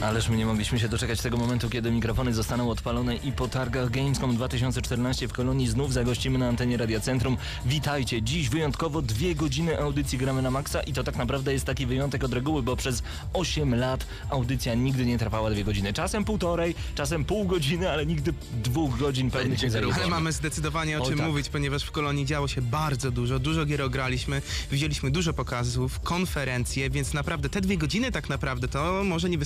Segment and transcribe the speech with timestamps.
[0.00, 3.90] Ależ my nie mogliśmy się doczekać tego momentu, kiedy mikrofony zostaną odpalone i po targach
[3.90, 7.36] Gamescom 2014 w Kolonii znów zagościmy na antenie Radia Centrum.
[7.66, 8.22] Witajcie!
[8.22, 12.24] Dziś wyjątkowo dwie godziny audycji gramy na maksa i to tak naprawdę jest taki wyjątek
[12.24, 15.92] od reguły, bo przez 8 lat audycja nigdy nie trwała dwie godziny.
[15.92, 20.10] Czasem półtorej, czasem pół godziny, ale nigdy dwóch godzin pełnych nie Ale zajęło.
[20.10, 21.26] mamy zdecydowanie o czym tak.
[21.26, 26.90] mówić, ponieważ w Kolonii działo się bardzo dużo, dużo gier ograliśmy, widzieliśmy dużo pokazów, konferencje,
[26.90, 29.38] więc naprawdę te dwie godziny tak naprawdę to może nie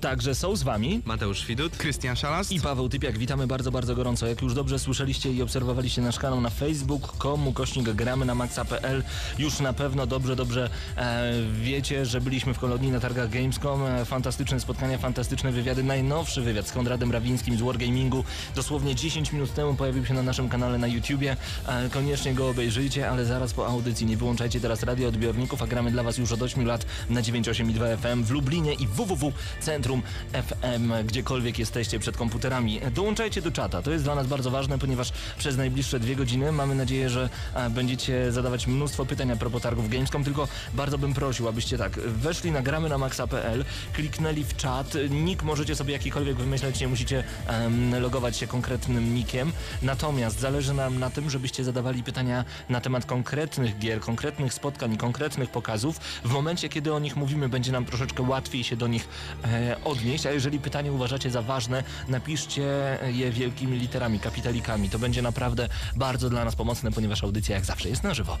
[0.00, 1.76] Także są z wami Mateusz Widut.
[1.76, 2.52] Krystian Szalast.
[2.52, 4.26] I Paweł Typiak, witamy bardzo, bardzo gorąco.
[4.26, 9.02] Jak już dobrze słyszeliście i obserwowaliście nasz kanał na facebook.com, kośnik gramy na maxa.pl,
[9.38, 13.82] już na pewno dobrze, dobrze e, wiecie, że byliśmy w Kolonii na targach Gamescom.
[13.86, 15.82] E, fantastyczne spotkania, fantastyczne wywiady.
[15.82, 20.48] Najnowszy wywiad z Konradem Rawińskim z Wargamingu dosłownie 10 minut temu pojawił się na naszym
[20.48, 21.36] kanale na YouTubie.
[21.66, 24.06] E, koniecznie go obejrzyjcie, ale zaraz po audycji.
[24.06, 28.24] Nie wyłączajcie teraz radioodbiorników, a gramy dla Was już od 8 lat na 98,2 FM
[28.24, 29.32] w Lublinie i www
[29.72, 32.80] Centrum FM, gdziekolwiek jesteście przed komputerami.
[32.94, 36.74] Dołączajcie do czata, to jest dla nas bardzo ważne, ponieważ przez najbliższe dwie godziny mamy
[36.74, 41.48] nadzieję, że e, będziecie zadawać mnóstwo pytań a propos targów Gamescom, tylko bardzo bym prosił,
[41.48, 46.80] abyście tak weszli na gramy na maxa.pl, kliknęli w czat, nick możecie sobie jakikolwiek wymyśleć,
[46.80, 52.44] nie musicie em, logować się konkretnym nickiem, natomiast zależy nam na tym, żebyście zadawali pytania
[52.68, 55.98] na temat konkretnych gier, konkretnych spotkań konkretnych pokazów.
[56.24, 59.08] W momencie, kiedy o nich mówimy, będzie nam troszeczkę łatwiej się do nich
[59.44, 64.90] e, odnieść, a jeżeli pytanie uważacie za ważne, napiszcie je wielkimi literami, kapitalikami.
[64.90, 68.38] To będzie naprawdę bardzo dla nas pomocne, ponieważ audycja jak zawsze jest na żywo.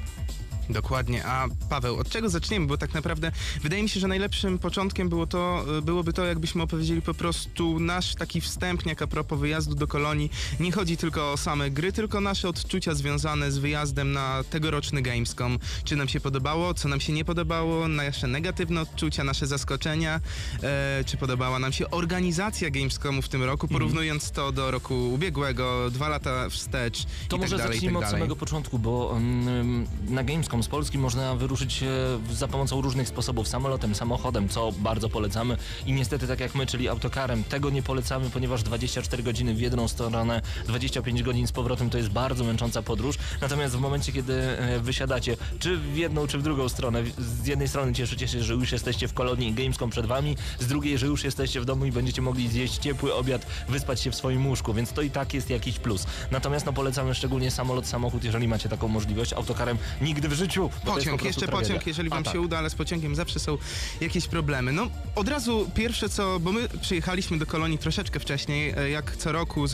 [0.70, 1.24] Dokładnie.
[1.26, 2.66] A Paweł, od czego zaczniemy?
[2.66, 6.62] Bo tak naprawdę wydaje mi się, że najlepszym początkiem było to, y, byłoby to, jakbyśmy
[6.62, 10.30] opowiedzieli po prostu nasz taki wstępniak a propos wyjazdu do Kolonii.
[10.60, 15.58] Nie chodzi tylko o same gry, tylko nasze odczucia związane z wyjazdem na tegoroczny Gamescom.
[15.84, 20.20] Czy nam się podobało, co nam się nie podobało, nasze negatywne odczucia, nasze zaskoczenia,
[20.62, 23.80] e, czy podobała nam się organizacja Gamescomu w tym roku, Mhm.
[23.80, 27.94] porównując to do roku ubiegłego, dwa lata wstecz To i może tak dalej, i zacznijmy
[27.94, 28.20] tak od dalej.
[28.20, 31.86] samego początku, bo mm, na Gamescom z Polski można wyruszyć e,
[32.34, 33.48] za pomocą różnych sposobów.
[33.48, 35.56] Samolotem, samochodem, co bardzo polecamy.
[35.86, 39.88] I niestety tak jak my, czyli autokarem, tego nie polecamy, ponieważ 24 godziny w jedną
[39.88, 43.16] stronę, 25 godzin z powrotem to jest bardzo męcząca podróż.
[43.40, 47.68] Natomiast w momencie, kiedy e, wysiadacie, czy w jedną, czy w drugą stronę, z jednej
[47.68, 51.06] strony cieszycie się, że już jesteście w kolonii i Gamescom przed wami, z drugiej, że
[51.06, 54.74] już jesteście w domu i będziecie mogli zjeść ciepły obiad, wyspać się w swoim łóżku,
[54.74, 56.06] więc to i tak jest jakiś plus.
[56.30, 59.32] Natomiast no polecamy szczególnie samolot, samochód, jeżeli macie taką możliwość.
[59.32, 60.41] Autokarem nigdy w życiu.
[60.48, 61.68] Po Pociąg, prostu jeszcze tragedia.
[61.68, 62.32] pociąg, jeżeli wam A, tak.
[62.32, 63.58] się uda, ale z pociągiem zawsze są
[64.00, 64.72] jakieś problemy.
[64.72, 69.32] No, od razu pierwsze co, bo my przyjechaliśmy do Kolonii troszeczkę wcześniej, e, jak co
[69.32, 69.64] roku,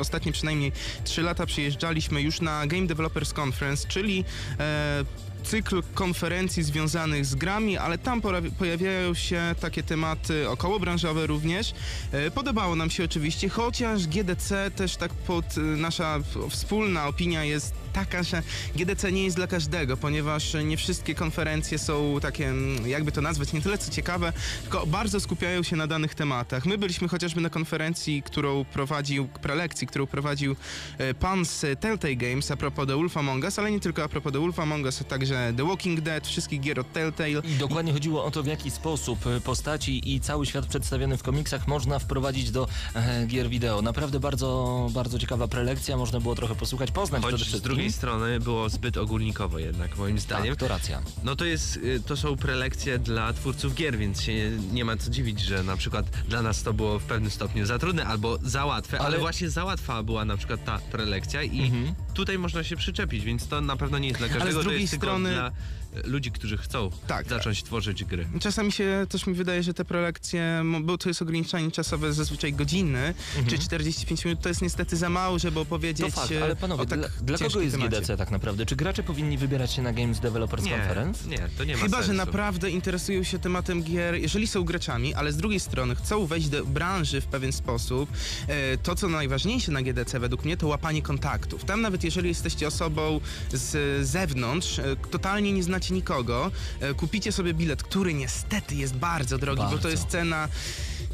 [0.00, 0.72] ostatnie przynajmniej
[1.04, 4.24] 3 lata przyjeżdżaliśmy już na Game Developers Conference, czyli
[4.60, 5.04] e,
[5.48, 8.20] cykl konferencji związanych z grami, ale tam
[8.58, 11.74] pojawiają się takie tematy okołobranżowe również.
[12.12, 16.18] E, Podobało nam się oczywiście, chociaż GDC też tak pod e, nasza
[16.50, 18.42] wspólna opinia jest taka, że
[18.76, 23.52] GDC nie jest dla każdego, ponieważ nie wszystkie konferencje są takie, mm, jakby to nazwać,
[23.52, 24.32] nie tyle co ciekawe,
[24.62, 26.66] tylko bardzo skupiają się na danych tematach.
[26.66, 30.56] My byliśmy chociażby na konferencji, którą prowadził, prelekcji, którą prowadził
[30.98, 34.08] e, pan z Telltale Games a propos The Wolf Among Us, ale nie tylko a
[34.08, 37.28] propos The Wolf Among Us, a także The Walking Dead, wszystkich gier od Telltale.
[37.30, 41.22] I dokładnie chodziło o to, w jaki sposób e, postaci i cały świat przedstawiony w
[41.22, 43.82] komiksach można wprowadzić do e, gier wideo.
[43.82, 47.68] Naprawdę bardzo, bardzo ciekawa prelekcja, można było trochę posłuchać, poznać przede Choć z wszystkim.
[47.72, 50.48] drugiej strony było zbyt ogólnikowo jednak, moim zdaniem.
[50.50, 51.02] Tak, to racja.
[51.24, 54.96] No to jest, y, to są prelekcje dla twórców gier, więc się nie, nie ma
[54.96, 58.38] co dziwić, że na przykład dla nas to było w pewnym stopniu za trudne albo
[58.42, 61.94] za łatwe, ale, Ale- właśnie za łatwa była na przykład ta prelekcja i Mhm.
[62.14, 64.88] tutaj można się przyczepić, więc to na pewno nie jest dla każdego, z to drugiej
[64.88, 67.28] strony- dla e, ludzi, którzy chcą Tak.
[67.28, 68.26] zacząć tworzyć gry.
[68.40, 73.14] Czasami się też mi wydaje, że te prelekcje, bo to jest ograniczenie czasowe zazwyczaj godziny,
[73.48, 75.66] czy 45 minut, to jest niestety za mało, żeby Mhm.
[75.68, 77.96] To opowiedzieć fakt, e, ale panowie, tak dla, dla kogo jest temacie.
[77.96, 78.66] GDC tak naprawdę?
[78.66, 81.28] Czy gracze powinni wybierać się na Games Developers Nie, Conference?
[81.28, 82.06] nie, to nie ma Chyba, sensu.
[82.12, 86.48] że naprawdę interesują się tematem gier, jeżeli są graczami, ale z drugiej strony chcą wejść
[86.48, 88.10] do branży w pewien sposób,
[88.48, 91.64] e, to co najważniejsze na GDC według mnie to łapanie kontaktów.
[91.64, 93.20] Tam nawet jeżeli jesteście osobą
[93.52, 99.38] z zewnątrz, e, totalnie nie znacie nikogo, e, kupicie sobie bilet, który niestety jest bardzo
[99.38, 99.82] drogi, bo Bardzo.
[99.82, 100.48] to jest cena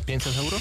[0.07, 0.59] 500 euro?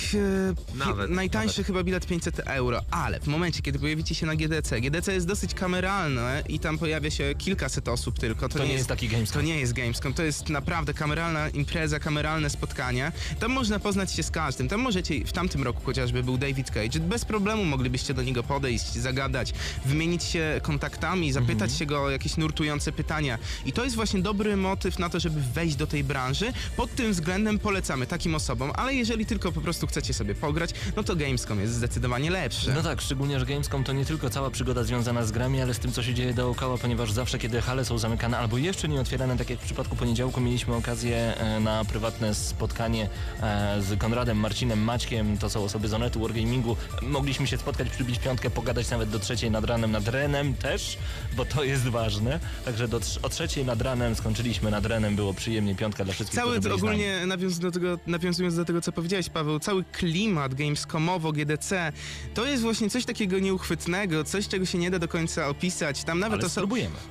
[0.75, 1.67] Nawet, Najtańszy nawet.
[1.67, 5.53] chyba bilet 500 euro, ale w momencie, kiedy pojawicie się na GDC, GDC jest dosyć
[5.53, 8.49] kameralne i tam pojawia się kilkaset osób tylko.
[8.49, 9.41] To, To nie jest taki Gamescom.
[9.41, 13.11] To nie jest Gamescom, to jest naprawdę kameralna impreza, kameralne spotkania.
[13.39, 14.67] Tam można poznać się z każdym.
[14.69, 18.93] Tam możecie, w tamtym roku chociażby był David Cage, bez problemu moglibyście do niego podejść,
[18.93, 19.53] zagadać,
[19.85, 21.79] wymienić się kontaktami, zapytać Mhm.
[21.79, 23.37] się go o jakieś nurtujące pytania.
[23.65, 26.53] I to jest właśnie dobry motyw na to, żeby wejść do tej branży.
[26.77, 31.03] Pod tym względem polecamy takim osobom, ale jeżeli tylko po prostu chcecie sobie pograć, no
[31.03, 32.73] to Gamescom jest zdecydowanie lepsze.
[32.73, 35.79] No tak, szczególnie, że Gamescom to nie tylko cała przygoda związana z grami, ale z
[35.79, 39.37] tym, co się dzieje dookoła, ponieważ zawsze, kiedy hale są zamykane albo jeszcze nie otwierane,
[39.37, 43.09] tak jak w przypadku poniedziałku, mieliśmy okazję e, na prywatne spotkanie
[43.41, 46.77] e, z Konradem, Marcinem, Maćkiem, to są osoby z Onetu Wargamingu.
[47.01, 50.97] Mogliśmy się spotkać, przybić piątkę, pogadać nawet do trzeciej nad ranem, nad Renem też,
[51.37, 52.39] bo to jest ważne.
[52.65, 56.59] Także do, o trzeciej nad ranem skończyliśmy nad Renem, było przyjemnie, piątka dla wszystkich, Cały
[56.73, 61.91] ogólnie nawiązując do, tego, nawiązując do tego, co powiedziałeś, Paweł, cały klimat gamescomowo, GDC,
[62.33, 66.03] to jest właśnie coś takiego nieuchwytnego, coś, czego się nie da do końca opisać.
[66.03, 66.61] Tam nawet, oso-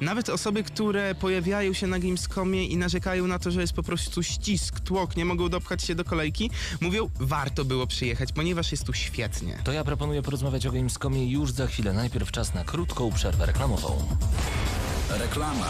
[0.01, 4.23] nawet osoby, które pojawiają się na Gamescomie i narzekają na to, że jest po prostu
[4.23, 6.51] ścisk, tłok, nie mogą dopchać się do kolejki,
[6.81, 9.59] mówią, warto było przyjechać, ponieważ jest tu świetnie.
[9.65, 11.93] To ja proponuję porozmawiać o Gamescomie już za chwilę.
[11.93, 14.07] Najpierw czas na krótką przerwę reklamową.
[15.19, 15.67] Reklama.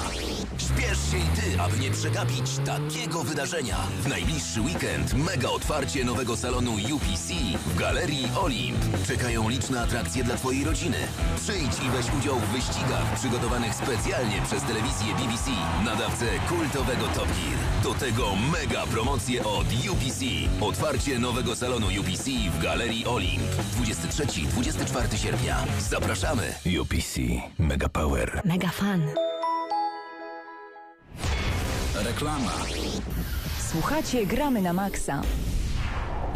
[0.59, 3.77] Śpiesz się i ty, aby nie przegapić takiego wydarzenia.
[4.03, 7.35] W najbliższy weekend mega otwarcie nowego salonu UPC
[7.67, 8.79] w Galerii Olimp.
[9.07, 10.97] Czekają liczne atrakcje dla twojej rodziny.
[11.37, 15.51] Przyjdź i weź udział w wyścigach przygotowanych specjalnie przez telewizję BBC,
[15.85, 17.59] nadawcę kultowego Top Gear.
[17.83, 20.25] Do tego mega promocje od UPC.
[20.61, 22.25] Otwarcie nowego salonu UPC
[22.59, 23.43] w Galerii Olimp.
[23.83, 25.57] 23-24 sierpnia.
[25.91, 26.55] Zapraszamy.
[26.83, 27.21] UPC.
[27.59, 28.41] Mega Power.
[28.45, 29.32] Mega fan.
[31.95, 32.53] Reklama.
[33.71, 35.23] Słuchacie, gramy na maksa.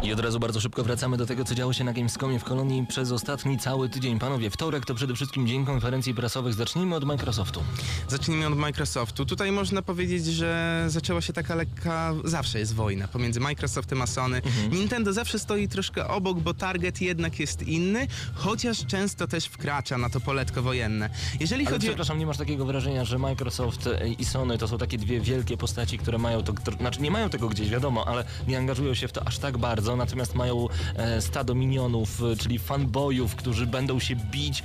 [0.03, 2.85] I od razu bardzo szybko wracamy do tego, co działo się na Gamescomie w Kolonii
[2.87, 4.19] przez ostatni cały tydzień.
[4.19, 6.53] Panowie, wtorek to przede wszystkim dzień konferencji prasowych.
[6.53, 7.63] Zacznijmy od Microsoftu.
[8.07, 9.25] Zacznijmy od Microsoftu.
[9.25, 14.37] Tutaj można powiedzieć, że zaczęła się taka lekka, zawsze jest wojna pomiędzy Microsoftem a Sony.
[14.37, 14.73] Mhm.
[14.73, 20.09] Nintendo zawsze stoi troszkę obok, bo target jednak jest inny, chociaż często też wkracza na
[20.09, 21.09] to poletko wojenne.
[21.39, 21.89] Jeżeli Ale chodzi o...
[21.89, 25.57] przepraszam, nie masz takiego wrażenia, że Microsoft e, i Sony to są takie dwie wielkie
[25.57, 29.11] postaci, które mają to znaczy nie mają tego gdzieś, wiadomo, ale nie angażują się w
[29.11, 34.15] to aż tak bardzo, natomiast mają e, stado minionów, e, czyli fanboyów, którzy będą się
[34.15, 34.63] bić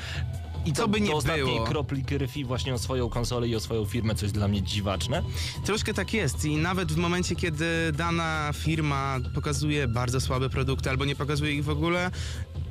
[0.66, 1.66] i Co by nie do ostatniej było.
[1.66, 5.22] kropli krwi właśnie o swoją konsolę i o swoją firmę, co jest dla mnie dziwaczne.
[5.64, 11.04] Troszkę tak jest i nawet w momencie, kiedy dana firma pokazuje bardzo słabe produkty albo
[11.04, 12.10] nie pokazuje ich w ogóle,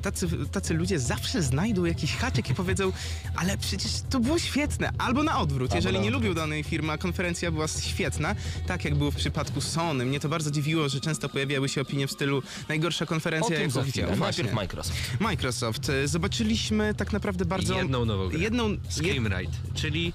[0.02, 2.92] tacy, tacy ludzie zawsze znajdą jakiś haczyk i powiedzą,
[3.36, 4.90] ale przecież to było świetne.
[4.98, 6.22] Albo na odwrót, Albo jeżeli na nie odwrót.
[6.24, 8.34] lubią danej firmy, a konferencja była świetna,
[8.66, 10.04] tak jak było w przypadku Sony.
[10.04, 13.84] Mnie to bardzo dziwiło, że często pojawiały się opinie w stylu najgorsza konferencja, jaką chwilę.
[13.84, 14.18] widziałem.
[14.18, 14.98] Najpierw Microsoft.
[15.20, 15.90] Microsoft.
[16.04, 17.74] Zobaczyliśmy tak naprawdę bardzo...
[17.78, 18.38] Jedną nową grę.
[18.38, 18.68] Jedną...
[18.68, 20.12] jed- Screamride, czyli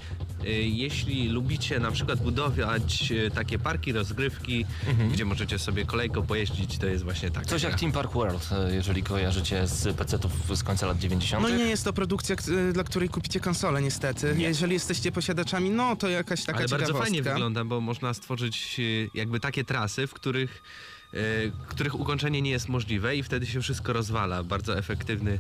[0.62, 4.66] jeśli lubicie na przykład budować y, takie parki rozgrywki,
[5.12, 8.76] gdzie możecie sobie kolejką pojeździć, to jest właśnie taka Coś jak Team Park World, e,
[8.76, 11.44] jeżeli kojarzycie z PC-ów z końca lat 90.
[11.44, 12.36] No nie jest to produkcja,
[12.74, 14.36] dla której kupicie konsolę niestety.
[14.38, 17.04] Jeżeli jesteście posiadaczami, no to jakaś taka Ale bardzo ciekawostka.
[17.06, 20.97] fajnie wygląda, bo można stworzyć y, jakby takie trasy, w których y,
[21.68, 25.40] których ukończenie nie jest możliwe i wtedy się wszystko rozwala w bardzo efektywny, y,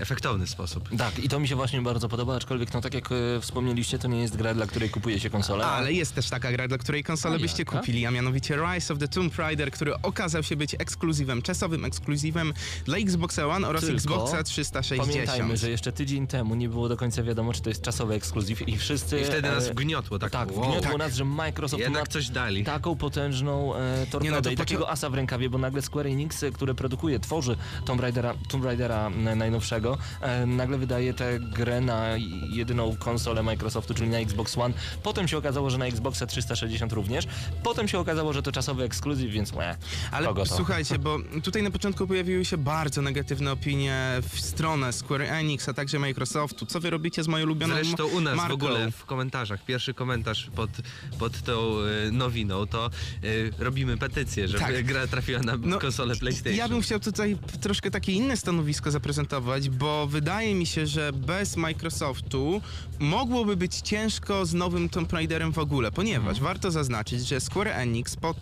[0.00, 0.88] efektowny sposób.
[0.98, 4.08] Tak, i to mi się właśnie bardzo podoba, aczkolwiek no tak jak e, wspomnieliście, to
[4.08, 5.66] nie jest gra, dla której kupuje się konsolę.
[5.66, 9.08] Ale jest też taka gra, dla której konsolę byście kupili, a mianowicie Rise of the
[9.08, 12.52] Tomb Raider, który okazał się być ekskluzywem, czasowym ekskluzywem
[12.84, 15.08] dla Xboxa One oraz Tylko Xboxa 360.
[15.10, 18.68] Pamiętajmy, że jeszcze tydzień temu nie było do końca wiadomo, czy to jest czasowy ekskluzyw
[18.68, 19.20] i wszyscy...
[19.20, 20.98] I wtedy nas e, wgniotło tak, Tak, wow, wgniotło tak.
[20.98, 22.64] nas, że Microsoft Jednak ma coś dali.
[22.64, 26.06] taką potężną e, torpedę Nie no, to i takiego asa w rękawie, bo nagle Square
[26.06, 31.38] Enix, e, które produkuje, tworzy Tomb Raidera, Tomb Raidera m, najnowszego, e, nagle wydaje tę
[31.40, 32.04] grę na
[32.50, 34.74] jedyną konsolę Microsoftu, czyli na Xbox One.
[35.02, 37.26] Potem się okazało, że na Xboxa 360 również.
[37.62, 39.76] Potem się okazało, że to czasowy ekskluzyw, więc łe,
[40.10, 40.56] Ale kogo to?
[40.56, 45.74] słuchajcie, bo tutaj na początku pojawiły się bardzo negatywne opinie w stronę Square Enix, a
[45.74, 46.66] także Microsoftu.
[46.66, 48.50] Co wy robicie z moją ulubioną Zresztą u nas marką?
[48.56, 50.70] w ogóle w komentarzach, pierwszy komentarz pod,
[51.18, 51.52] pod tą
[52.08, 52.90] e, nowiną, to e,
[53.64, 54.86] robimy petycję, żeby Tak.
[54.90, 56.54] gra trafiła na No, konsolę PlayStation.
[56.58, 61.56] Ja bym chciał tutaj troszkę takie inne stanowisko zaprezentować, bo wydaje mi się, że bez
[61.56, 62.60] Microsoftu
[62.98, 66.44] mogłoby być ciężko z nowym Tomb Raiderem w ogóle, ponieważ Mhm.
[66.44, 68.34] warto zaznaczyć, że Square Enix po,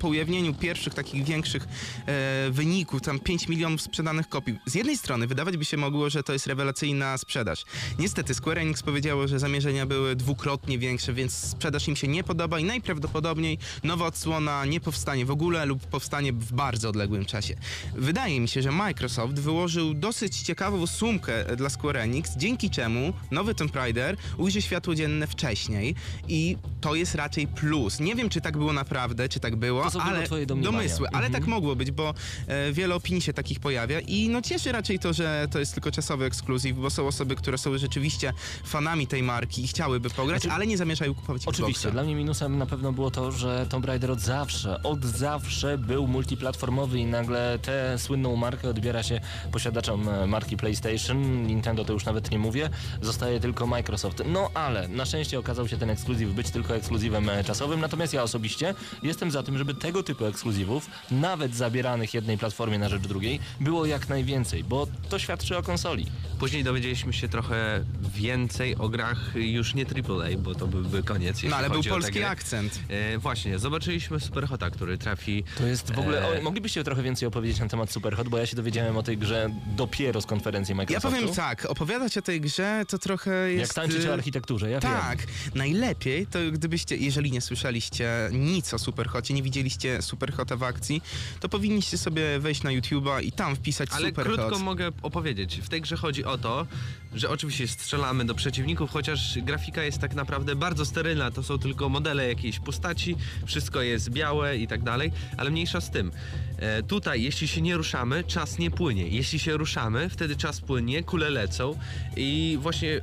[0.00, 1.68] po ujawnieniu pierwszych takich większych
[2.06, 6.22] e, wyników, tam 5 milionów sprzedanych kopii, z jednej strony wydawać by się mogło, że
[6.22, 7.64] to jest rewelacyjna sprzedaż.
[7.98, 12.58] Niestety Square Enix powiedziało, że zamierzenia były dwukrotnie większe, więc sprzedaż im się nie podoba
[12.60, 17.54] i najprawdopodobniej nowa odsłona nie powstanie w ogóle lub powstanie w bardzo odległym czasie.
[17.94, 23.54] Wydaje mi się, że Microsoft wyłożył dosyć ciekawą sumkę dla Square Enix, dzięki czemu nowy
[23.54, 25.94] Tomb Raider ujrzy światło dzienne wcześniej
[26.28, 28.00] i to jest raczej plus.
[28.00, 31.32] Nie wiem, czy tak było naprawdę, czy tak było, ale domysły, ale Mhm.
[31.32, 32.14] tak mogło być, bo
[32.46, 35.90] e, wiele opinii się takich pojawia i no cieszy raczej to, że to jest tylko
[35.90, 38.32] czasowy ekskluzyw, bo są osoby, które są rzeczywiście
[38.64, 41.90] fanami tej marki i chciałyby pograć, Znaczy- ale nie zamierzają kupować Oczywiście, Xboxa.
[41.90, 46.06] dla mnie minusem na pewno było to, że Tomb Raider od zawsze, od zawsze był
[46.06, 49.20] multiplatformowy i nagle tę słynną markę odbiera się
[49.52, 52.70] posiadaczom marki PlayStation, Nintendo to już nawet nie mówię,
[53.02, 54.22] zostaje tylko Microsoft.
[54.26, 58.22] No ale na szczęście okazał się ten ekskluzyw być tylko ekskluzywem e, czasowym, natomiast ja
[58.22, 63.40] osobiście jestem za tym, żeby tego typu ekskluzywów, nawet zabieranych jednej platformie na rzecz drugiej,
[63.60, 66.06] było jak najwięcej, bo to świadczy o konsoli.
[66.38, 67.84] Później dowiedzieliśmy się trochę
[68.14, 71.42] więcej o grach już nie AAA, bo to byłby koniec.
[71.42, 72.80] No ale był polski akcent.
[72.88, 75.44] E, właśnie, zobaczyliśmy Superhota, który trafi.
[75.58, 76.22] To jest w ogóle.
[76.34, 79.18] E, O, moglibyście trochę więcej opowiedzieć na temat Superhot, bo ja się dowiedziałem o tej
[79.18, 81.10] grze dopiero z konferencji Ja Microsoftu.
[81.18, 83.60] powiem tak, opowiadać o tej grze to trochę jest...
[83.60, 84.92] Jak tańczyć o y, architekturze, ja wiem.
[84.92, 85.18] Tak,
[85.54, 91.02] najlepiej to gdybyście, jeżeli nie słyszeliście nic o Superhocie, nie widzieliście Superhota w akcji,
[91.40, 94.36] to powinniście sobie wejść na YouTube'a i tam wpisać Ale Superhot.
[94.36, 95.60] krótko mogę opowiedzieć.
[95.62, 96.66] W tej grze chodzi o to,
[97.14, 101.30] że oczywiście strzelamy do przeciwników, chociaż grafika jest tak naprawdę bardzo sterylna.
[101.30, 105.90] To są tylko modele jakiejś postaci, wszystko jest białe i tak dalej, ale mniejsza z
[105.90, 106.12] tym.
[106.58, 109.08] E, tutaj, jeśli się nie ruszamy, czas nie płynie.
[109.08, 111.78] Jeśli się ruszamy, wtedy czas płynie, kule lecą
[112.16, 113.00] i właśnie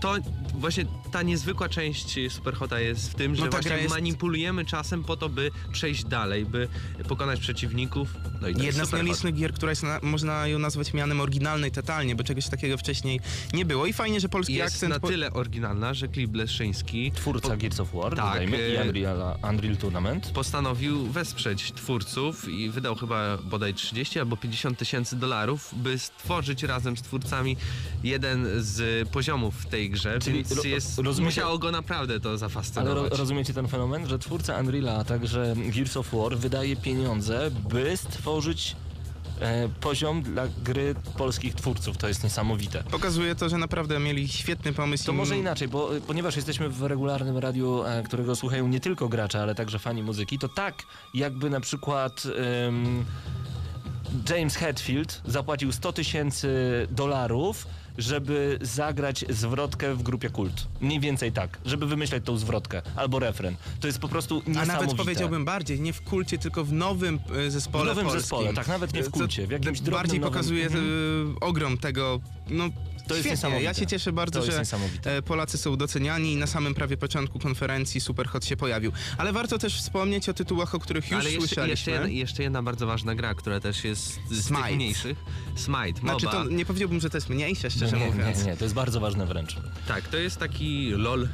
[0.00, 0.14] to,
[0.54, 5.16] właśnie ta niezwykła część Superhota jest w tym, że No właśnie jest- manipulujemy czasem po
[5.16, 6.68] to, by przejść dalej, by
[7.08, 8.08] pokonać przeciwników.
[8.40, 11.70] No i jest Jedna z nielicznych gier, która jest, na, można ją nazwać mianem oryginalnej
[11.70, 13.20] totalnie, bo czegoś takiego wcześniej
[13.52, 14.92] nie było i fajnie, że polski jest akcent...
[14.94, 18.76] na po- tyle oryginalna, że Cliff Bleszyński Twórca po- Gears of War, Tak, dodajmy, i
[18.76, 20.30] e, Unreal, Unreal Tournament.
[20.34, 26.96] postanowił wesprzeć twórców i wydał chyba bodaj 30 albo 50 tysięcy dolarów, by stworzyć razem
[26.96, 27.56] z twórcami
[28.04, 32.28] jeden z poziomów w tej grze, Czyli więc ro- jest, rozumiecie- musiało go naprawdę to
[32.28, 33.10] Ale zafascynować.
[33.12, 37.96] ro, rozumiecie ten fenomen, że twórca Unreala, a także Gears of War wydaje pieniądze, by
[37.96, 38.76] stworzyć
[39.40, 41.96] e, poziom dla gry polskich twórców.
[41.96, 42.82] To jest niesamowite.
[42.90, 45.06] Pokazuje to, że naprawdę mieli świetny pomysł.
[45.06, 49.08] To może inaczej, bo e, ponieważ jesteśmy w regularnym radiu, e, którego słuchają nie tylko
[49.08, 50.82] gracze, ale także fani muzyki, to tak
[51.14, 52.22] jakby na przykład
[54.30, 56.48] James Hetfield zapłacił 100 tysięcy
[56.90, 57.66] dolarów,
[57.98, 60.66] żeby zagrać zwrotkę w grupie Kult.
[60.80, 63.56] Mniej więcej tak, żeby wymyśleć tą zwrotkę albo refren.
[63.80, 64.72] To jest po prostu A niesamowite.
[64.72, 68.20] nawet powiedziałbym bardziej, nie w kulcie, tylko w nowym e, zespole W nowym polskim.
[68.20, 70.84] zespole, tak, nawet nie w To kulcie, w jakimś drobnym Bardziej nowym- pokazuje Mhm.
[71.36, 72.20] e, ogrom tego,
[72.50, 73.30] no To jest świetnie.
[73.30, 73.64] niesamowite.
[73.64, 74.62] Ja się cieszę bardzo, że
[75.04, 78.92] e, Polacy są doceniani i na samym prawie początku konferencji Superhot się pojawił.
[79.18, 81.70] Ale warto też wspomnieć o tytułach, o których już Ale jeszcze, słyszeliśmy.
[81.70, 84.62] jeszcze, jedna, jeszcze jedna bardzo ważna gra, która też jest z Smite.
[84.66, 85.18] tych mniejszych.
[85.56, 86.44] Smite, Znaczy MOBA.
[86.44, 88.38] to nie powiedziałbym, że to jest mniejsze, szczerze nie, mówiąc.
[88.38, 89.56] nie, nie, to jest bardzo ważne wręcz.
[89.88, 91.28] Tak, to jest taki LOL,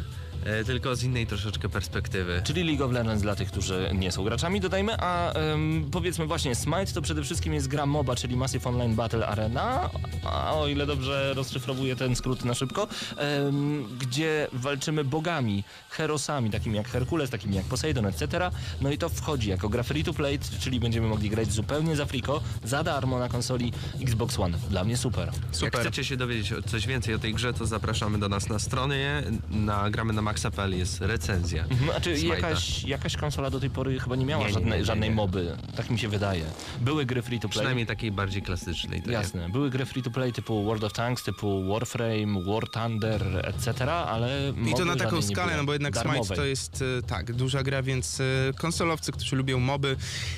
[0.66, 2.42] tylko z innej troszeczkę perspektywy.
[2.44, 6.54] Czyli League of Legends dla tych, którzy nie są graczami, dodajmy, a em, powiedzmy właśnie
[6.54, 9.90] Smite to przede wszystkim jest gra MOBA, czyli Massive Online Battle Arena,
[10.24, 16.76] a o ile dobrze rozszyfrowuję ten skrót na szybko, em, gdzie walczymy bogami, herosami, takimi
[16.76, 18.50] jak Herkules, takimi jak Poseidon, etc.
[18.80, 22.06] No i to wchodzi jako gra free to play, czyli będziemy mogli grać zupełnie za
[22.06, 23.72] friko, za darmo na konsoli
[24.02, 24.58] Xbox One.
[24.70, 25.26] Dla mnie super.
[25.26, 25.80] Jak Super.
[25.80, 29.22] chcecie się dowiedzieć o- coś więcej o tej grze, to zapraszamy do nas na stronie,
[29.50, 31.64] na gramy na Maxa.pl jest recenzja.
[31.64, 34.73] Mhm, A czy jakaś, jakaś konsola do tej pory chyba nie miała Nie, nie, żadnej,
[34.73, 35.14] nie, nie, żadnej nie.
[35.16, 36.45] moby, tak mi się wydaje.
[36.81, 37.50] Były gry free to play.
[37.50, 39.02] Przynajmniej takiej bardziej klasycznej.
[39.02, 42.69] tak jak- Jasne, były gry free to play typu World of Tanks, typu Warframe, War
[42.71, 46.21] Thunder, etc., ale I to na taką skalę, no bo jednak Darmowej.
[46.25, 48.25] Smite to jest e, tak, duża gra, więc e,
[48.57, 49.97] konsolowcy, którzy lubią moby,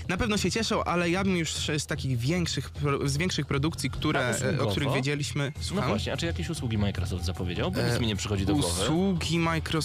[0.08, 2.70] na pewno się cieszą, ale ja bym już z takich większych,
[3.04, 5.88] z większych produkcji, które, A e, o których wiedzieliśmy, No słucham?
[5.88, 7.70] właśnie, a czy jakieś usługi Microsoft zapowiedział?
[7.70, 8.82] Bo nic E, mi nie przychodzi do głowy.
[8.82, 9.38] Usługi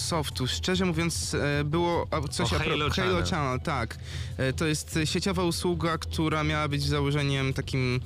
[0.04, 0.46] Microsoftu.
[0.48, 3.24] Szczerze mówiąc, e, było coś O, Halo Halo Channel.
[3.24, 3.98] Channel, tak.
[4.36, 8.00] E, To jest e, sieciowa usługa, która miała być założeniem takim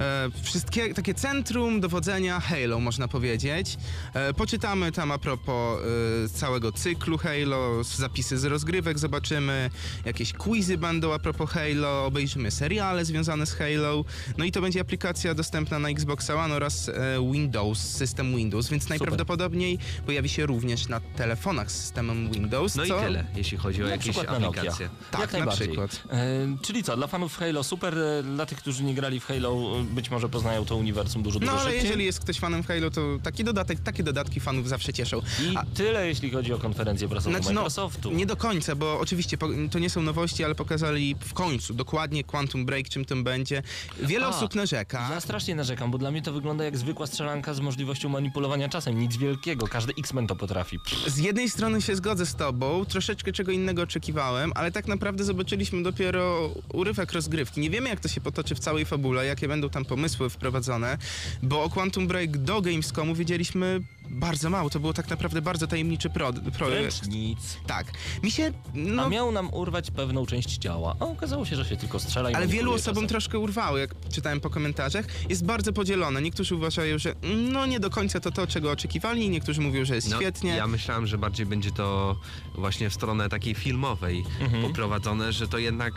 [0.00, 3.76] e, wszystkie, takie centrum dowodzenia Halo, można powiedzieć.
[4.14, 5.80] E, poczytamy tam a propos
[6.24, 9.70] e, całego cyklu Halo, zapisy z rozgrywek zobaczymy,
[10.04, 14.04] jakieś quizy będą a propos Halo, obejrzymy seriale związane z Halo.
[14.38, 16.92] No i to będzie aplikacja dostępna na Xbox One oraz e,
[17.32, 22.76] Windows, system Windows, więc najprawdopodobniej pojawi się również na telefonach z systemem Windows.
[22.76, 23.00] No i co...
[23.00, 24.88] tyle, jeśli chodzi o Na jakieś aplikacje.
[25.10, 26.02] Tak, Jak na przykład.
[26.10, 29.85] E, czyli co, dla fanów Halo super, e, dla tych, którzy nie grali w Halo,
[29.86, 31.82] być może poznają to uniwersum dużo, dużo No ale szybciej.
[31.88, 35.18] jeżeli jest ktoś fanem Halo, to taki dodatek, takie dodatki fanów zawsze cieszą.
[35.52, 38.10] I A- tyle, jeśli chodzi o konferencję prasową Znaczy, no, Microsoftu.
[38.12, 39.36] nie do końca, bo oczywiście
[39.70, 43.62] to nie są nowości, ale pokazali w końcu dokładnie Quantum Break, czym tym będzie.
[44.02, 45.08] Wiele A, osób narzeka.
[45.10, 48.98] Ja strasznie narzekam, bo dla mnie to wygląda jak zwykła strzelanka z możliwością manipulowania czasem.
[48.98, 50.78] Nic wielkiego, każdy X-Men to potrafi.
[50.78, 55.24] Pff, Z jednej strony się zgodzę z tobą, troszeczkę czego innego oczekiwałem, ale tak naprawdę
[55.24, 57.60] zobaczyliśmy dopiero urywek rozgrywki.
[57.60, 60.98] Nie wiemy, jak to się potoczy w całej fabule, jakie będą tam pomysły wprowadzone,
[61.42, 63.80] bo o Quantum Break do Gamescomu wiedzieliśmy
[64.10, 64.70] bardzo mało.
[64.70, 67.08] To było tak naprawdę bardzo tajemniczy pro, projekt.
[67.08, 67.38] Nic.
[67.66, 67.86] Tak.
[68.22, 68.52] Mi się...
[68.74, 72.30] No, A miał nam urwać pewną część ciała, a okazało się, że się tylko strzela
[72.30, 73.08] i Ale wielu osobom czasem.
[73.08, 75.06] troszkę urwało, jak czytałem po komentarzach.
[75.30, 76.22] Jest bardzo podzielone.
[76.22, 79.94] Niektórzy uważają, że mm, no nie do końca to to, czego oczekiwali, niektórzy mówią, że
[79.94, 80.50] jest No, świetnie.
[80.50, 82.16] Ja myślałem, że bardziej będzie to
[82.54, 84.62] właśnie w stronę takiej filmowej Mhm.
[84.62, 85.94] poprowadzone, że to jednak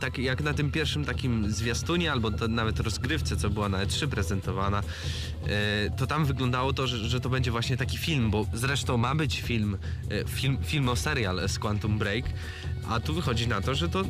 [0.00, 4.06] tak jak na tym pierwszym takim zwiastunie albo to nawet rozgrywce, co była na E3
[4.08, 4.82] prezentowana,
[5.46, 9.14] e, to tam wyglądało to, że, że to będzie właśnie taki film, bo zresztą ma
[9.14, 9.78] być film,
[10.10, 12.24] e, film, film o serial z Quantum Break,
[12.88, 14.04] a tu wychodzi na to, że to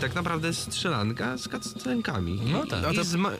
[0.00, 2.40] tak naprawdę jest strzelanka z cutscenkami.
[2.52, 2.78] No tak.
[2.78, 3.30] I, No i z ma-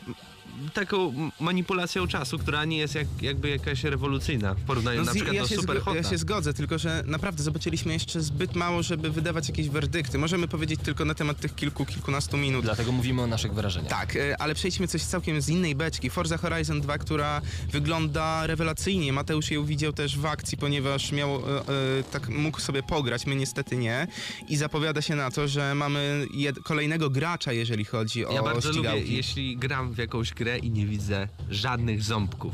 [0.73, 5.35] taką manipulacją czasu, która nie jest jak, jakby jakaś rewolucyjna w porównaniu na z- przykład
[5.35, 9.09] ja, do się Super ja się zgodzę, tylko że naprawdę zobaczyliśmy jeszcze zbyt mało, żeby
[9.09, 10.17] wydawać jakieś werdykty.
[10.17, 12.63] Możemy powiedzieć tylko na temat tych kilku, kilkunastu minut.
[12.65, 13.89] Dlatego mówimy o naszych wrażeniach.
[13.89, 16.09] Tak, e, ale przejdźmy coś całkiem z innej beczki.
[16.09, 19.13] Forza Horizon 2, która wygląda rewelacyjnie.
[19.13, 21.63] Mateusz ją widział też w akcji, ponieważ miał, e, e,
[22.11, 24.07] tak mógł sobie pograć, my niestety nie.
[24.49, 28.69] I zapowiada się na to, że mamy jed- kolejnego gracza, jeżeli chodzi o Ja bardzo
[28.69, 29.15] lubię, ścigałki.
[29.15, 32.53] jeśli gram w jakąś grę i nie widzę żadnych ząbków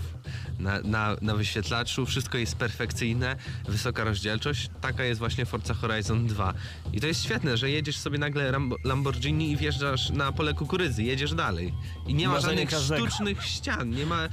[0.60, 3.36] na, na, na wyświetlaczu, wszystko jest perfekcyjne,
[3.68, 6.54] wysoka rozdzielczość, taka jest właśnie Forza Horizon 2.
[6.94, 11.04] I to jest świetne, że jedziesz sobie nagle Rambo- Lamborghini i wjeżdżasz na pole kukurydzy,
[11.04, 11.74] jedziesz dalej.
[12.08, 13.06] I nie ma Marzenie żadnych każdego.
[13.08, 14.30] sztucznych ścian, nie ma...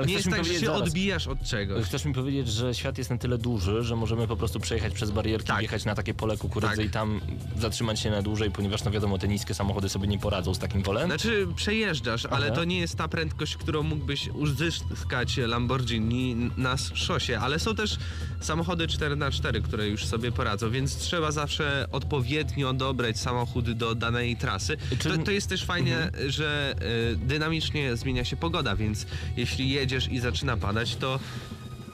[0.00, 0.82] Ale nie jest mi tak, że się zaraz.
[0.82, 1.84] odbijasz od czegoś.
[1.86, 5.10] Chcesz mi powiedzieć, że świat jest na tyle duży, że możemy po prostu przejechać przez
[5.10, 5.58] barierki, Tak.
[5.58, 6.86] wjechać na takie pole kukurydzy Tak.
[6.86, 7.20] i tam
[7.58, 10.82] zatrzymać się na dłużej, ponieważ no wiadomo, te niskie samochody sobie nie poradzą z takim
[10.82, 11.06] polem?
[11.06, 12.54] Znaczy przejeżdżasz, ale Aha.
[12.54, 17.96] to nie jest ta prędkość, którą mógłbyś uzyskać Lamborghini na szosie, ale są też
[18.40, 24.76] samochody 4x4, które już sobie poradzą, więc trzeba zawsze odpowiednio dobrać samochód do danej trasy.
[24.98, 26.74] Czy- To, to jest też fajnie, że
[27.12, 31.18] y, dynamicznie zmienia się pogoda, więc jeśli jedziesz i zaczyna padać, to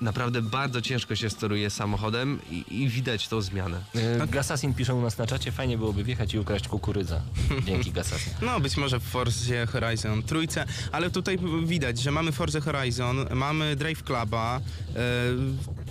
[0.00, 3.80] naprawdę bardzo ciężko się steruje samochodem i, i widać tą zmianę.
[3.94, 7.20] Yy, Gasasin pisze u nas na czacie, fajnie byłoby wjechać i ukraść kukurydzę.
[7.66, 8.32] Dzięki Gasasin.
[8.42, 13.76] No, być może w Forzie Horizon trójce, ale tutaj widać, że mamy Forza Horizon, mamy
[13.76, 14.60] Drive Cluba,
[14.96, 15.00] e,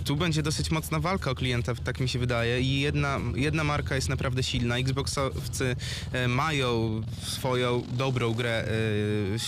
[0.06, 3.94] tu będzie dosyć mocna walka o klienta, tak mi się wydaje i jedna, jedna marka
[3.94, 5.76] jest naprawdę silna, Xboxowcy
[6.12, 8.64] e, mają swoją dobrą grę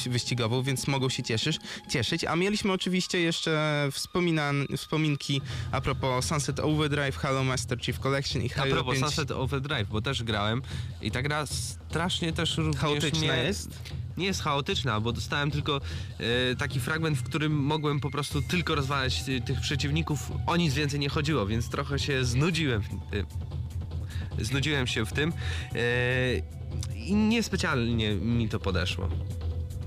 [0.06, 1.58] e, wyścigową, więc mogą się cieszysz,
[1.90, 3.88] cieszyć, a mieliśmy oczywiście jeszcze
[4.76, 5.40] wspominki
[5.72, 9.06] a propos Sunset Overdrive, Halo Master Chief Collection i A Halo propos 5.
[9.06, 10.62] Sunset Overdrive, bo też grałem
[11.02, 13.70] i ta gra strasznie też również Chaotyczna mnie, jest?
[14.18, 15.80] Nie jest chaotyczna, bo dostałem tylko
[16.18, 20.32] e, taki fragment, w którym mogłem po prostu tylko rozwalać e, tych przeciwników.
[20.46, 22.82] O nic więcej nie chodziło, więc trochę się znudziłem.
[24.38, 25.32] E, znudziłem się w tym
[26.94, 29.08] i niespecjalnie mi to podeszło.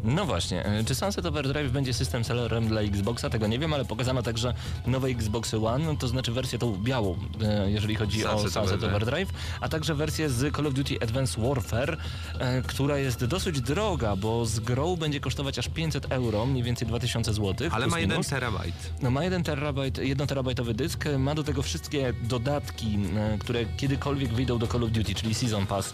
[0.03, 3.29] No właśnie, e, czy Sunset Overdrive będzie system sellerem dla Xboxa?
[3.29, 4.53] Tego nie wiem, ale pokazano także
[4.87, 9.29] nowe Xboxy One, to znaczy wersję tą białą, e, jeżeli chodzi o Sunset Sunset Overdrive.
[9.61, 11.97] A także wersję z Call of Duty Advanced Warfare,
[12.39, 16.87] e, która jest dosyć droga, bo z grą będzie kosztować aż 500 euro, mniej więcej
[16.87, 17.69] 2000 zł.
[17.71, 18.27] Ale ma jeden minus.
[18.27, 18.75] terabajt.
[19.01, 22.99] No ma 1 terabajt, 1 terabajtowy dysk, ma do tego wszystkie dodatki,
[23.39, 25.93] które kiedykolwiek wyjdą do Call of Duty, czyli Season Pass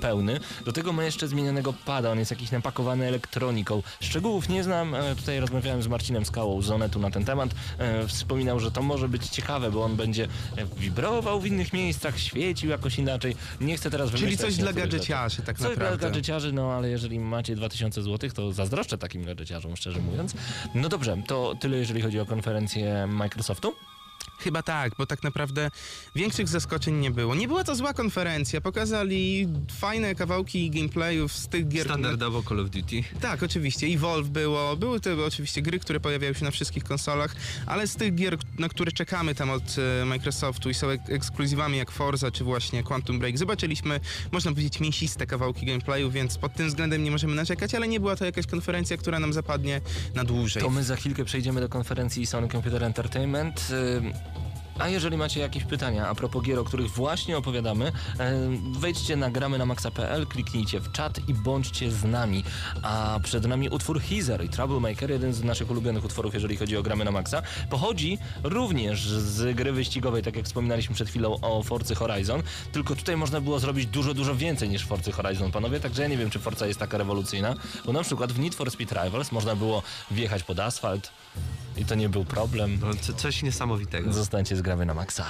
[0.00, 0.40] pełny.
[0.64, 3.82] Do tego ma jeszcze zmienionego pada, on jest jakiś napakowany elektroniką.
[4.00, 7.50] Szczegółów nie znam, e, tutaj rozmawiałem z Marcinem Skałą z Onetu na ten temat.
[7.78, 10.28] E, Wspominał, że to może być ciekawe, bo on będzie e,
[10.76, 13.36] wibrował w innych miejscach, świecił jakoś inaczej.
[13.60, 15.98] Nie chcę teraz Czyli wymyślać coś dla gadżeciarzy tak Coś naprawdę.
[15.98, 20.34] dla gadżeciarzy, no ale jeżeli macie 2000 zł, to zazdroszczę takim gadżeciarzom, szczerze mówiąc.
[20.74, 23.74] No dobrze, to tyle jeżeli chodzi o konferencję Microsoftu.
[24.38, 25.70] Chyba tak, bo tak naprawdę
[26.14, 27.34] większych zaskoczeń nie było.
[27.34, 29.48] Nie była to zła konferencja, pokazali
[29.78, 31.84] fajne kawałki gameplayów z tych gier.
[31.84, 33.02] Standardowo Call of Duty.
[33.20, 33.86] Tak, oczywiście.
[33.86, 38.14] Evolve było, były to oczywiście gry, które pojawiają się na wszystkich konsolach, ale z tych
[38.14, 42.44] gier, na które czekamy tam od e, Microsoftu i są ek- ekskluzywami jak Forza czy
[42.44, 44.00] właśnie Quantum Break, zobaczyliśmy,
[44.32, 48.16] można powiedzieć, mięsiste kawałki gameplayu, więc pod tym względem nie możemy narzekać, ale nie była
[48.16, 49.80] to jakaś konferencja, która nam zapadnie
[50.14, 50.62] na dłużej.
[50.62, 53.68] To my za chwilkę przejdziemy do konferencji Sony Computer Entertainment.
[54.78, 59.30] A jeżeli macie jakieś pytania a propos gier, o których właśnie opowiadamy, ym, wejdźcie na
[59.30, 62.44] gramy na maxa.pl, kliknijcie w czat i bądźcie z nami.
[62.82, 66.82] A przed nami utwór Heezer i Troublemaker, jeden z naszych ulubionych utworów, jeżeli chodzi o
[66.82, 67.42] gramy na maxa.
[67.70, 73.16] Pochodzi również z gry wyścigowej, tak jak wspominaliśmy przed chwilą o Forcy Horizon, tylko tutaj
[73.16, 76.38] można było zrobić dużo, dużo więcej niż Forcy Horizon, panowie, także ja nie wiem, czy
[76.38, 80.42] Forza jest taka rewolucyjna, bo na przykład w Need for Speed Rivals można było wjechać
[80.42, 81.10] pod asfalt
[81.76, 82.78] i to nie był problem.
[82.80, 84.12] No, co, coś niesamowitego.
[84.12, 85.24] Zostańcie z grawy na maksa.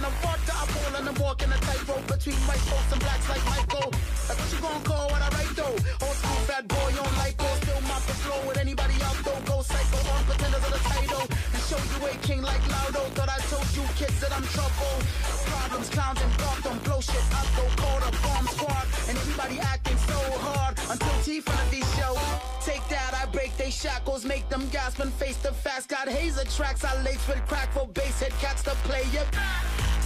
[0.00, 0.52] Spin of water.
[0.60, 3.90] I'm falling and walking a tightrope between white folks and blacks like Michael.
[4.26, 5.76] That's what you gonna call what I write though?
[6.06, 7.48] Old school fat boy on lipo.
[7.62, 9.40] Still mop the floor with anybody out though.
[9.44, 11.39] Go psycho on pretenders of the title.
[11.70, 13.06] Show you a king like Laudo.
[13.14, 14.90] Thought I told you kids that I'm trouble.
[15.46, 16.78] Problems, clowns and Gotham.
[16.78, 18.86] Blow shit up, go call the bomb squad.
[19.08, 22.18] And everybody acting so hard until T front of these show.
[22.66, 25.86] Take that, I break they shackles, make them gasp and face the facts.
[25.86, 29.28] Got hazer tracks, I lace with crack for bass head cats to play it.
[29.38, 29.99] I'm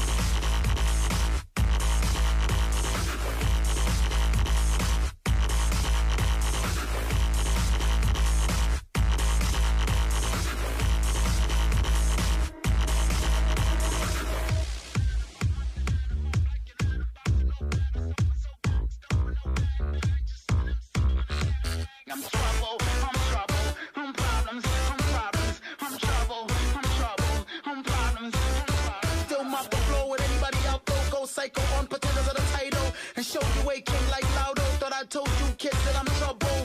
[31.35, 34.63] psycho on pretenders of the title, and show you a king like Laudo.
[34.79, 36.59] Thought I told you kids that I'm trouble.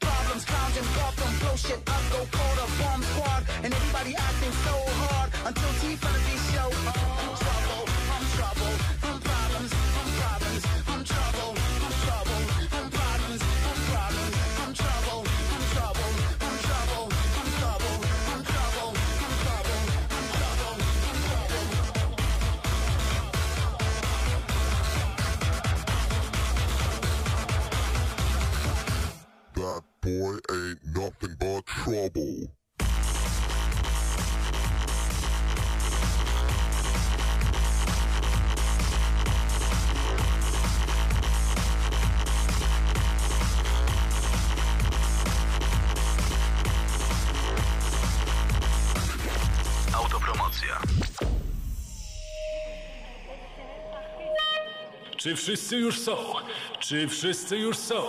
[0.00, 4.54] Problems, clowns and Gotham, blow shit up, go call the bomb squad, and everybody acting
[4.66, 4.74] so
[5.06, 6.68] hard until T these show.
[6.90, 6.95] I'm
[31.66, 32.55] trouble.
[55.26, 56.16] Czy wszyscy już są?
[56.78, 58.02] Czy wszyscy już są?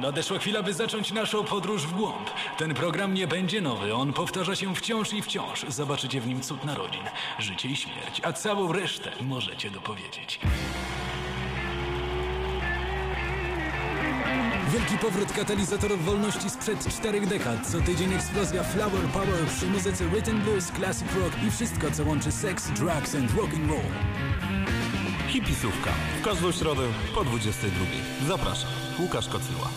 [0.00, 2.30] Nadeszła chwila, by zacząć naszą podróż w głąb.
[2.58, 5.64] Ten program nie będzie nowy, on powtarza się wciąż i wciąż.
[5.68, 7.02] Zobaczycie w nim cud narodzin,
[7.38, 10.40] życie i śmierć, a całą resztę możecie dopowiedzieć.
[14.72, 17.66] Wielki powrót katalizatorów wolności sprzed czterech dekad.
[17.66, 22.32] Co tydzień eksplozja Flower Power przy muzyce Rhythm Blues, Classic Rock i wszystko, co łączy
[22.32, 23.50] seks, drugs and rock
[25.36, 25.56] and roll.
[25.56, 25.90] Hipisówka.
[26.20, 26.82] W każdą środę
[27.14, 27.84] po 22.
[28.28, 28.70] Zapraszam.
[28.98, 29.68] Łukasz Kocyła.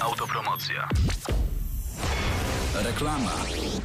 [0.00, 0.88] Autopromocja.
[2.74, 3.32] Reklama.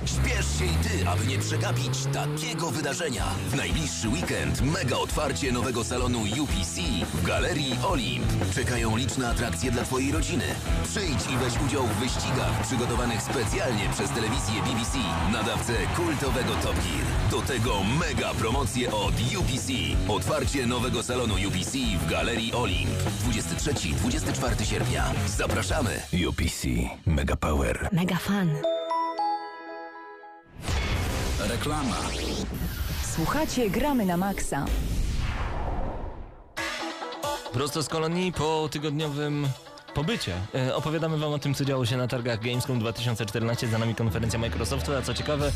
[0.05, 3.25] Śpiesz się i ty, aby nie przegapić takiego wydarzenia.
[3.49, 6.81] W najbliższy weekend mega otwarcie nowego salonu UPC
[7.13, 8.25] w Galerii Olimp.
[8.55, 10.43] Czekają liczne atrakcje dla twojej rodziny.
[10.83, 14.97] Przyjdź i weź udział w wyścigach przygotowanych specjalnie przez telewizję BBC,
[15.31, 17.31] nadawcę kultowego Top Gear.
[17.31, 19.67] Do tego mega promocje od UPC.
[20.07, 22.91] Otwarcie nowego salonu UPC w Galerii Olimp.
[23.29, 25.11] 23-24 sierpnia.
[25.37, 26.01] Zapraszamy.
[26.29, 26.67] UPC.
[27.05, 27.89] Mega Power.
[27.91, 28.72] Mega fan.
[31.39, 31.95] Reklama.
[33.15, 34.65] Słuchacie Gramy na Maxa.
[37.53, 39.47] Prosto z kolonii po tygodniowym
[39.93, 40.35] pobycie.
[40.55, 43.67] E, opowiadamy wam o tym, co działo się na targach Gamescom 2014.
[43.67, 45.51] Za nami konferencja Microsoftu, a co ciekawe,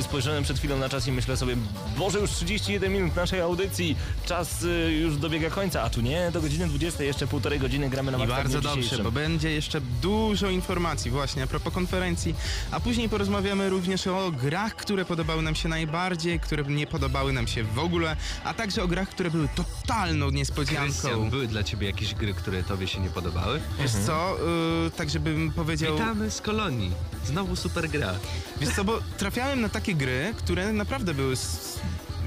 [0.00, 1.56] spojrzałem przed chwilą na czas i myślę sobie,
[1.98, 3.96] Boże, już 31 minut naszej audycji,
[4.26, 8.12] czas y, już dobiega końca, a tu nie, do godziny 20, jeszcze półtorej godziny gramy
[8.12, 12.34] na I bardzo dobrze, bo będzie jeszcze dużo informacji właśnie a propos konferencji,
[12.70, 17.46] a później porozmawiamy również o grach, które podobały nam się najbardziej, które nie podobały nam
[17.46, 20.84] się w ogóle, a także o grach, które były totalną niespodzianką.
[20.84, 23.60] Krystian, były dla ciebie jakieś gry, które tobie się nie podobały?
[23.78, 24.36] Wiesz co,
[24.86, 25.92] y, tak żebym powiedział...
[25.96, 26.90] Witamy z kolonii.
[27.26, 28.14] Znowu super gra.
[28.60, 31.32] Wiesz co, bo trafiałem na takie gry, które naprawdę były...
[31.32, 31.78] s-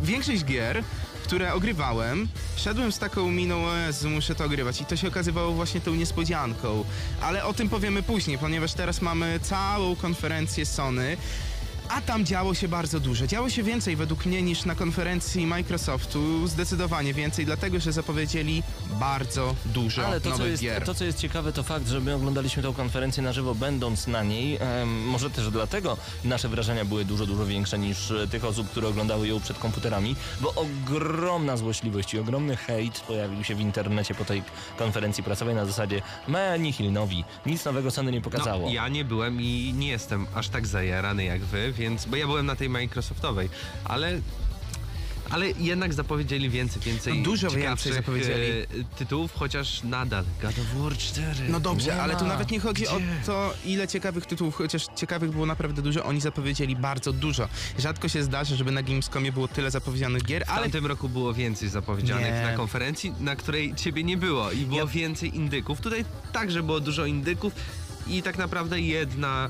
[0.04, 0.84] Większość gier,
[1.24, 5.52] które ogrywałem, szedłem z taką miną, o Jezu, muszę to ogrywać i to się okazywało
[5.52, 6.84] właśnie tą niespodzianką.
[7.22, 11.18] Ale o tym powiemy później, ponieważ teraz mamy całą konferencję Sony,
[11.90, 13.28] a tam działo się bardzo dużo.
[13.28, 18.64] Działo się więcej według mnie niż na konferencji Microsoftu, zdecydowanie więcej, dlatego że zapowiedzieli
[19.00, 20.84] bardzo dużo Ale to co, nowych jest, gier.
[20.86, 24.24] to, co jest ciekawe, to fakt, że my oglądaliśmy tę konferencję na żywo, będąc na
[24.24, 24.58] niej.
[24.60, 28.88] Em, może też dlatego nasze wrażenia były dużo, dużo większe niż e, tych osób, które
[28.88, 34.26] oglądały ją przed komputerami, bo ogromna złośliwość i ogromny hejt pojawił się w internecie po
[34.26, 34.44] tej
[34.78, 38.66] konferencji prasowej na zasadzie me nihil nowi, nic nowego Sony nie pokazało.
[38.66, 42.28] No, ja nie byłem i nie jestem aż tak zajarany jak wy, więc, bo ja
[42.28, 43.50] byłem na tej Microsoftowej,
[43.86, 44.22] ale
[45.32, 48.52] ale jednak zapowiedzieli więcej, więcej No dużo więcej zapowiedzieli.
[48.52, 48.66] e,
[48.98, 51.50] tytułów, chociaż nadal God of War 4.
[51.50, 53.06] No dobrze, ale tu nawet nie chodzi o Gdzie?
[53.26, 57.48] to, ile ciekawych tytułów, chociaż ciekawych było naprawdę dużo, oni zapowiedzieli bardzo dużo.
[57.80, 61.34] Rzadko się zdarza, żeby na Gamescomie było tyle zapowiedzianych gier, W ale tamtym roku było
[61.34, 62.42] więcej zapowiedzianych Nie.
[62.42, 65.82] na konferencji, na której ciebie nie było i było Ja- więcej indyków.
[65.82, 67.54] Tutaj także było dużo indyków
[68.08, 69.50] i tak naprawdę jedna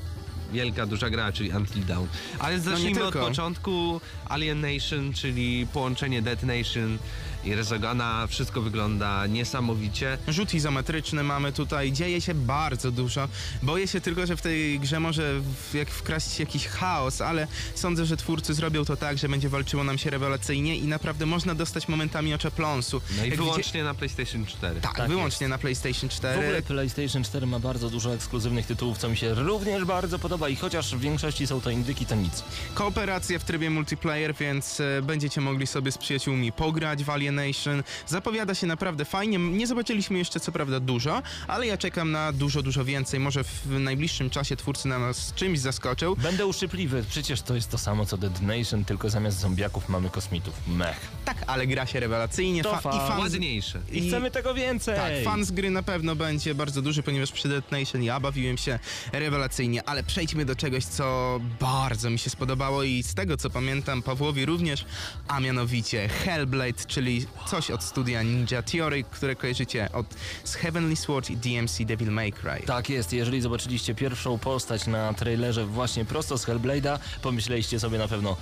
[0.54, 2.08] wielka, duża gra, czyli Until Dawn.
[2.40, 3.28] Ale zacznijmy od tylko.
[3.28, 4.02] początku.
[4.30, 6.98] Alien Nation, czyli połączenie Dead Nation
[7.43, 8.28] i Rezogana.
[8.28, 10.17] Wszystko wygląda niesamowicie.
[10.28, 13.28] rzut izometryczny mamy tutaj, dzieje się bardzo dużo.
[13.63, 18.06] Boję się tylko, że w tej grze może w, jak wkraść jakiś chaos, ale sądzę,
[18.06, 21.88] że twórcy zrobią to tak, że będzie walczyło nam się rewelacyjnie i naprawdę można dostać
[21.88, 23.02] momentami oczopląsu.
[23.17, 24.75] No i Jak wyłącznie na PlayStation 4.
[24.75, 24.88] Widzi...
[24.88, 26.41] Tak, Tak wyłącznie na PlayStation 4.
[26.41, 30.49] W ogóle PlayStation 4 ma bardzo dużo ekskluzywnych tytułów, co mi się również bardzo podoba
[30.49, 32.43] i chociaż w większości są to indyki, to nic.
[32.73, 37.84] Kooperacja w trybie multiplayer, więc e, będziecie mogli sobie z przyjaciółmi pograć w Alienation.
[38.08, 39.38] Zapowiada się naprawdę fajnie.
[39.38, 43.20] Nie zobaczyliśmy jeszcze co prawda dużo, ale ja czekam na dużo, dużo więcej.
[43.20, 46.15] Może w najbliższym czasie twórcy na nas czymś zaskoczą.
[46.15, 50.54] Będę uszczypliwy, przecież to jest to samo co Dead Nation, tylko zamiast zombiaków mamy kosmitów.
[50.68, 51.00] Mech.
[51.26, 52.63] Tak, ale gra się rewelacyjnie.
[52.63, 53.80] To fa- i fan Ładniejsze.
[53.92, 54.96] I chcemy tego więcej!
[54.96, 58.58] Tak, fan z gry na pewno będzie bardzo duży, ponieważ przy Dead Nation ja bawiłem
[58.58, 58.80] się
[59.13, 64.02] rewelacyjnie, ale przejdźmy do czegoś, co bardzo mi się spodobało i z tego co pamiętam
[64.02, 64.86] Pawłowi również,
[65.28, 70.06] a mianowicie Hellblade, czyli coś od studia Ninja Theory, które kojarzycie od
[70.44, 72.66] z Heavenly Sword i DMC Devil May Cry.
[72.66, 78.08] Tak jest, jeżeli zobaczyliście pierwszą postać na trailerze właśnie prosto z Hellblade'a, pomyśleliście sobie na
[78.08, 78.38] pewno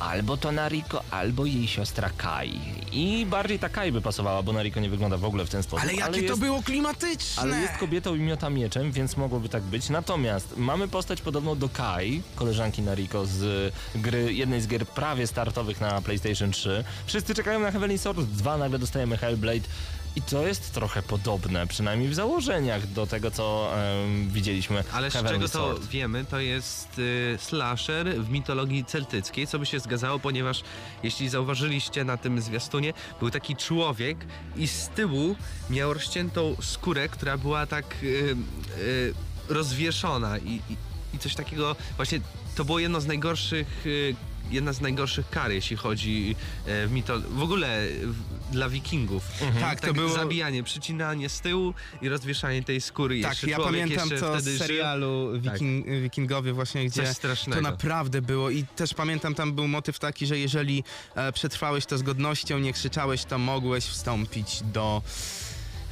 [0.00, 2.60] albo to Nariko, albo jej siostra Kai.
[2.92, 5.84] I bardziej ta Kai by pasowała, bo Nariko nie wygląda w ogóle w ten sposób.
[5.84, 7.42] Ale jakie to jest, było klimatyczne!
[7.42, 9.88] Ale jest kobietą i miota mieczem, więc mogłoby tak być.
[9.88, 15.80] Natomiast mamy postać podobną do Kai, koleżanki Nariko z gry, jednej z gier prawie startowych
[15.80, 16.84] na PlayStation 3.
[17.06, 19.68] Wszyscy czekają na Heavenly Sword 2, nagle dostajemy Hellblade.
[20.16, 23.70] I to jest trochę podobne, przynajmniej w założeniach, do tego, co
[24.04, 25.86] em, widzieliśmy Ale z Heavenly czego to Sword.
[25.88, 30.62] wiemy, to jest y, slasher w mitologii celtyckiej, co by się zgadzało, ponieważ
[31.02, 34.18] jeśli zauważyliście na tym zwiastunie, był taki człowiek
[34.56, 35.36] i z tyłu
[35.70, 38.36] miał rozciętą skórę, która była tak y,
[38.78, 39.14] y,
[39.48, 40.76] rozwieszona i, i,
[41.14, 42.20] i coś takiego, właśnie
[42.56, 44.14] to było jedno z najgorszych y,
[44.50, 46.36] jedna z najgorszych kar, jeśli chodzi
[46.66, 47.20] e, w mito...
[47.20, 49.24] w ogóle w, dla wikingów.
[49.60, 53.22] Tak, to było- Zabijanie, przycinanie z tyłu i rozwieszanie tej skóry.
[53.22, 55.52] Tak, Jeszcze ja pamiętam to z serialu Tak.
[55.52, 57.14] Wiking, Wikingowie właśnie, gdzie
[57.54, 60.84] to naprawdę było i też pamiętam tam był motyw taki, że jeżeli
[61.14, 65.02] e, przetrwałeś to z godnością, nie krzyczałeś, to mogłeś wstąpić do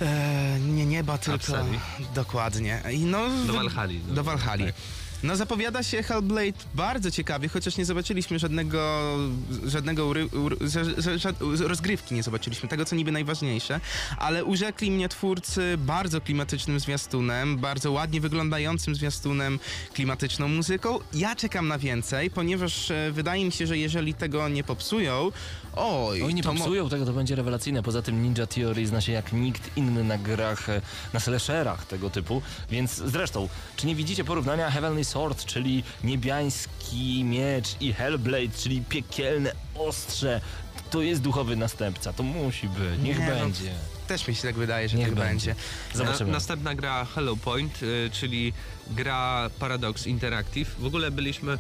[0.01, 1.79] e, nie nieba, tylko Apsali.
[2.15, 2.83] dokładnie.
[2.93, 4.01] I no, Do Walhali.
[4.01, 4.65] Do Walhali.
[4.65, 4.75] Tak.
[5.23, 9.03] No zapowiada się Hellblade bardzo ciekawie, chociaż nie zobaczyliśmy żadnego,
[9.67, 13.81] żadnego ury, ury, ża- ża- ża- rozgrywki nie zobaczyliśmy, tego co niby najważniejsze,
[14.19, 19.59] ale urzekli mnie twórcy bardzo klimatycznym zwiastunem, bardzo ładnie wyglądającym zwiastunem,
[19.95, 20.99] klimatyczną muzyką.
[21.15, 25.33] Ja czekam na więcej, ponieważ e, wydaje mi się, że jeżeli tego nie popsują,
[25.77, 27.83] oj, Oj, nie popsują tego, to będzie rewelacyjne.
[27.83, 30.81] Poza tym Ninja Theory zna się jak nikt inny na grach, e,
[31.13, 32.43] na slasherach tego typu.
[32.71, 39.53] Więc zresztą, czy nie widzicie porównania Heavenly Sword, czyli niebiański miecz i Hellblade, czyli piekielne
[39.75, 40.41] ostrze?
[40.91, 43.71] To jest duchowy następca, to musi być, niech Nie, no, będzie.
[44.09, 45.55] Też mi się tak wydaje, że Niech tak będzie.
[45.55, 45.65] będzie.
[45.95, 46.31] Zobaczymy.
[46.31, 48.53] Na, następna gra Hello Point, y, czyli
[48.91, 50.75] gra Paradox Interactive.
[50.79, 51.59] W ogóle byliśmy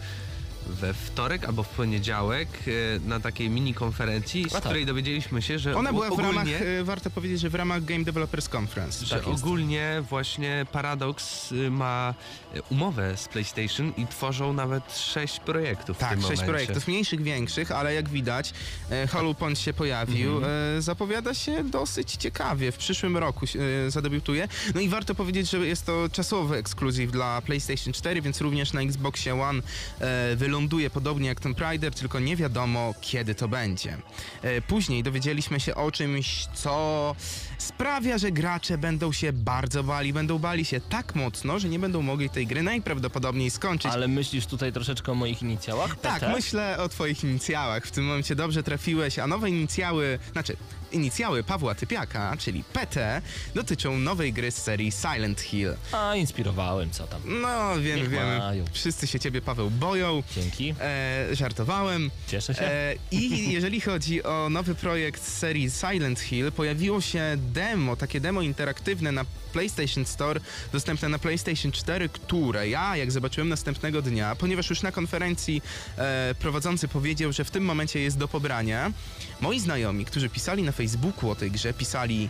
[0.68, 4.62] we wtorek albo w poniedziałek y, na takiej mini konferencji, z tak.
[4.62, 7.84] której dowiedzieliśmy się, że Ona była w ogólnie, ramach, e, warto powiedzieć, że w ramach
[7.84, 9.06] Game Developers Conference.
[9.06, 12.14] że tak ogólnie właśnie Paradox y, ma
[12.56, 16.52] y, umowę z PlayStation i tworzą nawet sześć projektów w Tak, tym sześć momencie.
[16.52, 18.52] projektów, mniejszych, większych, ale jak widać,
[18.90, 20.36] e, Hollow Point się pojawił.
[20.36, 20.52] Mhm.
[20.78, 22.72] E, zapowiada się dosyć ciekawie.
[22.72, 24.48] W przyszłym roku się, e, zadebiutuje.
[24.74, 28.80] No i warto powiedzieć, że jest to czasowy ekskluzyw dla PlayStation 4, więc również na
[28.82, 29.62] Xboxie One
[30.00, 33.96] e, wyląduje podobnie jak Tomb Raider, tylko nie wiadomo kiedy to będzie.
[34.42, 37.14] E, później dowiedzieliśmy się o czymś, co
[37.58, 40.12] sprawia, że gracze będą się bardzo bali.
[40.12, 43.92] Będą bali się tak mocno, że nie będą mogli tej gry najprawdopodobniej skończyć.
[43.92, 45.96] Ale myślisz tutaj troszeczkę o moich inicjałach?
[46.00, 46.32] Tak, PT?
[46.32, 47.86] myślę o twoich inicjałach.
[47.86, 50.56] W tym momencie dobrze trafiłeś, a nowe inicjały, znaczy
[50.92, 53.22] inicjały Pawła Typiaka, czyli PT,
[53.54, 55.74] dotyczą nowej gry z serii Silent Hill.
[55.92, 57.20] A, inspirowałem, co tam.
[57.24, 58.38] No, wiemy, Niech wiemy.
[58.38, 58.64] mają.
[58.72, 60.22] Wszyscy się ciebie, Paweł, boją.
[60.36, 60.74] Dzięki.
[60.80, 62.10] E, żartowałem.
[62.26, 62.62] Cieszę się.
[62.62, 68.20] E, I jeżeli chodzi o nowy projekt z serii Silent Hill, pojawiło się demo, takie
[68.20, 70.40] demo interaktywne na PlayStation Store,
[70.72, 75.62] dostępne na PlayStation 4, które ja, jak zobaczyłem następnego dnia, ponieważ już na konferencji
[75.98, 78.92] e, prowadzący powiedział, że w tym momencie jest do pobrania,
[79.40, 82.28] moi znajomi, którzy pisali na Facebooku o tej grze, pisali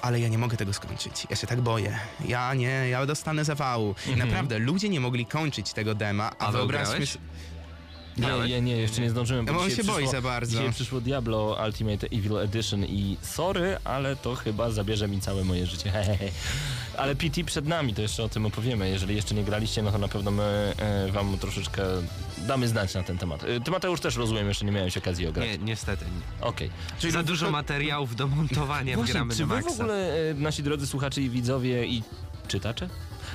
[0.00, 1.26] ale ja nie mogę tego skończyć.
[1.30, 1.98] Ja się tak boję.
[2.28, 3.94] Ja nie, ja dostanę zawału.
[4.14, 7.06] I naprawdę, ludzie nie mogli kończyć tego dema, a Paweł, wyobraźmy.
[8.18, 9.46] Nie, nie, nie, jeszcze nie zdążyłem.
[9.46, 10.52] bo on się boi za bardzo.
[10.56, 15.66] Dzisiaj przyszło Diablo Ultimate Evil Edition i sorry, ale to chyba zabierze mi całe moje
[15.66, 15.90] życie.
[15.96, 16.28] Hehehe.
[16.96, 18.88] Ale PT przed nami, to jeszcze o tym opowiemy.
[18.90, 21.82] Jeżeli jeszcze nie graliście, no to na pewno my e, wam troszeczkę
[22.38, 23.44] damy znać na ten temat.
[23.44, 25.48] E, Ty Mateusz też rozumiem, jeszcze nie miałeś okazji ograć.
[25.48, 26.04] Nie, niestety.
[26.04, 26.46] Nie.
[26.46, 26.70] Okej.
[26.98, 29.82] Czyli Za dużo materiałów do montowania Właśnie, wgramy czy na wy w maksa.
[29.82, 32.02] ogóle, e, nasi drodzy słuchacze i widzowie i
[32.48, 32.88] czytacze?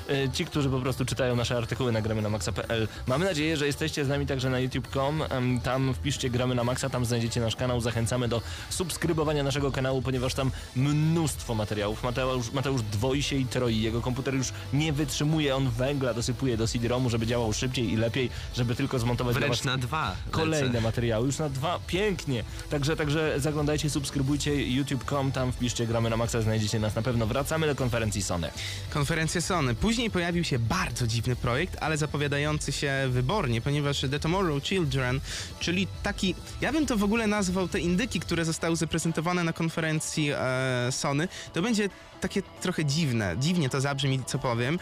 [0.10, 2.88] E, Ci, którzy po prostu czytają nasze artykuły na gramy na maxa.pl.
[3.08, 5.24] Mamy nadzieję, że jesteście z nami także na youtube.com.
[5.64, 7.82] Tam wpiszcie gramy na maxa, tam znajdziecie nasz kanał.
[7.82, 12.04] Zachęcamy do subskrybowania naszego kanału, ponieważ tam mnóstwo materiałów.
[12.04, 13.82] Mateusz, Mateusz dwoi się i troi.
[13.82, 15.56] Jego komputer już nie wytrzymuje.
[15.56, 19.78] On węgla dosypuje do CD-ROMu, żeby działał szybciej i lepiej, żeby tylko zmontować Wręcz na
[19.78, 20.16] dwa.
[20.32, 20.82] kolejne lecę.
[20.82, 22.44] materiały, już na dwa, pięknie.
[22.70, 27.26] Także, także zaglądajcie, subskrybujcie youtube.com, tam wpiszcie gramy na maksa, znajdziecie nas na pewno.
[27.28, 28.50] Wracamy do konferencji Sony.
[28.90, 29.76] konferencję Sony.
[29.76, 35.20] Później pojawił się bardzo dziwny projekt, ale zapowiadający się wybornie, ponieważ The Tomorrow Children,
[35.60, 40.32] czyli taki, ja bym to w ogóle nazwał te indyki, które zostały zaprezentowane na konferencji
[40.32, 41.90] e, Sony, to będzie
[42.22, 44.80] takie trochę dziwne, dziwnie to zabrzmi, co powiem.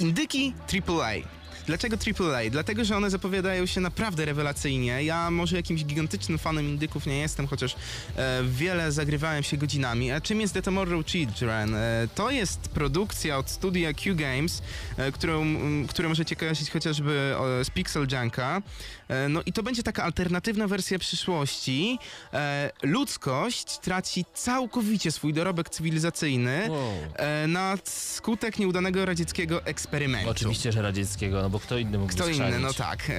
[0.00, 0.54] Indyki
[0.88, 1.39] AAA.
[1.70, 2.50] Dlaczego AAA?
[2.50, 5.04] Dlatego, że one zapowiadają się naprawdę rewelacyjnie.
[5.04, 7.76] Ja może jakimś gigantycznym fanem indyków nie jestem, chociaż
[8.16, 10.12] e, wiele zagrywałem się godzinami.
[10.12, 11.74] A czym jest The Tomorrow Children?
[11.74, 14.62] E, to jest produkcja od studia Q Games,
[14.96, 18.62] e, którą, m, które możecie kojarzyć chociażby z Pixel Junka.
[19.10, 21.98] E, no i to będzie taka alternatywna wersja przyszłości.
[22.32, 26.92] E, ludzkość traci całkowicie swój dorobek cywilizacyjny Wow.
[27.16, 30.30] e, na skutek nieudanego radzieckiego eksperymentu.
[30.30, 33.12] Oczywiście, że radzieckiego, no bo kto inny mógłby Kto inny, no tak.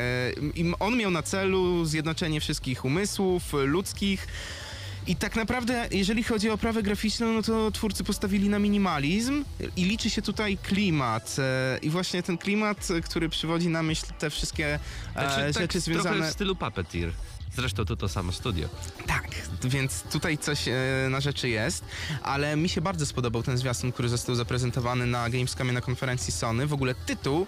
[0.80, 4.28] On miał na celu zjednoczenie wszystkich umysłów ludzkich.
[5.08, 9.86] I tak naprawdę, jeżeli chodzi o oprawę graficzną, no to twórcy postawili na minimalizm i
[9.86, 11.36] liczy się tutaj klimat.
[11.40, 14.80] E, I właśnie ten klimat, e, który przywodzi na myśl te wszystkie e,
[15.14, 16.30] Znaczy, tak rzeczy trochę związane...
[16.30, 17.12] w stylu Puppeteer.
[17.56, 18.70] Zresztą to to samo studio.
[19.08, 19.28] Tak,
[19.64, 20.74] więc tutaj coś e,
[21.10, 21.86] na rzeczy jest,
[22.24, 26.68] ale mi się bardzo spodobał ten zwiastun, który został zaprezentowany na Gamescomie na konferencji Sony.
[26.68, 27.48] W ogóle tytuł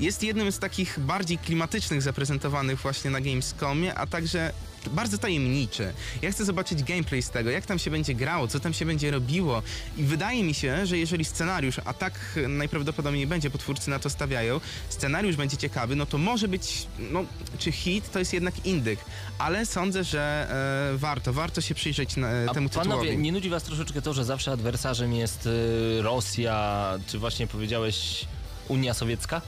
[0.00, 4.52] jest jednym z takich bardziej klimatycznych zaprezentowanych właśnie na Gamescomie, a także
[4.92, 5.92] bardzo tajemniczy.
[6.22, 9.10] Ja chcę zobaczyć gameplay z tego, jak tam się będzie grało, co tam się będzie
[9.10, 9.62] robiło
[9.96, 14.10] i wydaje mi się, że jeżeli scenariusz, a tak najprawdopodobniej będzie, bo twórcy na to
[14.10, 17.24] stawiają, scenariusz będzie ciekawy, no to może być, no,
[17.58, 19.00] czy hit, to jest jednak indyk,
[19.38, 20.46] ale sądzę, że
[20.94, 23.18] e, warto, warto się przyjrzeć na, A temu panowie, tytułowi.
[23.18, 28.26] nie nudzi was troszeczkę to, że zawsze adwersarzem jest y, Rosja, czy właśnie powiedziałeś
[28.68, 29.42] Unia Sowiecka?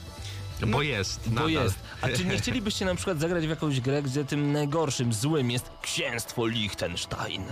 [0.66, 1.50] Bo jest, Bo nadal.
[1.50, 1.74] jest.
[2.00, 5.70] A czy nie chcielibyście na przykład zagrać w jakąś grę, gdzie tym najgorszym, złym jest
[5.82, 7.44] księstwo Liechtenstein?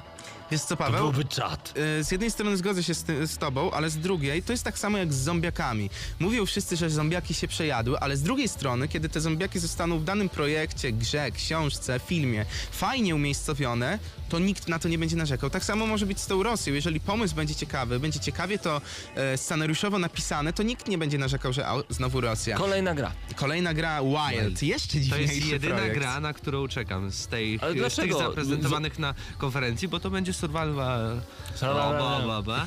[0.51, 1.01] Wiesz co, To Paweł?
[1.13, 1.75] byłby czad.
[2.01, 4.65] Y, Z jednej strony zgodzę się z, ty, z tobą, ale z drugiej to jest
[4.65, 5.91] tak samo jak z zombiakami.
[6.19, 10.05] Mówią wszyscy, że zombiaki się przejadły, ale z drugiej strony, kiedy te zombiaki zostaną w
[10.05, 15.51] danym projekcie, grze, książce, filmie fajnie umiejscowione, to nikt na to nie będzie narzekał.
[15.51, 16.75] Tak samo może być z tą Rosją.
[16.75, 18.81] Jeżeli pomysł będzie ciekawy, będzie ciekawie to
[19.15, 22.57] e, scenariuszowo napisane, to nikt nie będzie narzekał, że znowu Rosja.
[22.57, 23.13] Kolejna gra.
[23.37, 24.63] Kolejna gra Wild.
[24.63, 25.99] Jeszcze To dziwniejszy jest jedyna projekt.
[25.99, 30.33] gra, na którą czekam z, tej, Ale z tych zaprezentowanych na konferencji, bo to będzie
[30.41, 31.21] survival.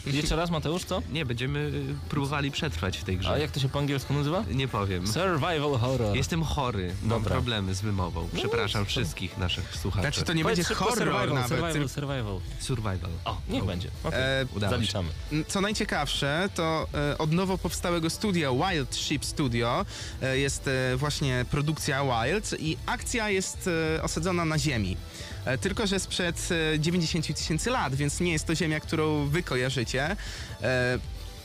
[0.06, 1.02] Jeszcze raz, Mateusz, co?
[1.12, 3.30] Nie, będziemy y, próbowali przetrwać w tej grze.
[3.30, 4.44] A jak to się po angielsku nazywa?
[4.52, 5.08] Nie powiem.
[5.08, 6.16] Survival horror.
[6.16, 7.32] Jestem chory, mam Dobra.
[7.32, 8.30] problemy z wymową.
[8.36, 10.02] Przepraszam wszystkich naszych słuchaczy.
[10.02, 11.48] Znaczy to nie Powiedz będzie horror survival, nawet.
[11.50, 12.40] survival, survival.
[12.60, 13.12] Survival.
[13.26, 13.90] O, niech będzie.
[14.04, 14.20] Okay.
[14.20, 14.78] E, Udało się.
[14.78, 15.10] Zaliczamy.
[15.48, 19.86] Co najciekawsze, to e, od nowo powstałego studia Wild Ship Studio
[20.22, 24.98] e, jest e, właśnie produkcja Wild i akcja jest e, osadzona na Ziemi.
[25.46, 29.44] E, Tylko, że sprzed e, 90 tysięcy lat, więc nie jest to Ziemia, którą wy
[29.44, 30.16] kojarzycie.
[30.62, 31.00] E,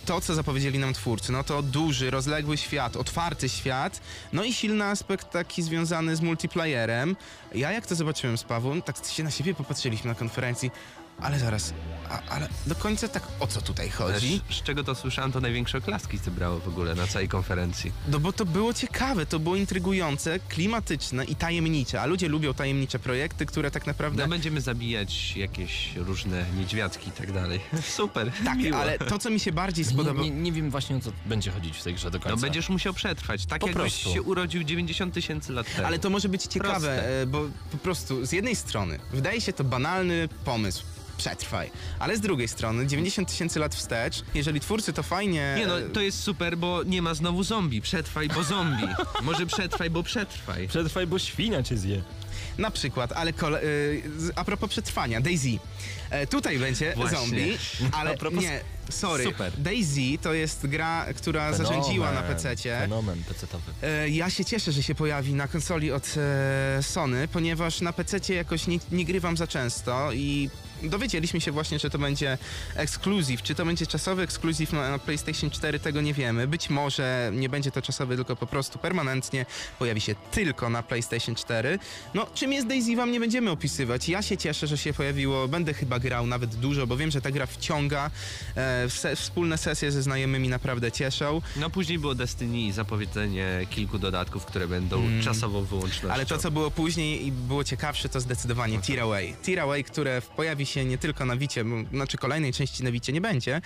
[0.07, 4.01] To, co zapowiedzieli nam twórcy, no to duży, rozległy świat, otwarty świat,
[4.33, 7.17] no i silny aspekt taki związany z multiplayerem.
[7.55, 10.71] Ja jak to zobaczyłem z Pawłem, tak się na siebie popatrzyliśmy na konferencji,
[11.21, 11.73] ale zaraz,
[12.11, 14.41] a, ale do końca tak o co tutaj chodzi?
[14.51, 17.93] Z, z czego to słyszałem, to największe oklaski zebrało w ogóle na całej konferencji.
[18.09, 22.99] No bo to było ciekawe, to było intrygujące, klimatyczne i tajemnicze, a ludzie lubią tajemnicze
[22.99, 24.23] projekty, które tak naprawdę...
[24.23, 27.61] No będziemy zabijać jakieś różne niedźwiadki i tak dalej.
[27.97, 28.79] Super, tak, miło.
[28.79, 30.25] ale to, co mi się bardziej Nie, spodobało...
[30.25, 32.37] nie, nie wiem właśnie o co będzie chodzić w tej grze do końca.
[32.37, 34.13] No będziesz musiał przetrwać, tak Po jakbyś prostu.
[34.15, 35.87] się urodził 90 tysięcy lat temu.
[35.87, 37.23] Ale to może być ciekawe, Proste.
[37.23, 37.41] e, bo
[37.73, 40.85] po prostu z jednej strony wydaje się to banalny pomysł,
[41.19, 45.55] przetrwaj, ale z drugiej strony 90 tysięcy lat wstecz, jeżeli twórcy to fajnie...
[45.59, 47.81] Nie no, to jest super, bo nie ma znowu zombie.
[47.81, 48.89] Przetrwaj, bo zombie.
[49.23, 50.69] Może przetrwaj, bo przetrwaj.
[50.69, 52.03] Przetrwaj, bo świnia cię zje.
[52.59, 54.03] Na przykład, ale kole, y,
[54.37, 55.59] a propos przetrwania, Daisy.
[56.11, 57.19] E, tutaj będzie Właśnie.
[57.19, 57.59] zombie,
[57.93, 59.25] ale propos- nie, sorry.
[59.25, 59.53] Super.
[59.59, 62.79] Daisy to jest gra, która zarządziła na PC-cie.
[62.81, 63.73] Fenomen PC-towy.
[63.87, 68.35] E, Ja się cieszę, że się pojawi na konsoli od e, Sony, ponieważ na PC
[68.35, 70.51] jakoś nie, nie grywam za często i
[70.83, 72.39] dowiedzieliśmy się właśnie, że to będzie
[72.75, 73.43] ekskluzyw.
[73.43, 76.47] Czy to będzie czasowy ekskluzyw na, na PlayStation 4, tego nie wiemy.
[76.47, 79.47] Być może nie będzie to czasowy, tylko po prostu permanentnie
[79.79, 81.79] pojawi się tylko na PlayStation 4.
[82.15, 84.09] No, czym jest Daisy wam nie będziemy opisywać.
[84.09, 85.49] Ja się cieszę, że się pojawiło.
[85.49, 88.11] Będę chyba grał nawet dużo, bo wiem, że ta gra wciąga.
[88.57, 91.43] E, se, wspólne sesje ze znajomymi naprawdę cieszą.
[91.57, 96.05] No później było Destiny i zapowiedzenie kilku dodatków, które będą czasowo wyłącznością.
[96.05, 96.15] Mm.
[96.15, 99.35] Ale to, co było później i było ciekawsze, to zdecydowanie Tearaway.
[99.43, 103.61] Tearaway, które pojawi się nie tylko na Wicie, znaczy kolejnej części na Wicie nie będzie,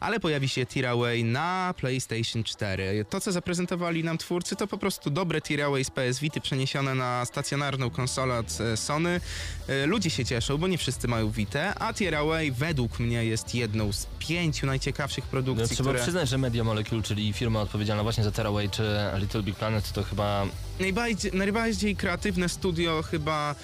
[0.00, 3.04] ale pojawi się Tearaway na PlayStation 4.
[3.10, 7.24] To, co zaprezentowali nam twórcy, to po prostu dobre Tearaway z PS Vity przeniesione na
[7.24, 9.20] stacjonarną konsolę od e, Sony.
[9.68, 13.92] E, Ludzie się cieszą, bo nie wszyscy mają Vitę, a Tearaway według mnie jest jedną
[13.92, 18.24] z pięciu najciekawszych No, produkcji, trzeba które przyznać, że Media Molecule, czyli firma odpowiedzialna właśnie
[18.24, 18.82] za Tearaway czy
[19.18, 20.46] Little Big Planet, to chyba
[20.80, 23.54] najbardziej, najbardziej kreatywne studio chyba,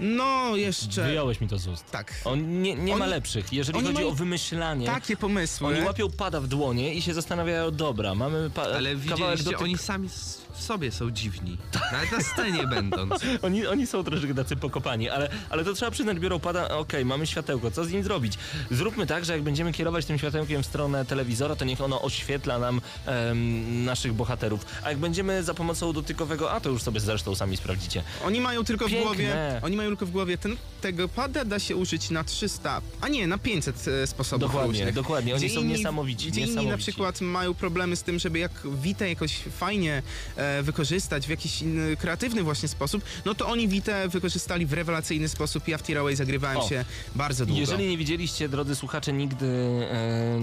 [0.00, 1.04] no jeszcze...
[1.04, 1.90] wyjąłeś mi to z ust.
[1.90, 2.12] Tak.
[2.24, 3.52] On nie, nie ma Oni- lepszych.
[3.52, 5.66] Jeżeli chodzi mają o wymyślanie, Takie pomysły.
[5.68, 9.62] oni łapią pada w dłonie i się zastanawiają, dobra, mamy pa- Ale kawałek widzieliście, dotyk...
[9.62, 10.08] oni sami
[10.54, 11.58] w sobie są dziwni.
[11.92, 13.12] Nawet na scenie będąc.
[13.42, 17.26] Oni, oni są troszeczkę tacy pokopani, ale, ale to trzeba przyznać, biorą pada, okej, mamy
[17.26, 18.38] światełko, co z nim zrobić?
[18.70, 22.58] Zróbmy tak, że jak będziemy kierować tym światełkiem w stronę telewizora, to niech ono oświetla
[22.58, 24.64] nam em, naszych bohaterów.
[24.84, 28.02] A jak będziemy za pomocą dotykowego, a to już sobie zresztą sami sprawdzicie.
[28.24, 29.00] Oni mają tylko Piękne.
[29.00, 32.80] w głowie, oni mają tylko w głowie ten, tego pada da się użyć na 300,
[33.00, 34.94] a nie, na 500 e, sposobów Dokładnie, różnych.
[34.94, 36.90] dokładnie, oni Gdzie są inni- niesamowici, Gdzie inni na niesamowici.
[36.92, 38.50] przykład mają problemy z tym, żeby jak
[38.82, 40.02] Vita jakoś fajnie
[40.36, 45.28] e, wykorzystać w jakiś inny, kreatywny właśnie sposób, no to oni Vita wykorzystali w rewelacyjny
[45.28, 45.68] sposób.
[45.68, 46.68] Ja w Tearaway zagrywałem O.
[46.68, 46.84] się
[47.14, 47.60] bardzo długo.
[47.60, 50.38] Jeżeli nie widzieliście, drodzy słuchacze, nigdy e,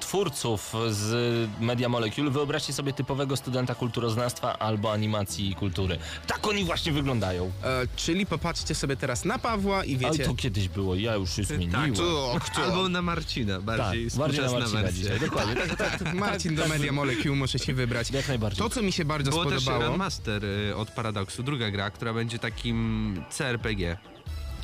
[0.00, 5.98] twórców z Media Molecule, wyobraźcie sobie typowego studenta kulturoznawstwa albo animacji i kultury.
[6.26, 7.50] Tak oni właśnie wyglądają.
[7.64, 10.24] E, czyli popatrzcie sobie teraz na Pawła i Ale wiecie...
[10.24, 11.94] to kiedyś było, ja już się zmieniłem.
[11.94, 12.62] To, kto?
[12.66, 15.02] Albo na Marcina, bardziej tak, bardziej na Marcina wersja.
[15.02, 15.54] dzisiaj, dokładnie.
[15.54, 18.10] Tak, tak, tak, Marcin tak, do tak, Media Molecule możecie wybrać.
[18.10, 18.58] Jak najbardziej.
[18.58, 19.66] To, co mi się bardzo Było też.
[19.66, 23.96] Randmaster y, od Paradoxu, druga gra, która będzie takim CRPG.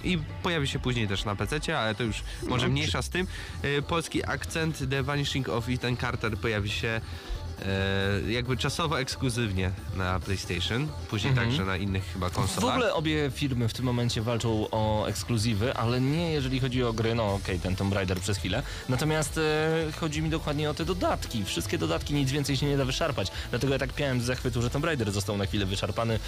[0.05, 3.26] I pojawi się później też na PC, ale to już może No, mniejsza z tym.
[3.64, 7.01] Y, Polski akcent The Vanishing of Ethan Carter pojawi się
[7.67, 12.75] e, jakby czasowo ekskluzywnie na PlayStation, później także na innych chyba W konsolach.
[12.75, 17.15] ogóle obie firmy w tym momencie walczą o ekskluzywy, ale nie jeżeli chodzi o gry,
[17.15, 18.63] no okej, ten Tomb Raider przez chwilę.
[18.89, 21.45] Natomiast e, chodzi mi dokładnie o te dodatki.
[21.45, 23.29] Wszystkie dodatki, nic więcej się nie da wyszarpać.
[23.51, 26.19] Dlatego ja tak piałem z zachwytu, że Tomb Raider został na chwilę wyczarpany.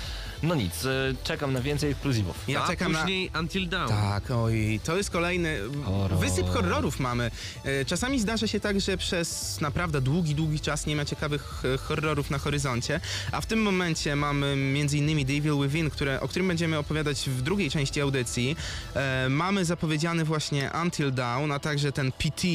[0.42, 0.90] No nic, e,
[1.24, 2.44] czekam na więcej ekskluzywów.
[2.48, 2.98] Ja A czekam na...
[3.00, 3.88] później Until Dawn.
[3.88, 6.18] Tak, oj, to jest kolejny Horror.
[6.20, 7.30] wysyp horrorów mamy.
[7.64, 11.78] E, Czasami zdarza się tak, że przez naprawdę długi, długi czas nie ma ciekawych e,
[11.78, 13.00] horrorów na horyzoncie,
[13.32, 15.26] a w tym momencie mamy m.in.
[15.26, 18.56] The Evil Within, które, o którym będziemy opowiadać w drugiej części audycji.
[18.94, 22.48] E, mamy zapowiedziany właśnie Until Dawn, a także ten PT,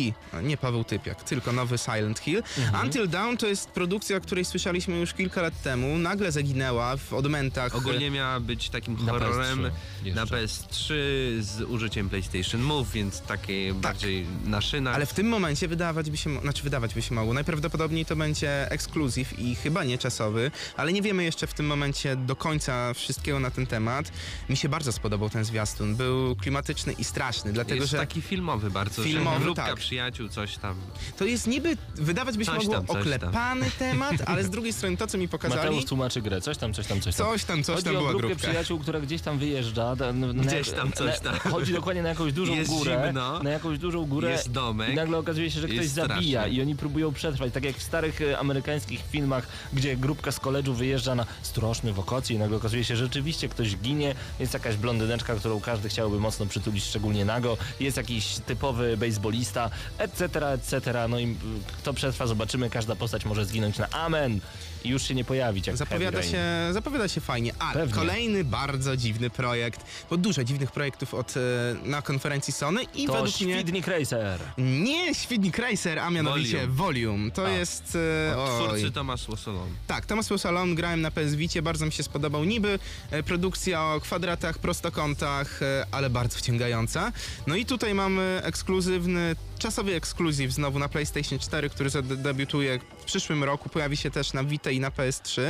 [0.43, 2.43] nie Paweł Typiak, tylko nowy Silent Hill.
[2.57, 2.85] Mhm.
[2.85, 7.13] Until Dawn to jest produkcja, o której słyszeliśmy już kilka lat temu, nagle zaginęła w
[7.13, 7.75] odmętach.
[7.75, 10.35] Ogólnie miała być takim Na horrorem PS3 na jeszcze.
[10.35, 10.93] PS3
[11.39, 14.93] z użyciem PlayStation Move, więc takie bardziej na szynach.
[14.93, 14.95] Tak.
[14.95, 17.33] Ale w tym momencie wydawać by się, znaczy wydawać by się mogło.
[17.33, 22.15] Najprawdopodobniej to będzie ekskluzyw i chyba nie czasowy, ale nie wiemy jeszcze w tym momencie
[22.15, 24.11] do końca wszystkiego na ten temat.
[24.49, 25.95] Mi się bardzo spodobał ten zwiastun.
[25.95, 29.75] Był klimatyczny i straszny, dlatego jest że taki filmowy bardzo, Filmowy, że tak.
[29.75, 30.75] przyjaciół, coś tam.
[31.17, 33.01] to jest niby, wydawać by się Coś mogło tam, coś tam.
[33.01, 36.73] oklepany temat, ale z drugiej strony to, co mi pokazali, Mateusz tłumaczy grę, coś tam,
[36.73, 37.27] coś tam, coś tam.
[37.27, 38.47] coś tam, coś Chodzi tam o była grupkę grupka.
[38.47, 39.95] przyjaciół, która gdzieś tam wyjeżdża.
[39.95, 41.51] na- na- Gdzieś tam, coś na- tam.
[41.51, 43.03] Chodzi dokładnie na jakąś dużą Jest górę.
[43.07, 43.43] zimno.
[43.43, 44.31] Na jakąś dużą górę.
[44.31, 44.89] Jest domek.
[44.91, 47.53] I nagle okazuje się, że ktoś zabija i oni próbują przetrwać.
[47.53, 52.35] Tak jak w starych e, amerykańskich filmach, gdzie grupka z koledżu wyjeżdża na straszne wakacje
[52.35, 54.15] i nagle okazuje się, że rzeczywiście ktoś ginie.
[54.39, 57.57] Jest jakaś blondyneczka, którą każdy chciałby mocno przytulić, szczególnie nago.
[57.79, 61.07] Jest jakiś typowy baseballista, etc., etc.
[61.09, 61.35] No i
[61.67, 62.69] kto przetrwa, zobaczymy.
[62.69, 64.39] Każda postać może zginąć na amen
[64.83, 65.67] i już się nie pojawić.
[65.67, 66.73] Jak Zapowiada Heavy się, Rain.
[66.73, 67.95] zapowiada się fajnie, ale Pewnie.
[67.95, 71.39] kolejny bardzo dziwny projekt, bo dużo dziwnych projektów od, e,
[71.83, 73.53] na konferencji Sony i To według mnie...
[73.55, 74.39] Świdnik Racer.
[74.57, 77.31] Nie Świdnik Racer, a mianowicie Volume.
[77.31, 77.49] To A.
[77.49, 77.97] jest...
[78.31, 78.65] E.
[78.65, 79.69] Twórcy Tomasz Łosolon.
[79.87, 82.43] Tak, Thomas Salon grałem na PS Vicie, bardzo mi się spodobał.
[82.43, 82.79] Niby
[83.11, 87.11] e, produkcja o kwadratach, prostokątach, e, ale bardzo wciągająca.
[87.47, 93.43] No i tutaj mamy ekskluzywny, czasowy ekskluzyw znowu na PlayStation 4, który zadebiutuje w przyszłym
[93.43, 93.69] roku.
[93.69, 95.41] Pojawi się też na Vita i na PS3.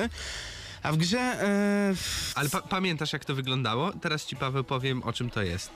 [0.84, 1.20] A w grze...
[1.20, 1.93] E,
[2.36, 3.93] Ale pa- pamiętasz jak to wyglądało?
[3.93, 5.70] Teraz ci Paweł powiem o czym to jest.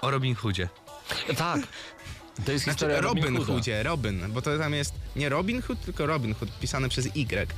[0.00, 0.68] O Robin Hoodzie.
[1.36, 1.60] Tak.
[2.46, 3.44] To jest Znaczy historia Robin Robin.
[3.44, 7.48] Hoodzie, Robin, bo to tam jest nie Robin Hood, tylko Robin Hood, pisane przez Y.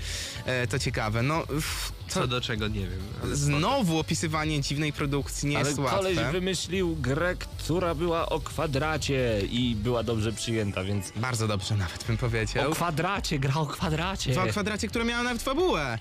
[0.47, 1.23] E, to ciekawe.
[1.23, 1.47] No,
[2.11, 3.37] Co do czego nie wiem.
[3.37, 6.33] znowu opisywanie dziwnej produkcji nie Ale jest koleś łatwe.
[6.33, 11.13] wymyślił grę, która była o kwadracie i była dobrze przyjęta, więc...
[11.17, 12.71] Bardzo dobrze nawet bym powiedział.
[12.71, 14.33] O kwadracie, gra o kwadracie.
[14.33, 15.99] Dwa kwadracie, które miały nawet fabułę.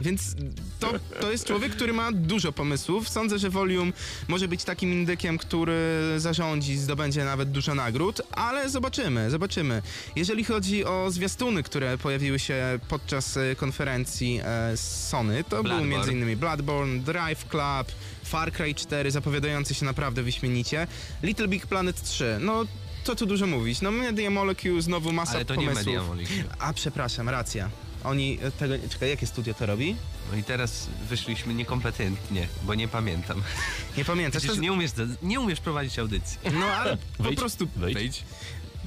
[0.00, 0.34] Więc
[0.80, 3.08] to, to jest człowiek, który ma dużo pomysłów.
[3.08, 3.92] Sądzę, że Volume
[4.28, 5.78] może być takim indykiem, który
[6.16, 9.82] zarządzi, zdobędzie nawet dużo nagród, ale zobaczymy, zobaczymy.
[10.16, 15.80] Jeżeli chodzi o zwiastuny, które pojawiły się podczas e, konferencji e, z Sony, to były
[15.86, 16.12] Bloodborne.
[16.12, 16.36] m.in.
[16.38, 17.92] Bloodborne, Drive Club,
[18.24, 20.86] Far Cry 4, zapowiadający się naprawdę wyśmienicie,
[21.22, 22.64] Little Big Planet 3, no
[23.04, 25.86] co tu dużo mówić, no Media Molecule znowu masa Ale to nie pomysłów.
[25.86, 26.44] Media Molecule.
[26.58, 27.70] A przepraszam, racja.
[28.04, 28.74] Oni e, tego.
[28.90, 29.96] Czekaj, jakie studio to robi?
[30.32, 33.42] No i teraz wyszliśmy niekompetentnie, bo nie pamiętam.
[33.96, 34.38] Nie pamiętasz.
[34.42, 34.90] Przecież To, nie umiesz,
[35.22, 36.38] nie umiesz prowadzić audycji.
[36.60, 38.22] no ale po prostu Wyjdź.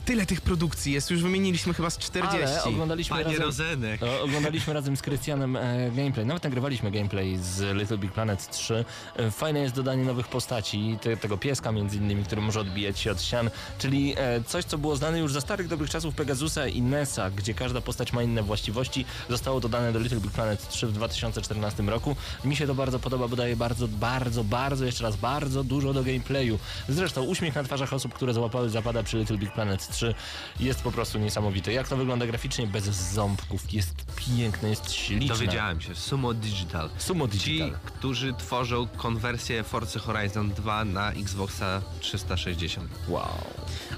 [0.07, 1.11] Tyle tych produkcji jest.
[1.11, 2.45] Już wymieniliśmy chyba z 40.
[2.45, 3.41] Ale oglądaliśmy Panie razem...
[3.41, 4.03] Rozenek.
[4.03, 6.25] O, oglądaliśmy razem z Krystianem e, gameplay.
[6.25, 8.85] Nawet nagrywaliśmy gameplay z Little Big Planet 3.
[9.15, 13.11] E, fajne jest dodanie nowych postaci, te, tego pieska między innymi, który może odbijać się
[13.11, 16.81] od ścian, czyli e, coś, co było znane już za starych dobrych czasów Pegasusa i
[16.81, 20.91] Nessa, gdzie każda postać ma inne właściwości, zostało dodane do Little Big Planet 3 w
[20.91, 22.15] 2014 roku.
[22.45, 26.03] Mi się to bardzo podoba, bo daje bardzo, bardzo, bardzo, jeszcze raz bardzo dużo do
[26.03, 26.59] gameplayu.
[26.89, 30.15] Zresztą uśmiech na twarzach osób, które złapały zapada przy Little Big Planet 3 3
[30.59, 31.73] jest po prostu niesamowity.
[31.73, 35.35] Jak to wygląda graficznie bez ząbków, jest piękne, jest śliczne.
[35.35, 36.89] Dowiedziałem się, Sumo Digital.
[36.97, 37.69] Sumo Digital.
[37.69, 42.89] Ci, którzy tworzą konwersję Forza Horizon 2 na Xboxa 360.
[43.07, 43.27] Wow.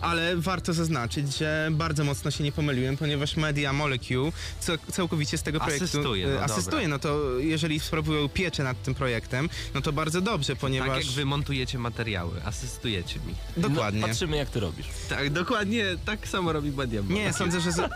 [0.02, 4.32] Ale warto zaznaczyć, że bardzo mocno się nie pomyliłem, ponieważ Media Molecule
[4.92, 6.88] całkowicie z tego projektu Asystuje, e, no asystuje.
[6.88, 10.90] No to jeżeli sprawują pieczę nad tym projektem, no to bardzo dobrze, ponieważ...
[10.90, 13.36] Tak jak wy montujecie materiały, asystujecie mi.
[13.58, 14.02] Dokładnie.
[14.02, 14.88] No, patrzymy jak ty robisz.
[15.10, 17.02] Tak, dokładnie tak samo robi Media.
[17.10, 17.90] Nie, sądzę, że za,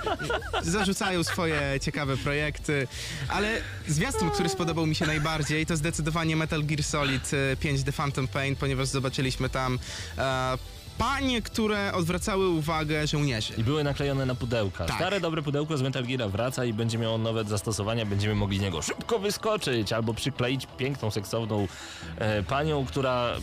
[0.63, 2.87] zarzucają swoje ciekawe projekty,
[3.27, 7.91] ale zwiastun, który spodobał mi się najbardziej, to zdecydowanie Metal Gear Solid e, 5 The
[7.91, 9.79] Phantom Pain, ponieważ zobaczyliśmy tam
[10.17, 10.57] e,
[10.97, 13.53] panie, które odwracały uwagę żołnierzy.
[13.57, 14.85] I były naklejone na pudełka.
[14.85, 14.95] Tak.
[14.95, 18.05] Stare, dobre pudełko z Metal Gear wraca i będzie miało nowe zastosowania.
[18.05, 21.67] Będziemy mogli z niego szybko wyskoczyć albo przykleić piękną, seksowną
[22.17, 23.35] e, panią, która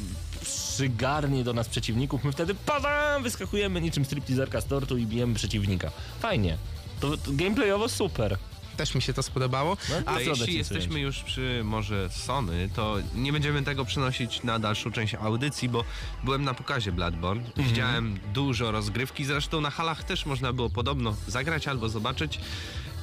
[0.43, 2.25] przygarnie do nas przeciwników.
[2.25, 5.91] My wtedy padam, wyskakujemy niczym stripteaserka z tortu i bijemy przeciwnika.
[6.21, 6.57] Fajnie.
[7.01, 8.39] To, to gameplayowo super.
[8.77, 9.77] Też mi się to spodobało.
[9.91, 14.93] No, A jeśli jesteśmy już przy może Sony, to nie będziemy tego przenosić na dalszą
[14.93, 15.85] część audycji, bo
[16.25, 17.43] byłem na pokazie Bloodborne.
[17.47, 17.69] Mhm.
[17.69, 22.41] Widziałem dużo rozgrywki, zresztą na halach też można było podobno zagrać albo zobaczyć.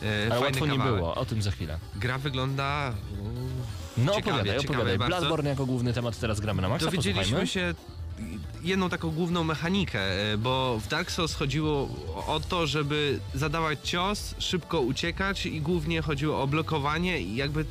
[0.03, 0.95] E, Ale łatwo nie kawałek.
[0.95, 1.80] było, o tym za chwilę.
[1.95, 2.93] Gra wygląda...
[3.97, 4.97] No Ciekawie, opowiadaj, ciekawie opowiadaj.
[4.97, 5.18] bardzo.
[5.18, 7.47] Bloodborne jako główny temat teraz gramy na maksa, Dowiedzieliśmy posłuchajmy.
[7.47, 7.96] się
[8.63, 9.99] jedną taką główną mechanikę,
[10.34, 11.89] e, bo w Dark Souls chodziło
[12.28, 17.65] o to, żeby zadawać cios, szybko uciekać i głównie chodziło o blokowanie i jakby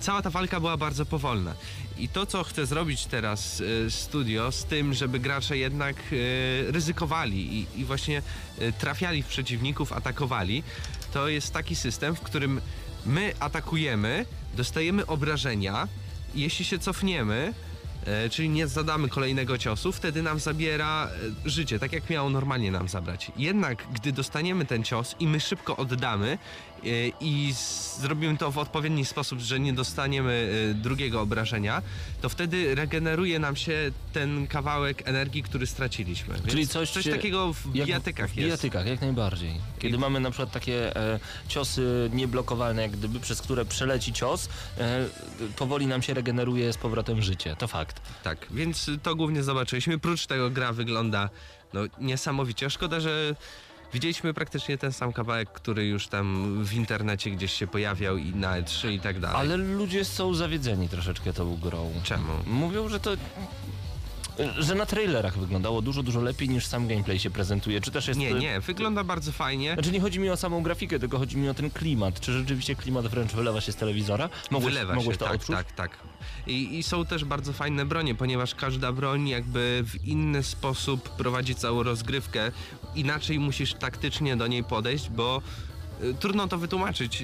[0.00, 1.54] cała ta walka była bardzo powolna.
[1.98, 7.66] I to, co chce zrobić teraz e, studio z tym, żeby gracze jednak e, ryzykowali
[7.76, 8.22] i, właśnie
[8.78, 10.62] trafiali w przeciwników, atakowali,
[11.12, 12.60] to jest taki system, w którym
[13.06, 14.26] my atakujemy,
[14.56, 15.88] dostajemy obrażenia
[16.34, 17.54] jeśli się cofniemy,
[18.30, 21.08] czyli nie zadamy kolejnego ciosu, wtedy nam zabiera
[21.46, 23.32] e, życie, tak jak miało normalnie nam zabrać.
[23.36, 26.38] Jednak gdy dostaniemy ten cios i my szybko oddamy e,
[27.20, 31.82] i z- zrobimy to w odpowiedni sposób, że nie dostaniemy e, drugiego obrażenia,
[32.20, 36.34] to wtedy regeneruje nam się ten kawałek energii, który straciliśmy.
[36.34, 38.46] Więc Czyli coś, coś się- takiego w bijatykach w jest.
[38.46, 39.52] bijatykach, jak najbardziej.
[39.78, 44.48] Kiedy I- mamy na przykład takie e, ciosy nieblokowalne, jak gdyby, przez które przeleci cios,
[44.78, 45.06] e,
[45.56, 47.56] powoli nam się regeneruje z powrotem życie.
[47.58, 48.00] To fakt.
[48.22, 49.98] Tak, więc to głównie zobaczyliśmy.
[49.98, 51.30] Prócz tego gra wygląda
[51.72, 52.70] no, niesamowicie.
[52.70, 53.34] Szkoda, że
[53.92, 58.62] widzieliśmy praktycznie ten sam kawałek, który już tam w internecie gdzieś się pojawiał i na
[58.62, 59.36] E3 i tak dalej.
[59.36, 61.92] Ale ludzie są zawiedzeni troszeczkę tą grą.
[62.02, 62.32] Czemu?
[62.46, 63.10] Mówią, że to...
[64.58, 67.80] Że na trailerach wyglądało dużo, dużo lepiej niż sam gameplay się prezentuje.
[67.80, 68.20] Czy też jest...
[68.20, 69.74] Nie, nie, wygląda bardzo fajnie.
[69.74, 72.20] Znaczy nie chodzi mi o samą grafikę, tylko chodzi mi o ten klimat.
[72.20, 74.28] Czy rzeczywiście klimat wręcz wylewa się z telewizora?
[74.50, 75.56] Mogłeś, Wylewa mogłeś się, to tak, odczuć?
[75.56, 75.90] tak, tak.
[76.46, 81.54] I, I są też bardzo fajne bronie, ponieważ każda broń jakby w inny sposób prowadzi
[81.54, 82.52] całą rozgrywkę.
[82.94, 85.42] Inaczej musisz taktycznie do niej podejść, bo
[86.02, 87.22] y, trudno to wytłumaczyć.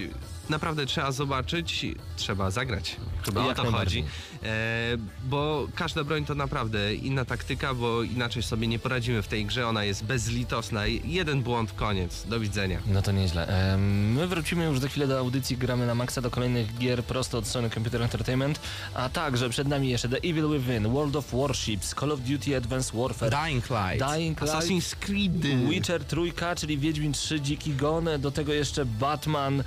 [0.48, 1.86] Naprawdę trzeba zobaczyć,
[2.16, 2.96] trzeba zagrać.
[3.24, 4.04] Chyba Jak o to chodzi.
[4.42, 9.46] E, bo każda broń to naprawdę inna taktyka, bo inaczej sobie nie poradzimy w tej
[9.46, 9.68] grze.
[9.68, 10.86] Ona jest bezlitosna.
[10.86, 12.26] Jeden błąd, koniec.
[12.26, 12.78] Do widzenia.
[12.86, 13.72] No to nieźle.
[13.74, 17.38] Em, My wrócimy już za chwilę do audycji Gramy na Maxa, do kolejnych gier prosto
[17.38, 18.60] od Sony Computer Entertainment,
[18.94, 22.94] a także przed nami jeszcze The Evil Within, World of Warships, Call of Duty Advanced
[23.00, 24.12] Warfare, Dying Light.
[24.14, 25.32] Dying Light, Assassin's Creed.
[25.70, 29.64] Witcher trójka, czyli Wiedźmin 3, Dziki Gon, do tego jeszcze Batman,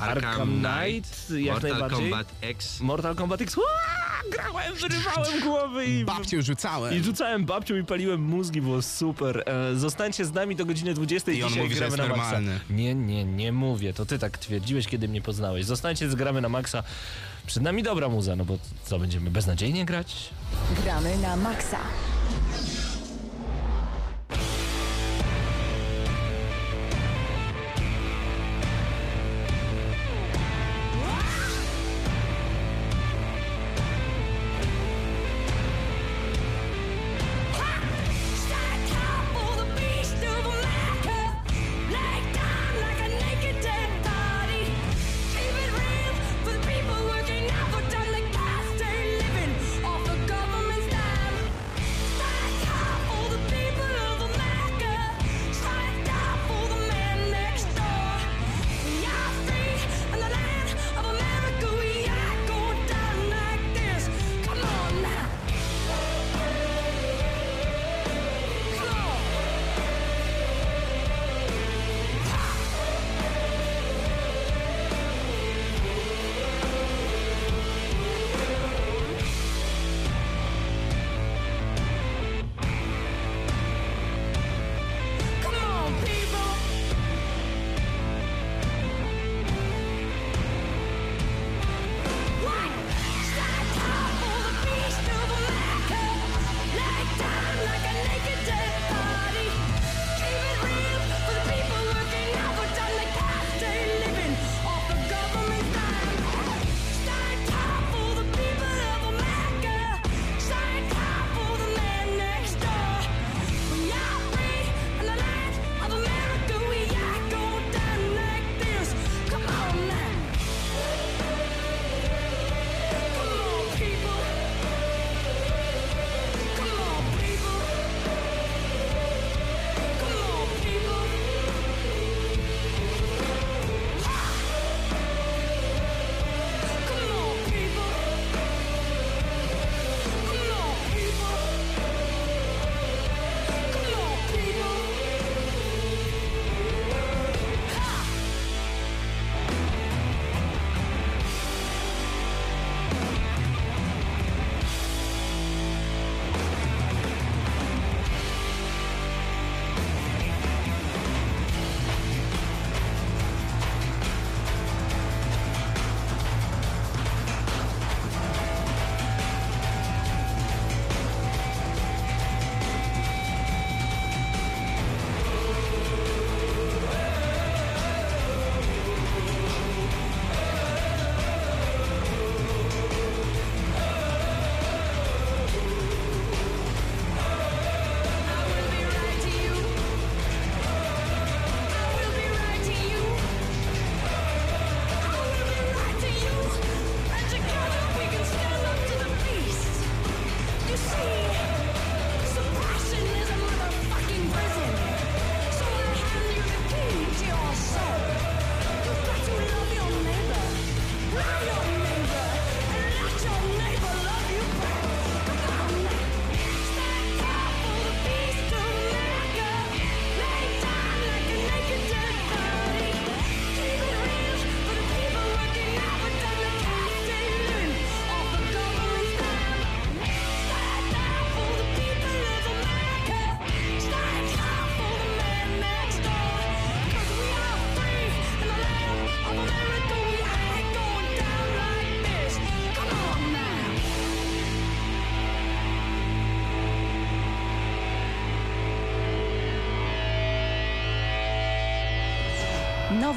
[0.00, 2.10] Arkham Knight, jak Mortal najbardziej.
[2.10, 2.80] Kombat X.
[2.80, 3.56] Mortal Kombat X.
[3.58, 6.04] Uaa, grałem, wyrywałem głowy i...
[6.04, 6.94] Babcię rzucałem.
[6.94, 9.44] I rzucałem babcią i paliłem mózgi, było super.
[9.46, 11.32] E, zostańcie z nami do godziny 20.
[11.32, 12.52] I on Dzisiaj mówi, że gramy jest na normalny.
[12.52, 12.64] Maxa.
[12.70, 13.92] Nie, nie, nie mówię.
[13.94, 15.64] To ty tak twierdziłeś, kiedy mnie poznałeś.
[15.64, 16.82] Zostańcie z gramy na Maxa.
[17.46, 20.30] Przed nami dobra muza, no bo co, będziemy beznadziejnie grać?
[20.82, 21.78] Gramy na maksa.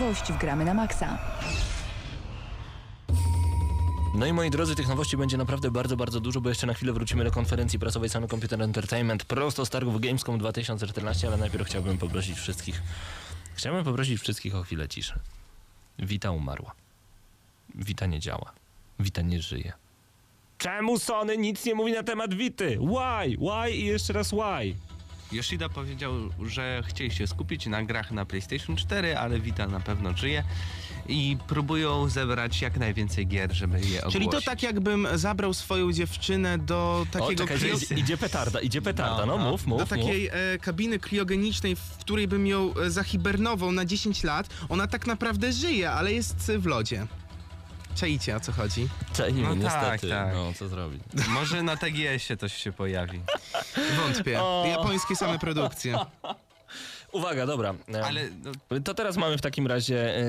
[0.04, 1.18] Nowość w Gramy na Maxa.
[4.16, 6.94] No i moi drodzy, tych nowości będzie naprawdę bardzo, bardzo dużo, bo jeszcze na chwilę
[6.94, 11.98] wrócimy do konferencji prasowej Sony Computer Entertainment prosto z targów Gamescom 2014, ale najpierw chciałbym
[11.98, 12.82] poprosić wszystkich,
[13.54, 15.20] chciałbym poprosić wszystkich o chwilę ciszy.
[16.00, 16.72] Wita umarła.
[17.76, 18.52] Wita nie działa.
[19.00, 19.74] Wita nie żyje.
[20.58, 22.78] Czemu Sony nic nie mówi na temat Wity?
[22.78, 23.38] Why?
[23.38, 24.76] Why i jeszcze raz why?
[25.32, 26.14] Yoshida powiedział,
[26.46, 30.44] że chcieli się skupić na grach na PlayStation 4, ale Vita na pewno żyje
[31.08, 34.14] i próbują zebrać jak najwięcej gier, żeby je ogłosić.
[34.14, 38.62] Czyli to tak jakbym zabrał swoją dziewczynę do O, takiego czekaj, krio- idzie, idzie petarda,
[38.62, 39.52] idzie petarda, no, No, no.
[39.52, 39.90] mów, mów, do mów.
[39.90, 44.50] takiej e, kabiny kriogenicznej, w której bym ją e, zahibernował na 10 lat.
[44.70, 47.08] Ona tak naprawdę żyje, ale jest w lodzie.
[47.96, 48.88] Czajcie o co chodzi?
[49.14, 50.34] Czajmy, No tak, niestety, tak.
[50.34, 51.02] no co zrobić.
[51.28, 53.20] Może na TGS-ie coś się pojawi.
[53.98, 54.42] Wątpię.
[54.42, 54.66] O.
[54.68, 55.98] Japońskie same produkcje.
[57.12, 57.74] Uwaga, dobra.
[58.06, 58.22] Ale
[58.72, 60.24] no, To teraz mamy w takim razie e,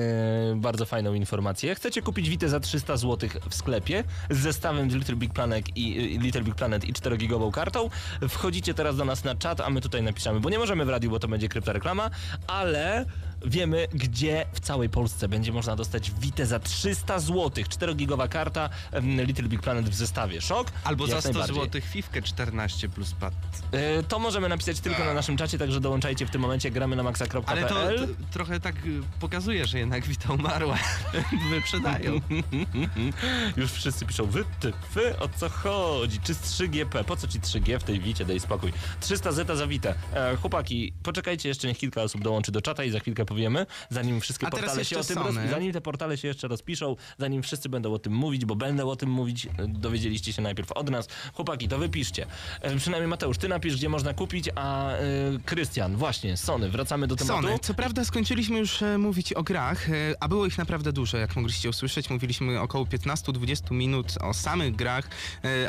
[0.55, 1.75] bardzo fajną informację.
[1.75, 6.15] Chcecie kupić Witę za 300 zł w sklepie z zestawem z Little Big Planet i,
[6.15, 7.89] e, Little Big Planet i 4-gigową kartą.
[8.29, 11.09] Wchodzicie teraz do nas na czat, a my tutaj napiszemy, bo nie możemy w radiu,
[11.09, 12.09] bo to będzie kryptoreklama,
[12.47, 13.05] ale
[13.45, 17.49] wiemy, gdzie w całej Polsce będzie można dostać Witę za 300 zł.
[17.49, 18.69] 4-gigowa karta,
[19.01, 20.41] Little Big Planet w zestawie.
[20.41, 20.71] Szok?
[20.83, 21.55] albo za 100 najbardziej.
[21.63, 23.33] zł Fifkę 14 plus pad.
[23.71, 27.03] E, To możemy napisać tylko na naszym czacie, także dołączajcie w tym momencie gramy na
[27.03, 27.43] maxa.pl.
[27.45, 27.75] Ale to,
[28.07, 30.77] to trochę tak y, pokazuje, że jednak Vita umarła.
[31.49, 32.21] Wyprzedają.
[33.57, 36.19] Już wszyscy piszą, wy, ty, wy, o co chodzi?
[36.19, 37.03] Czy z 3GP?
[37.03, 38.25] Po co ci 3G w tej wicie?
[38.25, 38.73] Daj spokój.
[38.99, 39.95] 300 zeta za witę.
[40.13, 44.21] E, chłopaki, poczekajcie jeszcze, niech kilka osób dołączy do czata i za chwilkę powiemy, zanim
[44.21, 45.35] wszystkie A portale się o tym roz...
[45.49, 48.95] Zanim te portale się jeszcze rozpiszą, zanim wszyscy będą o tym mówić, bo będę o
[48.95, 51.07] tym mówić, e, dowiedzieliście się najpierw od nas.
[51.33, 52.25] Chłopaki, to wypiszcie.
[52.61, 54.99] E, przynajmniej Mateusz, ty napisz, gdzie można kupić, a e,
[55.45, 57.41] Krystian, właśnie, Sony, wracamy do tematu.
[57.41, 57.59] Sony.
[57.59, 59.87] Co prawda skończyliśmy już e, mówić o grach,
[60.19, 62.09] a było ich naprawdę dużo, jak mogliście usłyszeć.
[62.09, 65.09] Mówiliśmy około 15-20 minut o samych grach,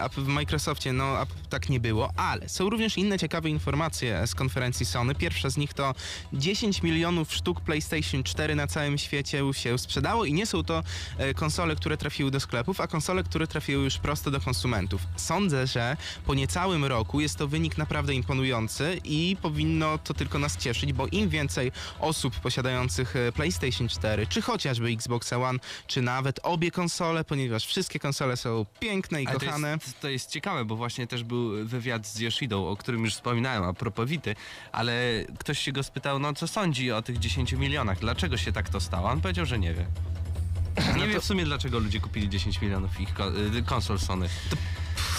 [0.00, 4.34] a w Microsoftie no a tak nie było, ale są również inne ciekawe informacje z
[4.34, 5.14] konferencji Sony.
[5.14, 5.94] Pierwsza z nich to
[6.32, 10.82] 10 milionów sztuk PlayStation 4 na całym świecie się sprzedało i nie są to
[11.18, 15.02] e, konsole, które trafiły do sklepów, a konsole, które trafiły już prosto do konsumentów.
[15.16, 15.96] Sądzę, że
[16.26, 21.06] po niecałym roku jest to wynik naprawdę imponujący i powinno to tylko nas cieszyć, bo
[21.06, 27.24] im więcej osób posiadających e, PlayStation 4, czy chociażby Xbox One, czy nawet obie konsole,
[27.24, 29.78] ponieważ wszystkie konsole są piękne i Ale to kochane.
[29.84, 33.64] jest, to jest ciekawe, bo właśnie też był wywiad z Yoshidą, o którym już wspominałem,
[33.64, 34.34] a propos Vity,
[34.72, 38.68] ale ktoś się go spytał, no co sądzi o tych 10 milionach, dlaczego się tak
[38.68, 39.10] to stało?
[39.10, 39.86] On powiedział, że nie wie.
[40.96, 43.14] Nie wie w sumie, dlaczego ludzie kupili 10 milionów ich
[43.54, 43.98] y, konsol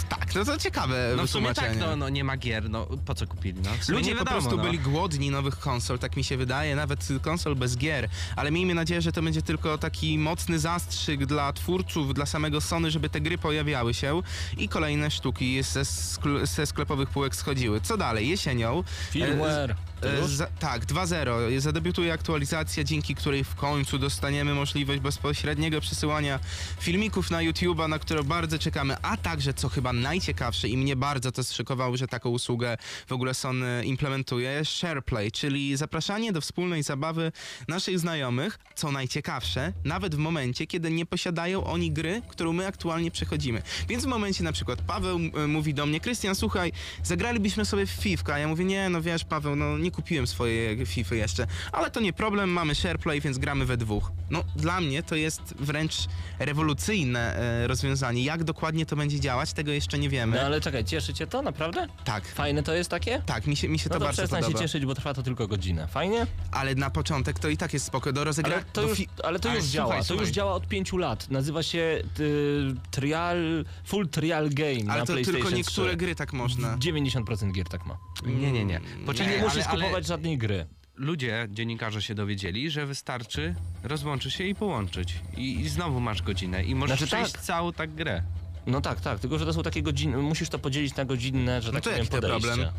[0.09, 1.89] Tak, no to ciekawe No w sumie tak, wytłumaczenie.
[1.91, 3.61] no, no nie ma gier, no po co kupili?
[3.61, 4.63] No, w sumie Ludzie nie po wiadomo, prostu no.
[4.63, 9.01] byli głodni nowych konsol, tak mi się wydaje, nawet konsol bez gier, ale miejmy nadzieję,
[9.01, 13.37] że to będzie tylko taki mocny zastrzyk dla twórców, dla samego Sony, żeby te gry
[13.37, 14.21] pojawiały się
[14.57, 17.81] i kolejne sztuki ze, skl- ze sklepowych półek schodziły.
[17.81, 18.27] Co dalej?
[18.29, 19.75] Jesienią Firmware.
[20.01, 20.27] To E, już?
[20.31, 21.59] Za, tak, 2.0.
[21.59, 26.39] Zadebiutuje aktualizacja, dzięki której w końcu dostaniemy możliwość bezpośredniego przesyłania
[26.79, 31.31] filmików na YouTube'a, na które bardzo czekamy, a także, co chyba najciekawsze i mnie bardzo
[31.31, 37.31] to zszykowało, że taką usługę w ogóle Sony implementuje, SharePlay, czyli zapraszanie do wspólnej zabawy
[37.67, 43.11] naszych znajomych, co najciekawsze, nawet w momencie, kiedy nie posiadają oni gry, którą my aktualnie
[43.11, 43.61] przechodzimy.
[43.89, 46.71] Więc w momencie na przykład Paweł e, mówi do mnie, Krystian, słuchaj,
[47.03, 51.15] zagralibyśmy sobie w FIFA, ja mówię, nie, no wiesz Paweł, no nie kupiłem swojej FIFA
[51.15, 54.11] jeszcze, ale to nie problem, mamy SharePlay, więc gramy we dwóch.
[54.29, 55.95] No dla mnie to jest wręcz
[56.39, 58.23] rewolucyjne e, rozwiązanie.
[58.23, 60.37] Jak dokładnie to będzie działać, tego jeszcze nie wiemy.
[60.37, 61.87] No ale czekaj, cieszy cię to naprawdę?
[62.05, 63.21] Tak, Fajne to jest takie?
[63.25, 64.59] tak, mi się, mi się No to to, bardzo przestań podoba.
[64.59, 65.87] się cieszyć, bo trwa to tylko godzinę.
[65.87, 66.27] Fajnie?
[66.51, 68.55] Ale na początek to i tak jest spoko, do rozegrania.
[68.57, 69.97] Ale to już, ale to Ale już słuchaj, działa.
[69.97, 70.25] To słuchaj.
[70.25, 71.29] już działa od pięciu lat.
[71.29, 75.97] Nazywa się y, trial, Full Trial Game Ale na to PlayStation tylko niektóre 3.
[75.97, 76.77] gry tak można.
[76.77, 77.97] 90% gier tak ma.
[78.25, 78.79] Nie, nie, nie.
[78.79, 80.65] Czyli Poczekaj, nie musisz ale, ale kupować żadnej gry.
[80.95, 85.15] ludzie, dziennikarze się dowiedzieli, że wystarczy rozłączyć się i połączyć.
[85.37, 87.41] I, i znowu masz godzinę i możesz Znaczy przejść tak.
[87.41, 88.23] całą tak grę.
[88.67, 89.19] No tak, tak.
[89.19, 90.17] Tylko, że to są takie godziny.
[90.17, 92.39] Musisz to podzielić na godzinne, że No tak to powiem, podejście.
[92.47, 92.69] problem?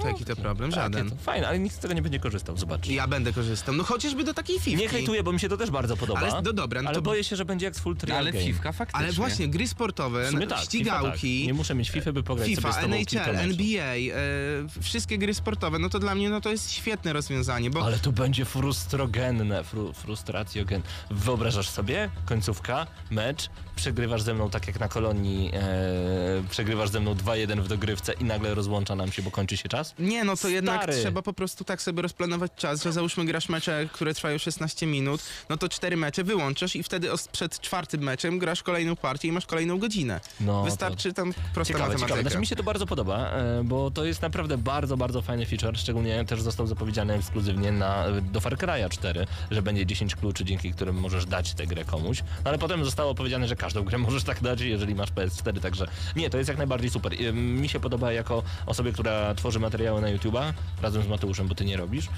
[0.00, 0.70] To jaki to problem?
[0.70, 1.10] Żaden.
[1.10, 2.86] to Fajne, ale nikt z tego nie będzie korzystał, zobacz.
[2.86, 3.74] Ja będę korzystał.
[3.74, 4.78] No chociażby do takiej FIFA.
[4.78, 6.20] Nie hejtuję, bo mi się to też bardzo podoba.
[6.20, 8.32] Ale no dobra, no ale to- boję się, że będzie jak z Full Trial Ale
[8.32, 8.44] Game.
[8.44, 9.04] Fifka faktycznie.
[9.04, 11.46] Ale właśnie, gry sportowe, tak, ścigałki, tak.
[11.46, 13.36] Nie muszę mieć FIFA, by pograć FIFA, sobie z tobą NHL.
[13.36, 17.84] NBA, e, wszystkie gry sportowe, no to dla mnie no to jest świetne rozwiązanie, bo
[17.84, 20.82] Ale to będzie frustrogenne, fru, frustracjogen.
[21.10, 22.10] Wyobrażasz sobie?
[22.24, 27.68] Końcówka, mecz, przegrywasz ze mną tak jak na kolonii, e, przegrywasz ze mną 2-1 w
[27.68, 29.87] dogrywce i nagle rozłącza nam się, bo kończy się czas?
[29.90, 30.08] Raz?
[30.08, 30.98] Nie, no to jednak Stary.
[31.00, 35.22] trzeba po prostu tak sobie rozplanować czas, że załóżmy grasz mecze, które trwają 16 minut,
[35.48, 39.46] no to cztery mecze wyłączasz i wtedy przed czwartym meczem grasz kolejną partię i masz
[39.46, 40.20] kolejną godzinę.
[40.40, 42.08] No, Wystarczy tam prosta Ciekawe, matematyka.
[42.08, 42.22] ciekawe.
[42.22, 45.78] Znaczy mi się to bardzo podoba, e, bo to jest naprawdę bardzo, bardzo fajny feature,
[45.78, 50.72] szczególnie też został zapowiedziany ekskluzywnie na, do Far Cry'a 4, że będzie 10 kluczy, dzięki
[50.72, 54.24] którym możesz dać tę grę komuś, no ale potem zostało powiedziane, że każdą grę możesz
[54.24, 55.86] tak dać, jeżeli masz PS4, także
[56.16, 57.12] nie, to jest jak najbardziej super.
[57.34, 60.52] Mi się podoba jako osobie, która tworzy materiały na YouTube'a,
[60.82, 62.08] razem z Mateuszem, bo ty nie robisz,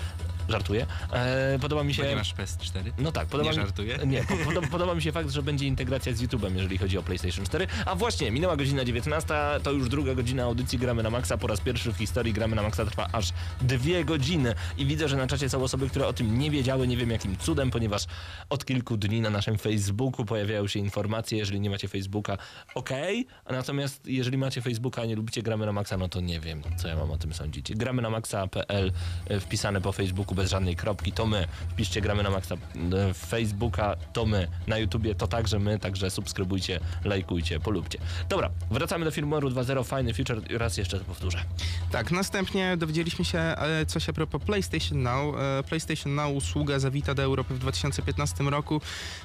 [0.51, 2.03] żartuję, e, podoba mi się...
[2.03, 2.93] Bo nie masz PS4?
[2.99, 3.99] No tak, podoba Nie mi, żartuję?
[4.07, 7.03] Nie, po, podoba, podoba mi się fakt, że będzie integracja z YouTube'em, jeżeli chodzi o
[7.03, 7.67] PlayStation 4.
[7.87, 11.39] A właśnie, minęła godzina 19, to już druga godzina audycji Gramy na Maxa.
[11.39, 14.55] Po raz pierwszy w historii Gramy na Maxa trwa aż dwie godziny.
[14.79, 17.37] I widzę, że na czacie są osoby, które o tym nie wiedziały, nie wiem jakim
[17.37, 18.07] cudem, ponieważ
[18.51, 22.39] od kilku dni na naszym Facebooku pojawiają się informacje, jeżeli nie macie Facebooka,
[22.75, 26.41] okej, a natomiast jeżeli macie Facebooka, a nie lubicie Gramy na Maxa, no to nie
[26.41, 27.73] wiem, co ja mam o tym sądzić.
[27.75, 28.93] Gramy na maxa.pl
[29.27, 31.47] e, wpisane po Facebooku bez żadnej kropki, to my.
[31.71, 34.49] Wpiszcie Gramy na Maxa e, Facebooka, to my.
[34.67, 37.99] Na YouTubie to także my, także subskrybujcie, lajkujcie, polubcie.
[38.29, 41.45] Dobra, wracamy do firmware'u 2.0, fajny feature, raz jeszcze to powtórzę.
[41.91, 45.35] Tak, następnie dowiedzieliśmy się e, coś a propos PlayStation Now.
[45.37, 48.81] E, PlayStation Now usługa zawita do Europy w 2015 roku.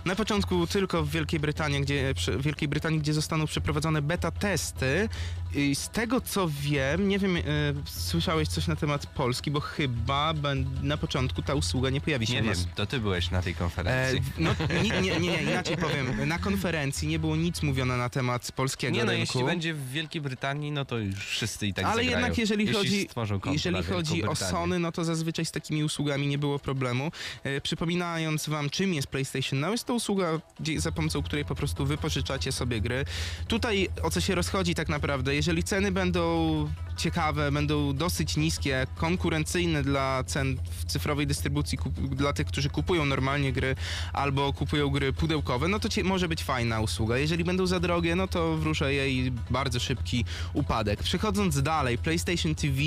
[0.05, 5.09] Na początku tylko w Wielkiej Brytanii, gdzie, w Wielkiej Brytanii, gdzie zostaną przeprowadzone beta testy.
[5.55, 7.41] I z tego co wiem, nie wiem, e,
[7.85, 12.33] słyszałeś coś na temat Polski, bo chyba ben- na początku ta usługa nie pojawi się
[12.33, 14.21] Nie u wiem, to ty byłeś na tej E, konferencji.
[14.37, 16.27] no, nie, nie, nie, nie, inaczej powiem.
[16.27, 19.19] Na konferencji nie było nic mówione na temat polskiego Nie no, rynku.
[19.21, 22.11] jeśli będzie w Wielkiej Brytanii, no to już wszyscy i tak Ale zagrają.
[22.11, 24.51] jednak jeżeli jeśli chodzi, stworzą konto jeżeli na Wielką chodzi o Brytanię.
[24.51, 27.11] Sony, no to zazwyczaj z takimi usługami nie było problemu.
[27.43, 31.55] E, przypominając wam, czym jest PlayStation Now, jest to usługa, gdzie, za pomocą której po
[31.55, 33.05] prostu wypożyczacie sobie gry.
[33.47, 39.83] Tutaj o co się rozchodzi tak naprawdę, jeżeli ceny będą ciekawe, będą dosyć niskie, konkurencyjne
[39.83, 43.75] dla cen w cyfrowej dystrybucji, kup, dla tych, którzy kupują normalnie gry
[44.13, 47.17] albo kupują gry pudełkowe, no to może być fajna usługa.
[47.17, 51.03] Jeżeli będą za drogie, no to wróżę jej bardzo szybki upadek.
[51.03, 52.77] Przechodząc dalej, PlayStation TV,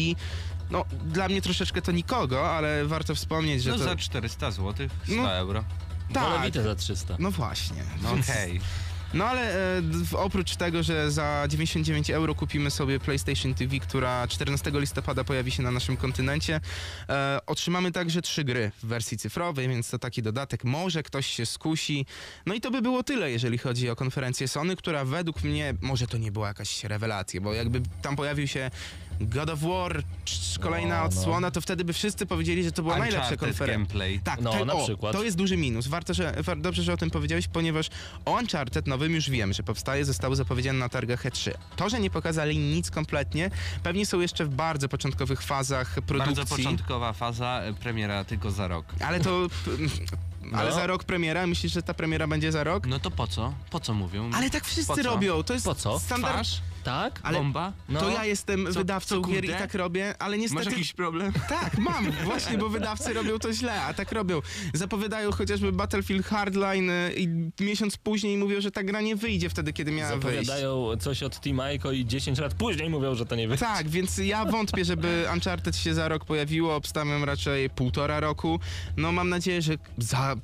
[0.70, 3.84] no dla mnie troszeczkę to nikogo, ale warto wspomnieć, że No to...
[3.84, 5.64] za 400 zł, 100 No, euro.
[6.11, 7.16] Wolę tak, Vita za 300.
[7.18, 7.82] no właśnie.
[8.02, 8.61] No okej.
[9.14, 9.82] No ale e,
[10.16, 15.62] oprócz tego, że za 99 euro kupimy sobie PlayStation TV, która 14 listopada pojawi się
[15.62, 16.61] na naszym kontynencie,
[17.09, 20.64] e, otrzymamy także trzy gry w wersji cyfrowej, więc to taki dodatek.
[20.64, 22.06] Może ktoś się skusi.
[22.46, 26.06] No i to by było tyle, jeżeli chodzi o konferencję Sony, która według mnie, może
[26.06, 28.70] to nie była jakaś rewelacja, bo jakby tam pojawił się
[29.20, 31.06] God of War, cz- kolejna No, no.
[31.06, 33.78] odsłona, to wtedy by wszyscy powiedzieli, że to była najlepsza Uncharted konferencja.
[33.78, 34.20] gameplay.
[34.20, 35.12] Tak, No, to, na o, przykład.
[35.12, 35.86] to jest duży minus.
[35.86, 37.88] Warto, że, war, dobrze, że o tym powiedziałeś, ponieważ
[38.24, 41.50] o Uncharted nowym już wiem, że powstaje, zostało zapowiedziane na targach E3.
[41.76, 43.50] To, że nie pokazali nic kompletnie,
[43.82, 46.34] pewnie są jeszcze w bardzo początkowych fazach produkcji.
[46.36, 48.86] Bardzo początkowa faza, e, premiera tylko za rok.
[49.00, 49.38] Ale to...
[50.52, 50.76] Ale No.
[50.76, 51.46] za rok premiera?
[51.46, 52.86] Myślisz, że ta premiera będzie za rok?
[52.86, 53.52] No to po co?
[53.70, 54.30] Po co mówią?
[54.34, 55.02] Ale tak wszyscy Po co?
[55.02, 55.42] robią.
[55.42, 55.98] To jest Po co?
[55.98, 56.34] standard.
[56.34, 56.60] Twarz?
[56.85, 57.20] Tak?
[57.22, 57.72] Ale Bomba?
[57.89, 58.01] No.
[58.01, 59.59] To ja jestem Co- wydawcą co, gier i kurde?
[59.62, 60.64] tak robię, ale niestety...
[60.64, 61.33] Masz jakiś problem?
[61.49, 64.41] Tak, mam, właśnie, bo wydawcy robią to źle, a tak robią.
[64.74, 67.29] Zapowiadają chociażby Battlefield Hardline y, i
[67.61, 70.47] miesiąc później mówią, że ta gra nie wyjdzie wtedy, kiedy miała wyjść.
[70.47, 73.64] Zapowiadają coś od Team Ico i 10 lat później mówią, że to nie wyjdzie.
[73.64, 78.61] Tak, więc ja wątpię, żeby Uncharted się za rok pojawiło, obstawiam raczej półtora roku.
[78.97, 80.37] No mam nadzieję, że za...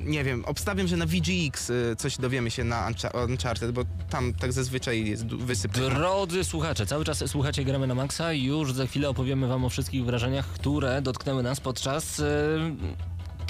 [0.00, 2.90] Nie wiem, obstawiam, że na VGX y, coś dowiemy się na
[3.28, 5.72] Uncharted, bo tam tak zazwyczaj jest wysyp.
[5.72, 10.04] Drodzy słuchacze, cały czas słuchacie Gramy na Maxa już za chwilę opowiemy wam o wszystkich
[10.04, 12.24] wrażeniach, które dotknęły nas podczas e,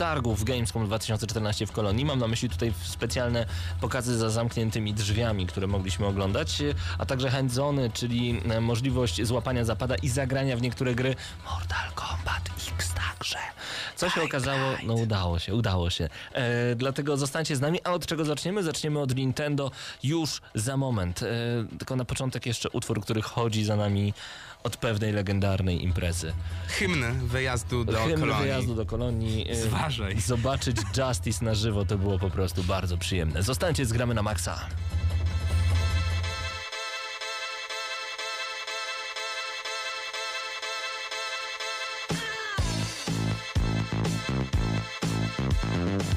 [0.00, 2.04] targów Gamescom 2014 w Kolonii.
[2.04, 3.46] Mam na myśli tutaj specjalne
[3.80, 6.62] pokazy za zamkniętymi drzwiami, które mogliśmy oglądać,
[6.98, 12.50] a także handzony, czyli e, możliwość złapania zapada i zagrania w niektóre gry Mortal Kombat
[12.78, 13.38] X także.
[13.96, 14.76] Co się okazało?
[14.82, 16.08] No udało się, udało się.
[16.32, 17.78] E, dlatego zostańcie z nami.
[17.84, 18.62] A od czego zaczniemy?
[18.62, 19.70] Zaczniemy od Nintendo
[20.02, 21.22] już za moment.
[21.22, 21.26] E,
[21.78, 24.14] tylko na początek jeszcze utwór, który chodzi za nami
[24.62, 26.32] od pewnej legendarnej imprezy.
[26.68, 28.42] Hymn wyjazdu do Hymn kolonii.
[28.42, 29.50] wyjazdu do kolonii.
[29.52, 30.20] Y, Zważaj.
[30.20, 33.42] Zobaczyć Justice na żywo to było po prostu bardzo przyjemne.
[33.42, 34.60] Zostańcie z Gramy na Maxa.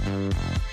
[0.05, 0.72] Thank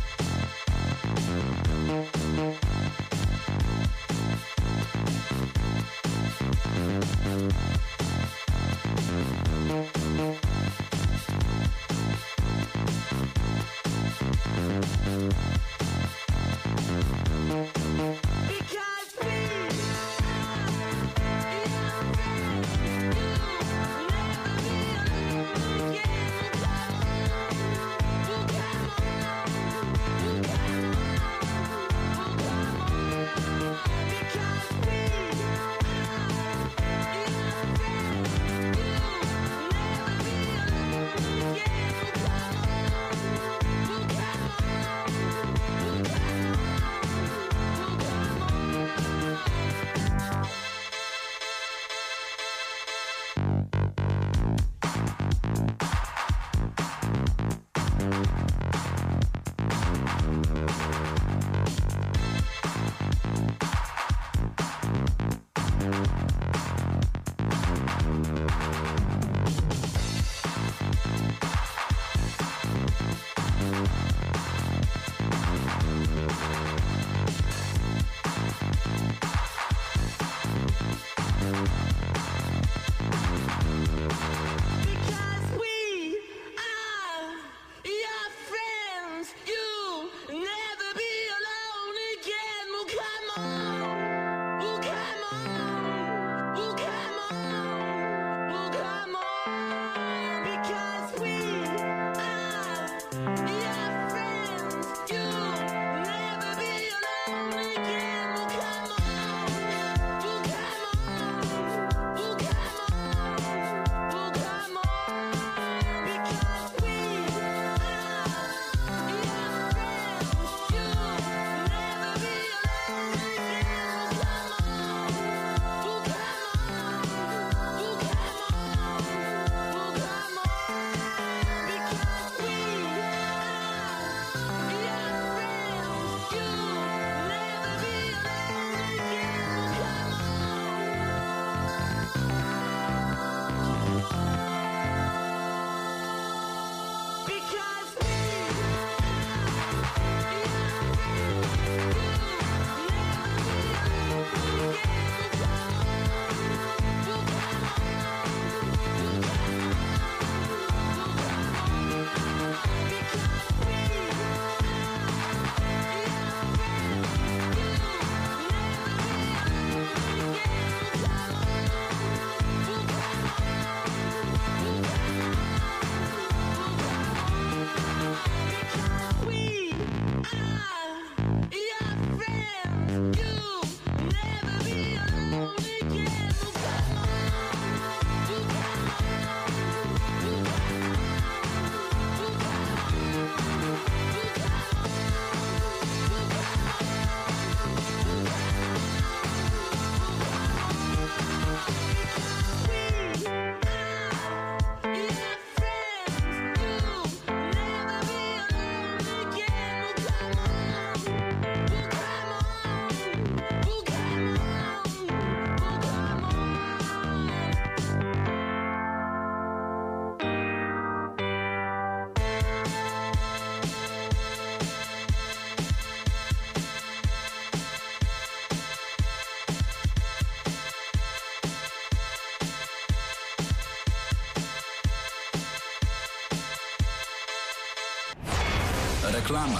[239.31, 239.59] Reklama.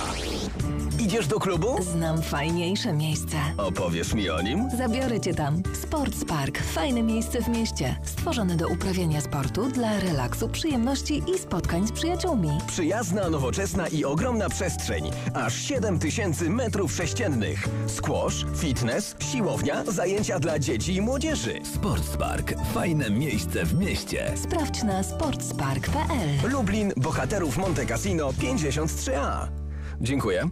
[1.00, 1.84] Idziesz do klubu?
[1.84, 3.38] Znam fajniejsze miejsce.
[3.58, 4.70] Opowiesz mi o nim?
[4.78, 5.64] Zabiorę cię tam.
[5.84, 6.58] Sports Park.
[6.64, 7.96] Fajne miejsce w mieście.
[8.04, 12.50] Stworzone do uprawiania sportu dla relaksu, przyjemności i spotkań z przyjaciółmi.
[12.68, 15.12] Przyjazna, nowoczesna i ogromna przestrzeń.
[15.34, 17.68] Aż 7 tysięcy metrów sześciennych.
[17.88, 21.60] Squash, fitness, siłownia, zajęcia dla dzieci i młodzieży.
[21.76, 22.54] Sportspark.
[22.74, 24.32] Fajne miejsce w mieście.
[24.44, 26.52] Sprawdź na sportspark.pl.
[26.52, 29.48] Lublin, Bohaterów Monte Cassino 53A.
[30.02, 30.50] Dziękuję.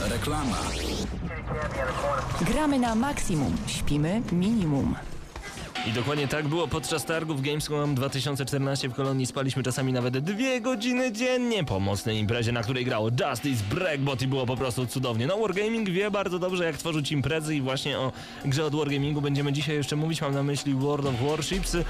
[0.00, 0.56] Reklama.
[2.40, 3.56] Gramy na maksimum.
[3.66, 4.94] Śpimy minimum.
[5.86, 9.26] I dokładnie tak było podczas targów Gamescom 2014 w Kolonii.
[9.26, 14.26] Spaliśmy czasami nawet dwie godziny dziennie po mocnej imprezie, na której grało Justice, Breakbot i
[14.26, 15.26] było po prostu cudownie.
[15.26, 18.12] No Wargaming wie bardzo dobrze jak tworzyć imprezy i właśnie o
[18.44, 20.20] grze od Wargamingu będziemy dzisiaj jeszcze mówić.
[20.20, 21.74] Mam na myśli World of Warships.
[21.74, 21.82] E,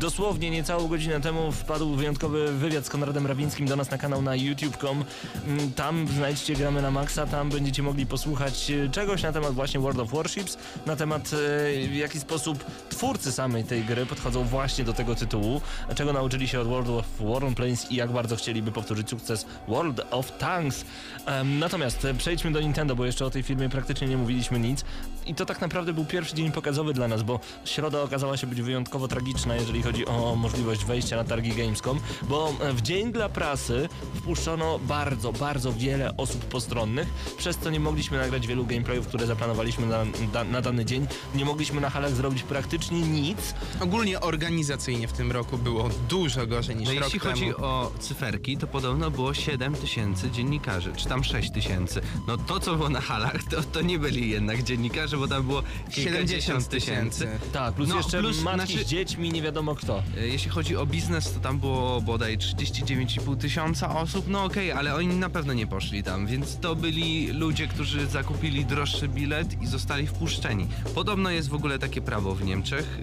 [0.00, 4.36] Dosłownie niecałą godzinę temu wpadł wyjątkowy wywiad z Konradem Rawińskim do nas na kanał na
[4.36, 5.04] youtube.com.
[5.46, 9.80] Mm, Tam znajdziecie gramy na maksa, tam będziecie mogli posłuchać e, czegoś na temat właśnie
[9.80, 12.64] World of Warships, na temat e, w jaki sposób
[13.04, 15.60] twórcy samej tej gry podchodzą właśnie do tego tytułu,
[15.94, 20.38] czego nauczyli się od World of Warplanes i jak bardzo chcieliby powtórzyć sukces World of
[20.38, 20.84] Tanks.
[21.44, 24.84] Natomiast przejdźmy do Nintendo, bo jeszcze o tej firmie praktycznie nie mówiliśmy nic.
[25.26, 28.62] I to tak naprawdę był pierwszy dzień pokazowy dla nas, bo środa okazała się być
[28.62, 33.28] wyjątkowo tragiczna, jeżeli chodzi o możliwość wejścia na targi Gamescom, bo e, w dzień dla
[33.28, 37.08] prasy wpuszczono bardzo, bardzo wiele osób postronnych,
[37.38, 40.04] przez co nie mogliśmy nagrać wielu gameplayów, które zaplanowaliśmy na,
[40.44, 41.06] na dany dzień.
[41.34, 43.54] Nie mogliśmy na halach zrobić praktycznie nic.
[43.80, 47.32] Ogólnie organizacyjnie w tym roku było dużo gorzej niż No rok jeśli temu.
[47.34, 52.00] chodzi o cyferki, to podobno było 7 tysięcy dziennikarzy, czy tam 6 tysięcy.
[52.26, 55.62] No to, co było na halach, to, to nie byli jednak dziennikarze, bo tam było
[55.90, 57.28] 70 kilkadziesiąt tysięcy.
[57.52, 60.02] Tak, plus No, jeszcze plus, matki znaczy- z dziećmi, nie wiadomo kto.
[60.18, 64.24] E, Jeśli chodzi o biznes, to tam było bodaj 39,5 tysiąca osób.
[64.28, 68.64] No okej, ale oni na pewno nie poszli tam, więc to byli ludzie, którzy zakupili
[68.64, 70.66] droższy bilet i zostali wpuszczeni.
[70.94, 72.98] Podobno jest w ogóle takie prawo w Niemczech,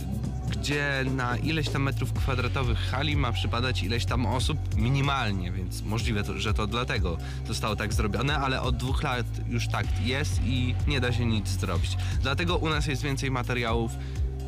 [0.62, 6.24] gdzie na ileś tam metrów kwadratowych hali ma przypadać ileś tam osób minimalnie, więc możliwe,
[6.24, 10.76] to, że to dlatego zostało tak zrobione, ale od dwóch lat już tak jest i
[10.88, 11.98] nie da się nic zrobić.
[12.22, 13.92] Dlatego u nas jest więcej materiałów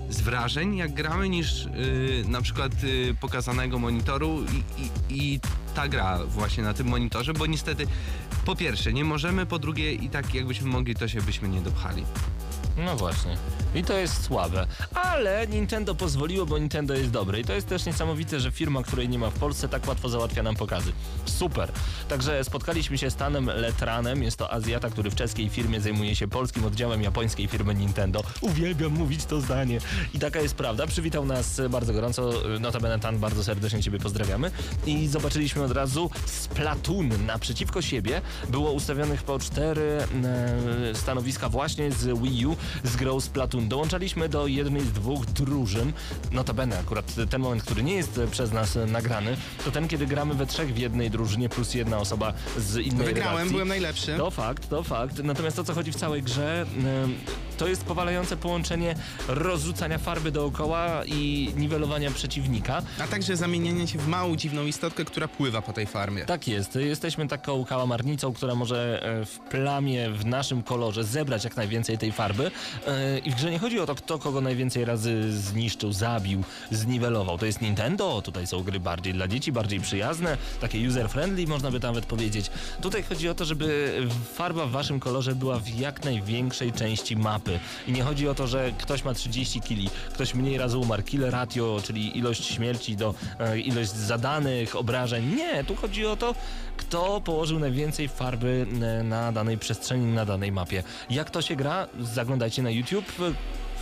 [0.09, 4.83] z wrażeń, jak gramy, niż yy, na przykład yy, pokazanego monitoru i,
[5.13, 5.39] i, i
[5.75, 7.87] ta gra właśnie na tym monitorze, bo niestety
[8.45, 12.03] po pierwsze nie możemy, po drugie i tak jakbyśmy mogli, to się byśmy nie dopchali.
[12.77, 13.37] No właśnie.
[13.75, 14.67] I to jest słabe.
[14.93, 17.39] Ale Nintendo pozwoliło, bo Nintendo jest dobre.
[17.39, 20.43] I to jest też niesamowite, że firma, której nie ma w Polsce, tak łatwo załatwia
[20.43, 20.91] nam pokazy.
[21.25, 21.71] Super.
[22.09, 24.23] Także spotkaliśmy się z Tanem Letranem.
[24.23, 28.23] Jest to Azjata, który w czeskiej firmie zajmuje się polskim oddziałem japońskiej firmy Nintendo.
[28.41, 29.79] Uwielbiam mówić to zdanie.
[30.13, 30.87] I taka jest prawda.
[30.87, 32.31] Przywitał nas bardzo gorąco.
[32.59, 34.51] Notabene Tan, bardzo serdecznie Ciebie pozdrawiamy.
[34.85, 38.21] I zobaczyliśmy od razu Splatoon naprzeciwko siebie.
[38.49, 43.62] Było ustawionych po cztery e, stanowiska właśnie z Wii U z grą Splatoon.
[43.67, 45.93] Dołączaliśmy do jednej z dwóch drużyn.
[46.31, 50.45] Notabene akurat ten moment, który nie jest przez nas nagrany, to ten, kiedy gramy we
[50.45, 53.51] trzech w jednej drużynie plus jedna osoba z innej Wygrałem, redakcji.
[53.51, 54.15] byłem najlepszy.
[54.17, 55.23] To fakt, to fakt.
[55.23, 56.65] Natomiast to, co chodzi w całej grze,
[57.57, 58.95] to jest powalające połączenie
[59.27, 62.81] rozrzucania farby dookoła i niwelowania przeciwnika.
[62.99, 66.25] A także zamienianie się w małą dziwną istotkę, która pływa po tej farmie.
[66.25, 66.75] Tak jest.
[66.75, 72.11] Jesteśmy taką kałamarnicą, która może e, w plamie, w naszym kolorze zebrać jak najwięcej tej
[72.11, 72.51] farby.
[72.87, 77.37] E, I w grze nie chodzi o to, kto kogo najwięcej razy zniszczył, zabił, zniwelował.
[77.37, 81.79] To jest Nintendo, tutaj są gry bardziej dla dzieci, bardziej przyjazne, takie user-friendly, można by
[81.79, 82.51] nawet powiedzieć.
[82.81, 83.97] Tutaj chodzi o to, żeby
[84.33, 87.59] farba w waszym kolorze była w jak największej części mapy.
[87.87, 91.29] I nie chodzi o to, że ktoś ma 30 kili, ktoś mniej razy umarł, kill
[91.29, 95.35] ratio, czyli ilość śmierci do e, ilość zadanych obrażeń.
[95.35, 96.35] Nie, tu chodzi o to,
[96.77, 98.65] kto położył najwięcej farby
[98.99, 100.83] e, na danej przestrzeni, na danej mapie.
[101.09, 101.87] Jak to się gra?
[101.99, 103.05] Zaglądajcie na YouTube.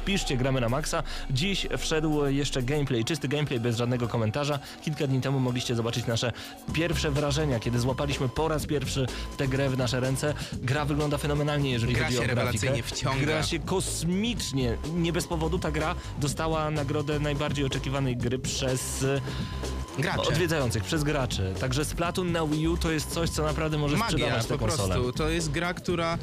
[0.01, 1.03] Wpiszcie gramy na maksa.
[1.31, 4.59] Dziś wszedł jeszcze gameplay, czysty gameplay bez żadnego komentarza.
[4.83, 6.31] Kilka dni temu mogliście zobaczyć nasze
[6.73, 9.05] pierwsze wrażenia, kiedy złapaliśmy po raz pierwszy
[9.37, 10.33] tę grę w nasze ręce.
[10.53, 12.83] Gra wygląda fenomenalnie, jeżeli Gra chodzi o grafikę.
[12.83, 13.25] wciąga.
[13.25, 14.77] Gra się kosmicznie.
[14.95, 19.05] Nie bez powodu ta gra dostała nagrodę najbardziej oczekiwanej gry przez
[19.97, 20.21] Gracze.
[20.21, 21.53] odwiedzających, przez graczy.
[21.59, 24.59] Także Splatoon na Wii U to jest coś, co naprawdę może Magia sprzedawać po tę
[24.59, 24.93] konsolę.
[24.95, 25.13] prostu.
[25.13, 26.17] To jest gra, która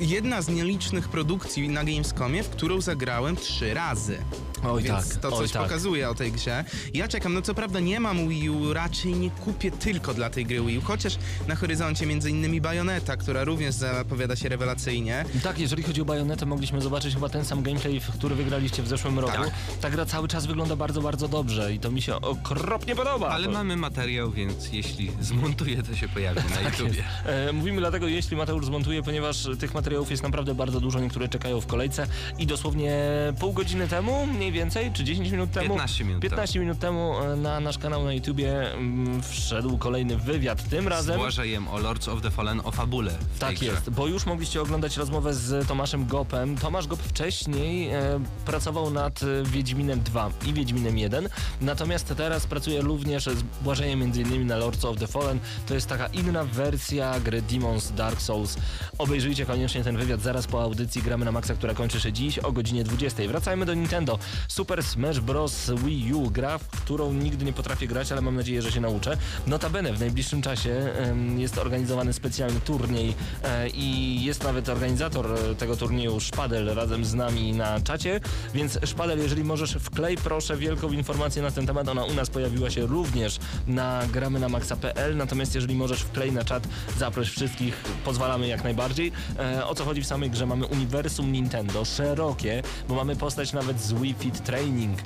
[0.00, 4.18] jedna z nielicznych produkcji na Gamescomie, w którą zagrałem trzy razy.
[4.64, 5.62] Oj Więc tak, to oj coś tak.
[5.62, 6.64] pokazuje o tej grze.
[6.94, 10.46] Ja czekam, no co prawda nie mam Wii U, raczej nie kupię tylko dla tej
[10.46, 11.18] gry Wii U, chociaż
[11.48, 15.24] na horyzoncie między innymi Bayonetta, która również zapowiada się rewelacyjnie.
[15.42, 18.88] Tak, jeżeli chodzi o Bajonetę, mogliśmy zobaczyć chyba ten sam gameplay, w który wygraliście w
[18.88, 19.36] zeszłym roku.
[19.36, 19.50] Tak.
[19.80, 23.28] Ta gra cały czas wygląda bardzo, bardzo dobrze i to mi się okropnie podoba.
[23.28, 23.52] Ale to...
[23.52, 27.04] mamy materiał, więc jeśli zmontuję, to się pojawi na Tak YouTubie.
[27.26, 31.60] E, mówimy dlatego, jeśli Mateusz zmontuje, ponieważ tych materiałów jest naprawdę bardzo dużo, niektóre czekają
[31.60, 32.06] w kolejce
[32.38, 32.97] i dosłownie
[33.40, 37.36] pół godziny temu, mniej więcej, czy 10 minut temu, 15 minut 15 minut temu e,
[37.36, 41.18] na nasz kanał na YouTubie mm, wszedł kolejny wywiad, tym Z razem...
[41.18, 45.34] Błażejem o Lords of the Fallen o fabule Tak jest, bo już mogliście oglądać rozmowę
[45.34, 46.56] z Tomaszem Gopem.
[46.56, 51.28] Tomasz Gop wcześniej e, pracował nad Wiedźminem 2 i Wiedźminem 1,
[51.60, 54.46] natomiast teraz pracuje również z Błażejem m.in.
[54.46, 55.38] na Lords of the Fallen.
[55.66, 58.56] To jest taka inna wersja gry Demons Dark Souls.
[58.98, 62.52] Obejrzyjcie koniecznie ten wywiad zaraz po audycji Gramy na Maxa, która kończy się dziś o
[62.52, 63.22] godzinie 20.
[63.28, 64.18] Wracajmy do Nintendo.
[64.48, 65.70] Super Smash Bros.
[65.84, 69.16] Wii U, gra, w którą nigdy nie potrafię grać, ale mam nadzieję, że się nauczę.
[69.46, 70.92] Notabene w najbliższym czasie
[71.36, 77.14] jest organizowany specjalny turniej e, i jest nawet organizator e, tego turnieju Szpadel razem z
[77.14, 78.20] nami na czacie,
[78.54, 82.70] więc Szpadel, jeżeli możesz wklej proszę wielką informację na ten temat, ona u nas pojawiła
[82.70, 87.74] się również na gramy na maxa.pl, natomiast jeżeli możesz wklej na czat, zaproś wszystkich,
[88.04, 89.12] pozwalamy jak najbardziej.
[89.38, 90.46] E, o co chodzi w samej grze?
[90.46, 94.98] Mamy uniwersum Nintendo, szerokie, bo mamy postać nawet z Wii Fit Training.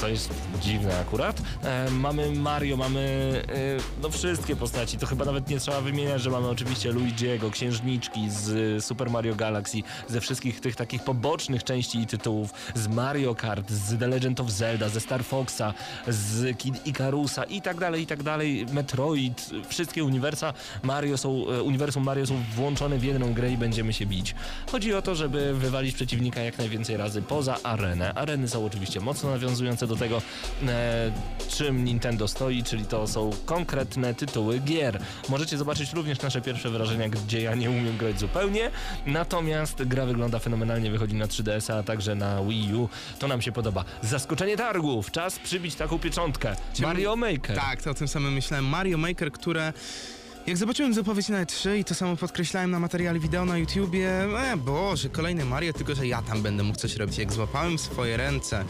[0.00, 1.42] To jest dziwne akurat.
[1.64, 4.98] E, mamy Mario, mamy e, no wszystkie postaci.
[4.98, 9.34] To chyba nawet nie trzeba wymieniać, że mamy oczywiście Luigi'ego, księżniczki z e, Super Mario
[9.34, 9.78] Galaxy,
[10.08, 14.50] ze wszystkich tych takich pobocznych części i tytułów, z Mario Kart, z The Legend of
[14.50, 15.74] Zelda, ze Star Foxa,
[16.08, 18.66] z Kid Icarusa i tak dalej, i tak dalej.
[18.72, 20.52] Metroid, wszystkie uniwersa
[20.82, 24.34] Mario są, e, uniwersum Mario są włączone w jedną grę i będziemy się bić.
[24.72, 28.14] Chodzi o to, żeby wywalić przeciwnika jak najwięcej razy poza arenę.
[28.14, 30.22] Areny są oczywiście mocno nawiązujące do tego,
[30.68, 31.12] e,
[31.48, 35.00] czym Nintendo stoi, czyli to są konkretne tytuły gier.
[35.28, 38.70] Możecie zobaczyć również nasze pierwsze wrażenia, gdzie ja nie umiem grać zupełnie,
[39.06, 42.88] natomiast gra wygląda fenomenalnie, wychodzi na 3DS, a także na Wii U.
[43.18, 43.84] To nam się podoba.
[44.02, 45.10] Zaskoczenie targów!
[45.10, 46.56] Czas przybić taką pieczątkę.
[46.78, 47.56] Mario Maker.
[47.56, 48.64] Tak, to o tym samym myślałem.
[48.64, 49.72] Mario Maker, które...
[50.46, 54.08] Jak zobaczyłem zapowiedź na E3 i to samo podkreślałem na materiale wideo na YouTubie,
[54.50, 57.18] e boże, kolejny Mario, tylko że ja tam będę mógł coś robić.
[57.18, 58.64] Jak złapałem swoje ręce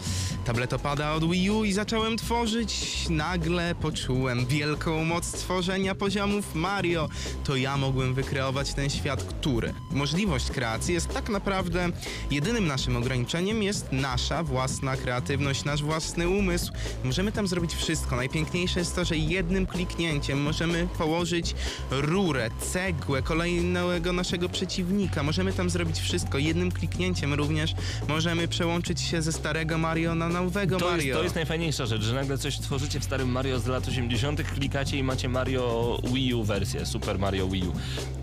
[0.45, 7.09] tabletopada od Wii U i zacząłem tworzyć, nagle poczułem wielką moc tworzenia poziomów Mario.
[7.43, 11.89] To ja mogłem wykreować ten świat, który możliwość kreacji jest tak naprawdę
[12.31, 16.71] jedynym naszym ograniczeniem jest nasza własna kreatywność, nasz własny umysł.
[17.03, 18.15] Możemy tam zrobić wszystko.
[18.15, 21.55] Najpiękniejsze jest to, że jednym kliknięciem możemy położyć
[21.91, 25.23] rurę, cegłę kolejnego naszego przeciwnika.
[25.23, 26.37] Możemy tam zrobić wszystko.
[26.37, 27.73] Jednym kliknięciem również
[28.07, 31.05] możemy przełączyć się ze starego Mario na nowego To Mario.
[31.05, 34.43] jest, to jest najfajniejsza rzecz, że nagle coś tworzycie w starym Mario z lat 80.,
[34.43, 37.73] klikacie i macie Mario Wii U wersję, Super Mario Wii U.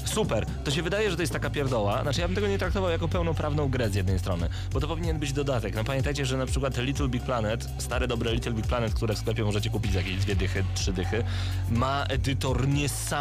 [0.05, 0.47] Super.
[0.65, 2.03] To się wydaje, że to jest taka pierdoła.
[2.03, 5.19] Znaczy, ja bym tego nie traktował jako pełnoprawną grę z jednej strony, bo to powinien
[5.19, 5.75] być dodatek.
[5.75, 9.19] No pamiętajcie, że na przykład Little Big Planet, stare dobre Little Big Planet, które w
[9.19, 11.25] sklepie możecie kupić za jakieś dwie dychy, trzy dychy,
[11.71, 12.69] ma edytor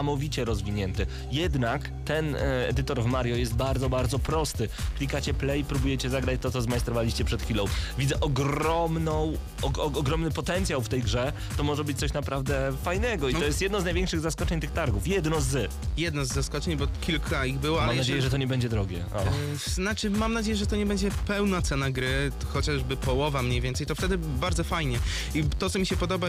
[0.08, 1.06] niesamowicie rozwinięty.
[1.32, 4.70] Jednak ten e, edytor w Mario jest bardzo, bardzo prosty.
[4.98, 7.66] Klikacie play, próbujecie zagrać to, co zmajstrowaliście przed chwilą.
[7.98, 11.34] Widzę ogromną, og, og, ogromny potencjał w tej grze.
[11.58, 13.40] To może być coś naprawdę fajnego i No.
[13.40, 15.08] to jest jedno z największych zaskoczeń tych targów.
[15.08, 15.72] Jedno z.
[15.98, 19.06] Jedno z zaskoczeń, bo kilka ich było, ale Mam nadzieję, że to nie będzie drogie.
[19.14, 19.20] O.
[19.22, 19.28] E,
[19.74, 23.96] Znaczy, mam nadzieję, że to nie będzie pełna cena gry, chociażby połowa mniej więcej, to
[23.96, 25.00] wtedy bardzo fajnie.
[25.36, 26.28] I to, co mi się podoba,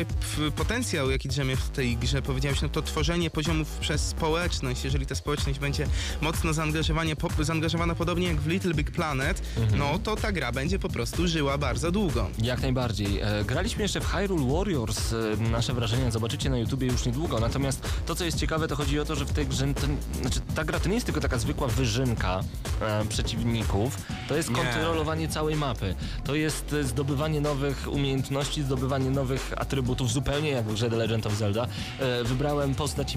[0.57, 4.85] potencjał, jaki drzemie w tej grze, powiedziałeś, no to tworzenie poziomów przez społeczność.
[4.85, 5.87] Jeżeli ta społeczność będzie
[6.21, 9.79] mocno zaangażowanie, po, zaangażowana podobnie jak w Little Big Planet, Mhm.
[9.79, 12.31] no to ta gra będzie po prostu żyła bardzo długo.
[12.43, 13.21] Jak najbardziej.
[13.21, 15.13] E, graliśmy jeszcze w Hyrule Warriors.
[15.13, 17.41] E, nasze wrażenia zobaczycie na YouTubie już niedługo.
[17.41, 20.41] Natomiast to, co jest ciekawe, to chodzi o to, że w tej grze, ten, znaczy,
[20.55, 22.41] ta gra to nie jest tylko taka zwykła wyżynka
[22.81, 23.99] e, przeciwników.
[24.29, 24.57] To jest Nie.
[24.57, 25.95] kontrolowanie całej mapy.
[26.25, 31.27] To jest e, zdobywanie nowych umiejętności, zdobywanie nowych atrybutów, zupełnie jak w grze The Legend
[31.27, 31.67] of Zelda.
[32.01, 33.17] E, wybrałem postać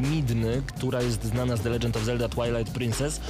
[0.67, 3.21] Która jest znana z The Legend of Zelda Twilight Princess.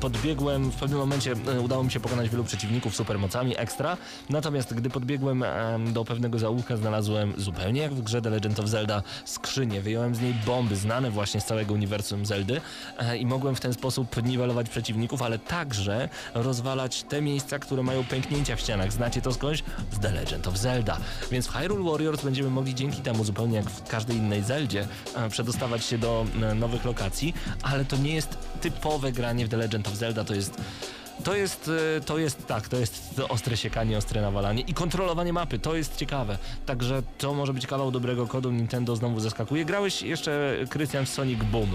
[0.00, 3.96] Podbiegłem, w pewnym momencie e, udało mi się pokonać wielu przeciwników supermocami ekstra.
[4.30, 8.66] Natomiast gdy podbiegłem em, do pewnego zaułka, znalazłem zupełnie jak w grze The Legend of
[8.66, 9.80] Zelda skrzynię.
[9.80, 12.60] Wyjąłem z niej bomby znane właśnie z całego uniwersum Zeldy
[12.98, 18.04] e, i mogłem w ten sposób niwelować przeciwników, ale także rozwalać te miejsca, które mają
[18.04, 18.92] pęknięcia w ścianach.
[18.92, 19.62] Znacie to skądś?
[19.92, 20.98] Z The Legend of Zelda.
[21.30, 24.86] Więc w Hyrule Warriors będziemy mogli dzięki temu, zupełnie jak w każdej innej Zeldzie,
[25.16, 26.26] e, przedostawać się do
[26.58, 30.60] nowych lokacji, ale to nie jest typowe granie w The Legend of Zelda, to jest
[31.24, 35.58] to jest, e, to jest tak, to jest ostre siekanie, ostre nawalanie i kontrolowanie mapy,
[35.58, 36.38] to jest ciekawe.
[36.66, 39.64] Także to może być kawał dobrego kodu, Nintendo znowu zaskakuje.
[39.64, 41.70] Grałeś jeszcze, Krystian, w Sonic Boom.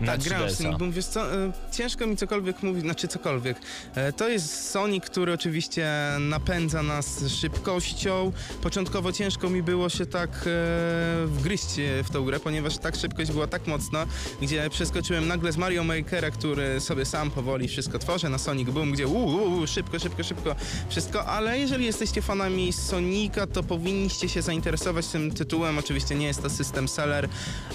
[0.00, 0.62] Na Tak, grałem w 3DS-a.
[0.62, 3.56] Sonic Boom, wiesz co, e, ciężko mi cokolwiek mówić, znaczy cokolwiek.
[3.94, 5.90] E, To jest Sonic, który oczywiście
[6.20, 8.32] napędza nas szybkością.
[8.62, 11.66] Początkowo ciężko mi było się tak e, wgryźć
[12.04, 14.06] w tą grę, ponieważ tak szybkość była tak mocna,
[14.42, 18.92] gdzie przeskoczyłem nagle z Mario Makera, który sobie sam powoli wszystko tworzy, na Sonic Boom,
[18.92, 20.54] gdzie uu, uu, uu, szybko, szybko, szybko
[20.88, 25.78] wszystko, ale jeżeli jesteście fanami Sonika, to powinniście się zainteresować tym tytułem.
[25.78, 27.28] Oczywiście nie jest to system seller,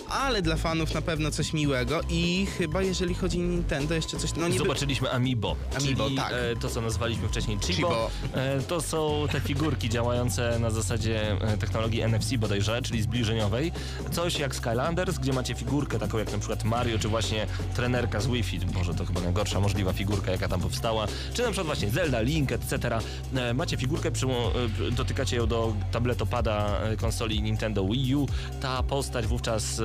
[0.09, 4.35] ale dla fanów na pewno coś miłego i chyba jeżeli chodzi o Nintendo jeszcze coś,
[4.35, 6.31] no nie Zobaczyliśmy Amiibo, Amiibo, czyli tak.
[6.31, 7.73] e, to, co nazwaliśmy wcześniej Chibo.
[7.73, 8.09] Chibo.
[8.33, 13.71] E, to są te figurki działające na zasadzie e, technologii NFC bodajże, czyli zbliżeniowej.
[14.11, 18.27] Coś jak Skylanders, gdzie macie figurkę taką jak na przykład Mario, czy właśnie trenerka z
[18.27, 18.59] Wi-Fi.
[18.59, 21.07] Boże, to chyba najgorsza możliwa figurka, jaka tam powstała.
[21.33, 22.99] Czy na przykład właśnie Zelda, Link, etc.
[23.35, 24.51] E, macie figurkę, przymo-
[24.87, 28.27] e, dotykacie ją do tabletopada e, konsoli Nintendo Wii U.
[28.61, 29.81] Ta postać wówczas...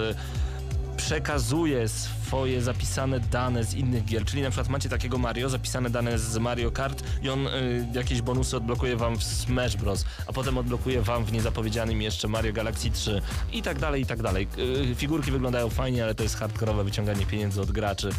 [0.97, 1.89] Przekazuje
[2.31, 6.39] swoje zapisane dane z innych gier, czyli na przykład macie takiego Mario, zapisane dane z
[6.39, 11.02] Mario Kart i on y, jakieś bonusy odblokuje wam w Smash Bros, a potem odblokuje
[11.02, 14.48] wam w niezapowiedzianym jeszcze Mario Galaxy 3 i tak dalej, i tak dalej.
[14.93, 18.11] Y, figurki wyglądają fajnie, ale to jest hardkorowe wyciąganie pieniędzy od graczy.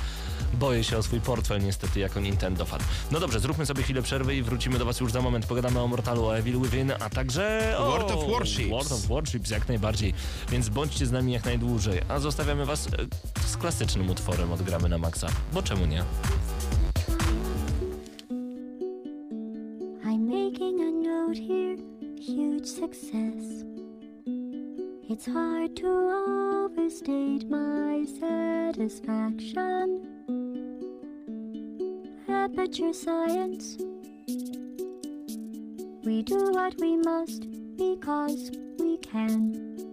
[0.54, 2.80] Boję się o swój portfel niestety jako Nintendo fan.
[3.12, 5.46] No dobrze, zróbmy sobie chwilę przerwy i wrócimy do was już za moment.
[5.46, 8.70] Pogadamy o Mortalu, o Evil Within, a także o World of Warships.
[8.70, 10.14] World of Warships jak najbardziej.
[10.50, 12.02] Więc bądźcie z nami jak najdłużej.
[12.08, 12.90] A zostawiamy was e,
[13.48, 15.28] z klasycznym utworem od Gramy na Maxa.
[15.54, 16.04] Bo czemu nie?
[20.04, 21.78] I'm making a note here,
[22.20, 23.66] huge success.
[25.10, 25.88] It's hard to
[26.66, 30.00] overstate my satisfaction.
[32.30, 33.78] Aperture science.
[36.04, 37.48] We do what we must
[37.78, 39.91] because we can.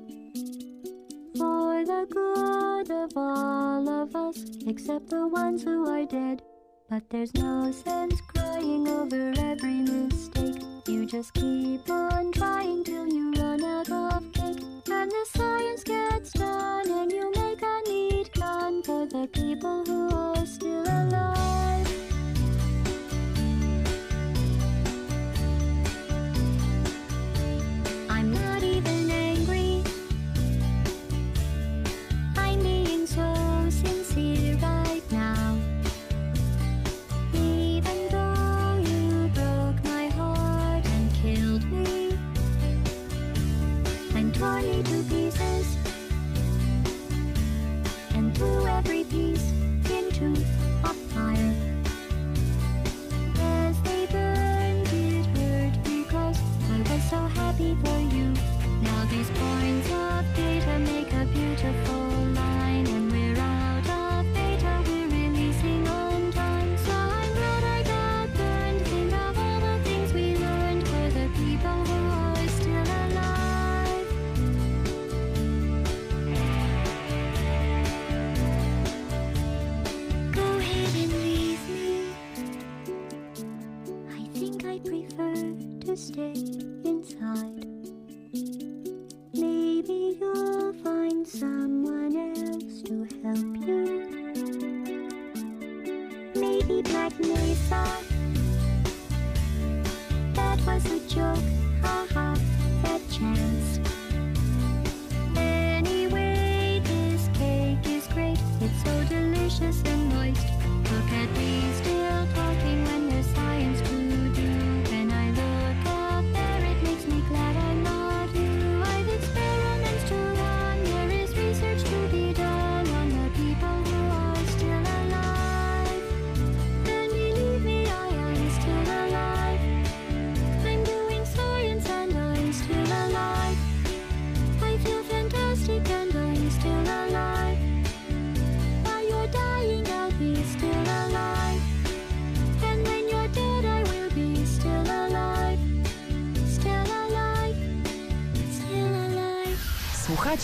[1.36, 6.42] For the good of all of us, except the ones who are dead.
[6.88, 10.62] But there's no sense crying over every mistake.
[10.86, 14.62] You just keep on trying till you run out of cake.
[14.90, 20.08] And the science gets done, and you make a neat gun for the people who
[20.14, 21.87] are still alive.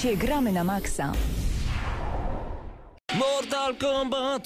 [0.05, 1.13] Słuchacie Gramy na Maxa.
[3.15, 3.94] Mortal Kombat!
[4.11, 4.41] bomba!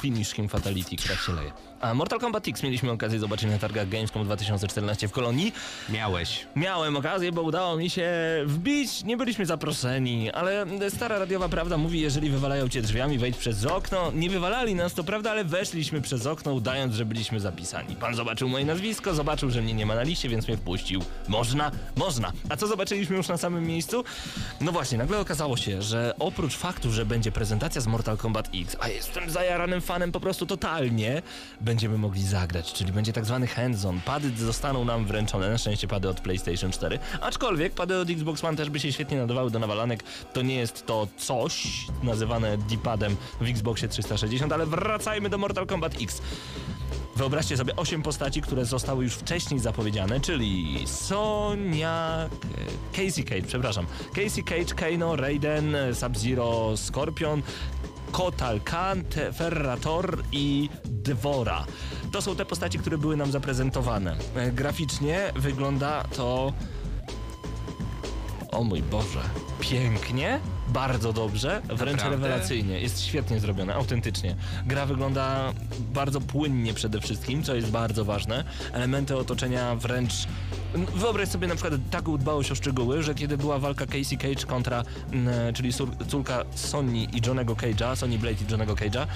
[0.00, 1.52] Finishing Fatality, krew się leje.
[1.80, 5.52] A Mortal Kombat X mieliśmy okazję zobaczyć na targach Gamescom 2014 w Kolonii.
[5.88, 6.46] Miałeś.
[6.56, 8.10] Miałem okazję, bo udało mi się
[8.46, 9.04] wbić.
[9.04, 14.12] Nie byliśmy zaproszeni, ale stara radiowa prawda mówi, jeżeli wywalają cię drzwiami, wejdź przez okno.
[14.14, 17.96] Nie wywalali nas, to prawda, ale weszliśmy przez okno, udając, że byliśmy zapisani.
[17.96, 21.02] Pan zobaczył moje nazwisko, zobaczył, że mnie nie ma na liście, więc mnie wpuścił.
[21.28, 21.70] Można?
[21.96, 22.32] Można.
[22.48, 24.04] A co zobaczyliśmy już na samym miejscu?
[24.60, 28.76] No właśnie, nagle okazało się, że oprócz faktu, że będzie prezentacja z Mortal Kombat X,
[28.80, 31.22] a jestem zajaranym fanem po prostu totalnie,
[31.60, 34.00] będziemy mogli zagrać, czyli będzie tak zwany hands-on.
[34.00, 38.56] Pady zostaną nam wręczone, na szczęście pady od PlayStation 4, aczkolwiek pady od Xbox One
[38.56, 40.02] też by się świetnie nadawały do nawalanek.
[40.32, 41.68] To nie jest to coś
[42.02, 46.22] nazywane D-padem w Xboxie 360, ale wracajmy do Mortal Kombat X.
[47.18, 52.28] Wyobraźcie sobie 8 postaci, które zostały już wcześniej zapowiedziane, czyli Sonia...
[52.92, 53.86] Casey Cage, przepraszam.
[54.14, 57.42] Casey Cage, Kano, Raiden, Sub-Zero, Scorpion,
[58.12, 61.64] Kotal, Khan, Te- Ferrator i Dvora.
[62.12, 64.16] To są te postaci, które były nam zaprezentowane.
[64.36, 66.52] E, Graficznie wygląda to...
[68.52, 69.20] O mój Boże.
[69.60, 72.28] Pięknie, bardzo dobrze, wręcz Naprawdę?
[72.28, 72.80] rewelacyjnie.
[72.80, 74.36] Jest świetnie zrobione, autentycznie.
[74.66, 75.52] Gra wygląda
[75.94, 78.44] bardzo płynnie przede wszystkim, co jest bardzo ważne.
[78.72, 80.12] Elementy otoczenia wręcz...
[80.94, 84.82] Wyobraź sobie na przykład taką dbałość o szczegóły, że kiedy była walka Casey Cage kontra,
[85.54, 85.70] czyli
[86.08, 89.06] córka Sonny i Johnego Cage'a, Sonny Blade i Johnego Cage'a,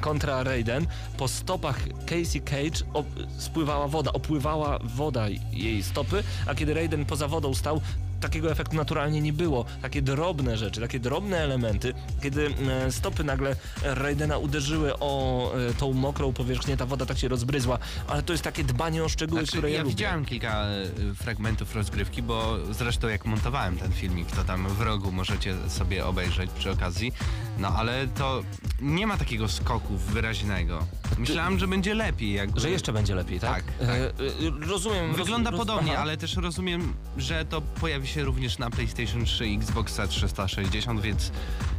[0.00, 0.86] kontra Raiden,
[1.16, 3.04] po stopach Casey Cage
[3.38, 7.80] spływała woda, opływała woda jej stopy, a kiedy Raiden poza wodą stał,
[8.20, 9.64] takiego efektu naturalnie nie było.
[9.82, 12.50] Takie drobne rzeczy, takie drobne elementy, kiedy
[12.86, 17.78] e, stopy nagle Raidena uderzyły o e, tą mokrą powierzchnię, ta woda tak się rozbryzła,
[18.08, 19.90] ale to jest takie dbanie o szczegóły, Znaczy, które ja, ja lubię.
[19.94, 25.12] widziałem kilka e, fragmentów rozgrywki, bo zresztą jak montowałem ten filmik, to tam w rogu
[25.12, 27.12] możecie sobie obejrzeć przy okazji.
[27.58, 28.42] No ale to
[28.80, 30.86] nie ma takiego skoku wyraźnego.
[31.18, 32.32] Myślałem, że będzie lepiej.
[32.32, 32.60] Jakby.
[32.60, 33.64] Że jeszcze będzie lepiej, tak?
[33.64, 33.88] Tak, tak.
[33.88, 35.14] E, rozumiem.
[35.14, 36.02] Wygląda roz, roz- podobnie, aha.
[36.02, 41.32] ale też rozumiem, że to pojawi się również na PlayStation 3 i Xboxa 360, więc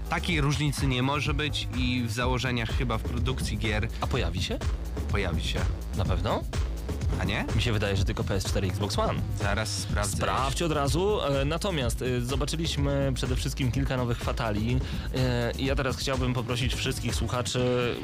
[0.10, 4.60] takiej różnicy nie może być i w założeniach chyba w produkcji gier A pojawi się?
[5.12, 5.60] pojawi się.
[5.98, 6.44] Na pewno?
[7.22, 7.46] A nie?
[7.56, 9.20] Mi się wydaje, że tylko PS4 i Xbox One.
[9.40, 10.18] Zaraz sprawdzę.
[10.18, 11.22] Sprawdź od razu.
[11.22, 14.80] E, Natomiast e, zobaczyliśmy przede wszystkim kilka nowych fatali.
[15.16, 17.96] E, I ja teraz chciałbym poprosić wszystkich słuchaczy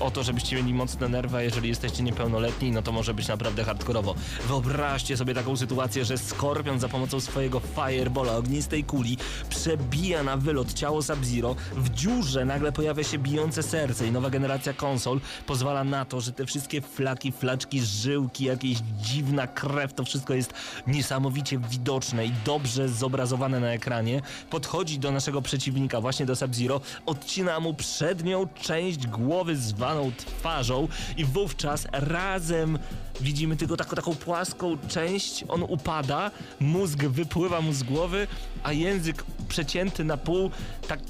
[0.00, 3.64] o to, żebyście mieli mocne nerwy, a jeżeli jesteście niepełnoletni, no to może być naprawdę
[3.64, 4.14] hardkorowo.
[4.48, 9.18] Wyobraźcie sobie taką sytuację, że Skorpion za pomocą swojego firebola, ognistej kuli,
[9.48, 14.72] przebija na wylot ciało Sub-Zero, w dziurze nagle pojawia się bijące serce i nowa generacja
[14.72, 20.34] konsol pozwala na to, że te wszystkie flaki, flaczki, żyłki, jakieś dziwna krew, to wszystko
[20.34, 20.54] jest
[20.86, 24.22] niesamowicie widoczne i dobrze zobrazowane na ekranie.
[24.50, 31.24] Podchodzi do naszego przeciwnika, właśnie do Sub-Zero, odcina mu przednią część głowy zwaną twarzą i
[31.24, 32.78] wówczas razem
[33.20, 38.26] widzimy tylko taką, taką płaską część, on upada, mózg wypływa mu z głowy,
[38.62, 40.50] a język przecięty na pół
[40.88, 41.00] tak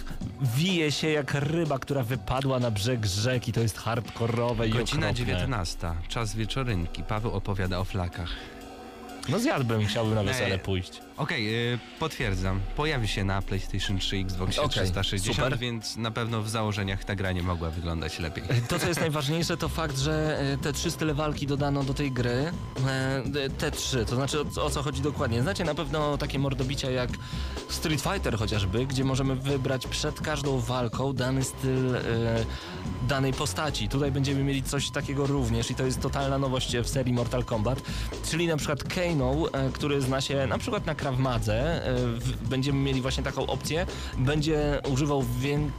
[0.56, 3.52] wije się jak ryba, która wypadła na brzeg rzeki.
[3.52, 5.14] To jest hardkorowe i Godzina okropne.
[5.14, 5.92] 19.
[6.08, 7.02] Czas wieczorynki.
[7.02, 8.30] Paweł opowiada o flakach.
[9.28, 11.00] No zjadłbym, chciałbym na wesele pójść.
[11.16, 12.60] Okej, y, potwierdzam.
[12.76, 15.58] Pojawi się na PlayStation 3 i Xbox Okej, 360, super.
[15.58, 18.44] więc na pewno w założeniach ta gra nie mogła wyglądać lepiej.
[18.68, 22.12] To, co jest najważniejsze, to fakt, że e, te trzy style walki dodano do tej
[22.12, 22.52] gry.
[22.88, 25.42] E, d- Te trzy, to znaczy o, o co chodzi dokładnie.
[25.42, 27.10] Znacie na pewno takie mordobicia jak
[27.68, 32.00] Street Fighter chociażby, gdzie możemy wybrać przed każdą walką dany styl e,
[33.08, 33.88] danej postaci.
[33.88, 37.82] Tutaj będziemy mieli coś takiego również i to jest totalna nowość w serii Mortal Kombat,
[38.30, 41.96] czyli na przykład Kano, e, który zna się na przykład na Krav Madze, e,
[42.48, 43.86] będziemy mieli właśnie taką opcję,
[44.18, 45.70] będzie używał wię-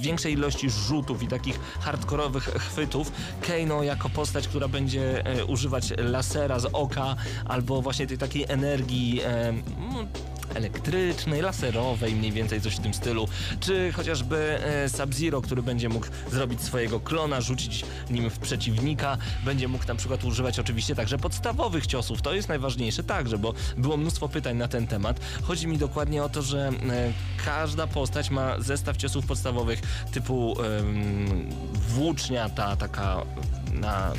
[0.00, 3.12] większej ilości rzutów i takich hardkorowych chwytów.
[3.46, 9.20] Kano jako postać, która będzie e, używać lasera z oka albo właśnie tej takiej energii
[9.20, 9.62] e, mm,
[10.54, 13.28] elektrycznej, laserowej, mniej więcej coś w tym stylu,
[13.60, 19.86] czy chociażby Sub-Zero, który będzie mógł zrobić swojego klona, rzucić nim w przeciwnika, będzie mógł
[19.88, 24.56] na przykład używać oczywiście także podstawowych ciosów, to jest najważniejsze także, bo było mnóstwo pytań
[24.56, 25.20] na ten temat.
[25.42, 26.72] Chodzi mi dokładnie o to, że e,
[27.44, 29.80] każda postać ma zestaw ciosów podstawowych
[30.12, 30.56] typu
[31.72, 33.22] włócznia, ta taka
[33.72, 34.12] na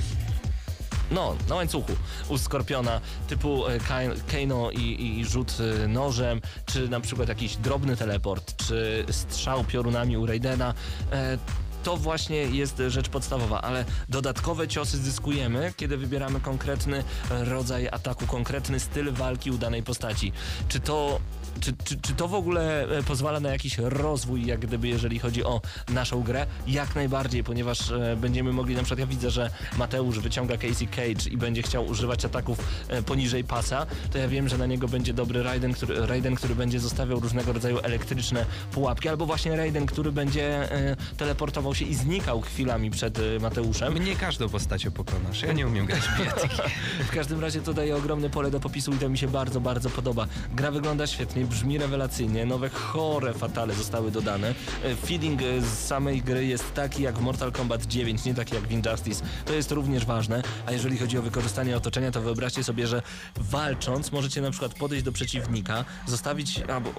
[1.14, 1.92] no, na łańcuchu
[2.30, 3.80] u Skorpiona typu e,
[4.28, 10.18] Kano i, i rzut e, nożem, czy na przykład jakiś drobny teleport, czy strzał piorunami
[10.18, 10.74] u Raidena.
[11.12, 11.38] E,
[11.84, 18.80] to właśnie jest rzecz podstawowa, ale dodatkowe ciosy zyskujemy, kiedy wybieramy konkretny rodzaj ataku, konkretny
[18.80, 20.32] styl walki u danej postaci.
[20.68, 21.20] Czy to
[21.60, 25.44] czy, czy, czy to w ogóle e, pozwala na jakiś rozwój, jak gdyby, jeżeli chodzi
[25.44, 26.46] o naszą grę?
[26.68, 31.30] Jak najbardziej, ponieważ e, będziemy mogli, na przykład ja widzę, że Mateusz wyciąga Casey Cage
[31.32, 35.14] i będzie chciał używać ataków e, poniżej pasa, to ja wiem, że na niego będzie
[35.14, 40.12] dobry Raiden, który, Raiden, który będzie zostawiał różnego rodzaju elektryczne pułapki, albo właśnie Raiden, który
[40.12, 40.70] będzie
[41.18, 43.94] teleportował się i znikał chwilami przed Mateuszem.
[43.94, 45.42] Mnie każdą postacią pokonasz.
[45.42, 47.04] Ja nie umiem grać w.
[47.08, 49.90] W każdym razie to daje ogromne pole do popisu i to mi się bardzo, bardzo
[49.90, 50.28] podoba.
[50.56, 54.54] Gra wygląda świetnie, brzmi rewelacyjnie, nowe chore fatale zostały dodane.
[54.84, 58.56] E, Feeling e, z samej gry jest taki jak w Mortal Kombat 9, nie taki
[58.56, 59.24] jak w Injustice.
[59.46, 63.02] To jest również ważne, a jeżeli chodzi o wykorzystanie otoczenia, to wyobraźcie sobie, że
[63.38, 66.94] walcząc możecie na przykład podejść do przeciwnika, zostawić, albo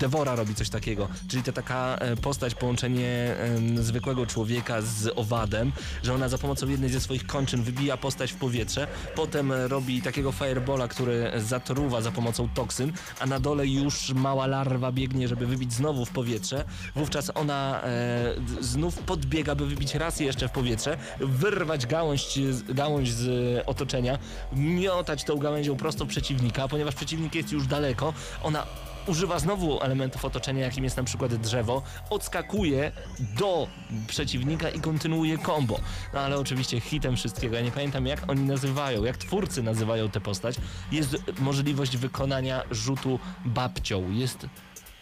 [0.00, 3.36] Devora robi coś takiego, czyli to taka e, postać, połączenie
[3.76, 8.36] zwykłego człowieka z owadem, że ona za pomocą jednej ze swoich kończyn wybija postać w
[8.36, 14.46] powietrze, potem robi takiego firebola, który zatruwa za pomocą toksyn, a na dole już mała
[14.46, 16.64] larwa biegnie, żeby wybić znowu w powietrze.
[16.96, 22.38] Wówczas ona e, znów podbiega, by wybić raz jeszcze w powietrze, wyrwać gałąź,
[22.68, 24.18] gałąź z otoczenia,
[24.52, 28.66] miotać tą gałęzią prosto w przeciwnika, ponieważ przeciwnik jest już daleko, ona
[29.06, 33.68] używa znowu elementów otoczenia, jakim jest na przykład drzewo, odskakuje do
[34.06, 35.80] przeciwnika i kontynuuje combo.
[36.14, 40.20] No ale oczywiście hitem wszystkiego, ja nie pamiętam jak oni nazywają, jak twórcy nazywają tę
[40.20, 40.56] postać,
[40.92, 44.10] jest możliwość wykonania rzutu babcią.
[44.10, 44.46] Jest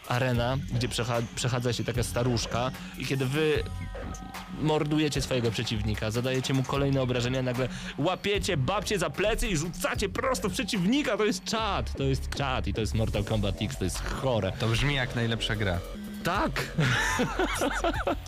[0.08, 3.62] arena, gdzie przecha- przechadza się taka staruszka i kiedy wy
[4.60, 7.68] mordujecie swojego przeciwnika, zadajecie mu kolejne obrażenia, nagle
[7.98, 12.66] łapiecie babcię za plecy i rzucacie prosto w przeciwnika, to jest czad, to jest czad
[12.66, 14.52] i to jest Mortal Kombat X, to jest chore.
[14.58, 15.78] To brzmi jak najlepsza gra.
[16.24, 16.76] Tak!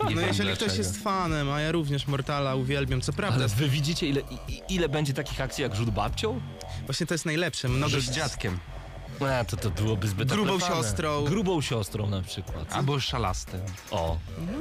[0.09, 0.77] Nie No jeżeli ktoś dlaczego.
[0.77, 4.21] jest fanem, a ja również Mortala uwielbiam, co prawda, Ale wy widzicie ile,
[4.69, 6.41] ile będzie takich akcji jak rzut babcią?
[6.85, 7.67] właśnie to jest najlepsze.
[7.69, 8.59] Mnogo z dziadkiem.
[9.39, 10.75] A, to, to byłoby zbyt Grubą oklepane.
[10.83, 11.23] siostrą.
[11.23, 12.73] Grubą siostrą na przykład.
[12.73, 13.61] Albo szalastem.
[13.91, 14.17] O,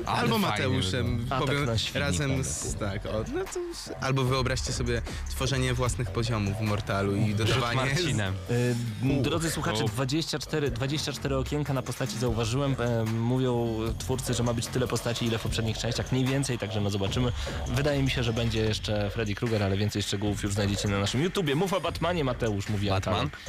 [0.06, 1.46] Albo fajnie Mateuszem, wygląda.
[1.46, 3.60] powiem na świnnika, razem z, tak, o, no to,
[4.00, 7.76] albo wyobraźcie sobie tworzenie własnych poziomów w Mortalu i Rzut dodawanie...
[7.76, 8.34] Marcinem.
[8.50, 8.74] Y,
[9.22, 12.76] Drodzy słuchacze, 24, 24 okienka na postaci zauważyłem.
[12.78, 16.12] E, mówią twórcy, że ma być tyle postaci, ile w poprzednich częściach.
[16.12, 17.32] Mniej więcej, także no zobaczymy.
[17.68, 21.22] Wydaje mi się, że będzie jeszcze Freddy Krueger, ale więcej szczegółów już znajdziecie na naszym
[21.22, 21.54] YouTubie.
[21.54, 23.14] Mów o Batmanie, Mateusz, mówi Batman.
[23.14, 23.40] Anton.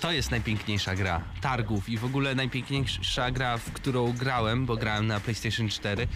[0.00, 5.06] To jest najpiękniejsza gra targów i w ogóle najpiękniejsza gra, w którą grałem, bo grałem
[5.06, 6.06] na PlayStation 4.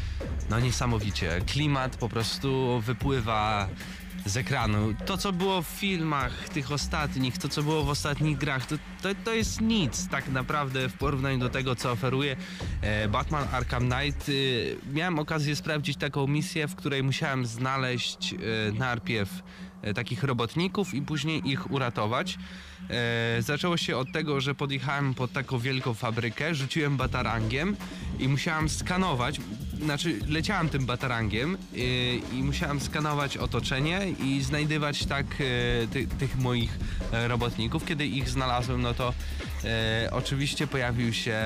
[0.51, 1.41] No niesamowicie.
[1.47, 3.69] Klimat po prostu wypływa
[4.27, 4.95] z ekranu.
[5.07, 9.09] To, co było w filmach tych ostatnich, to, co było w ostatnich grach, to, to,
[9.25, 12.37] to jest nic tak naprawdę w porównaniu do tego, co oferuje
[12.81, 14.29] e, Batman Arkham Knight.
[14.29, 18.37] Y, miałem okazję sprawdzić taką misję, w której musiałem znaleźć e,
[18.73, 19.43] najpierw
[19.83, 22.39] e, takich robotników i później ich uratować.
[22.91, 27.77] E, zaczęło się od tego, że podjechałem pod taką wielką fabrykę, rzuciłem batarangiem
[28.19, 29.41] i musiałem skanować,
[29.83, 31.79] znaczy leciałem tym batarangiem e,
[32.39, 35.37] i musiałem skanować otoczenie i znajdywać tak e,
[35.87, 36.79] ty, tych moich
[37.13, 37.85] e, robotników.
[37.85, 39.15] Kiedy ich znalazłem, no to
[39.65, 41.39] e, oczywiście pojawił się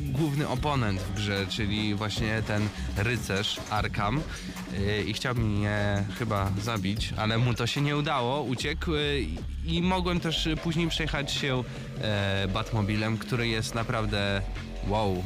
[0.00, 4.20] główny oponent w grze, czyli właśnie ten rycerz Arkham
[4.78, 8.90] e, i chciał mnie chyba zabić, ale mu to się nie udało, uciekł
[9.66, 11.64] i mogłem też później przejechać się
[12.00, 14.42] e, Batmobilem, który jest naprawdę
[14.88, 15.24] wow.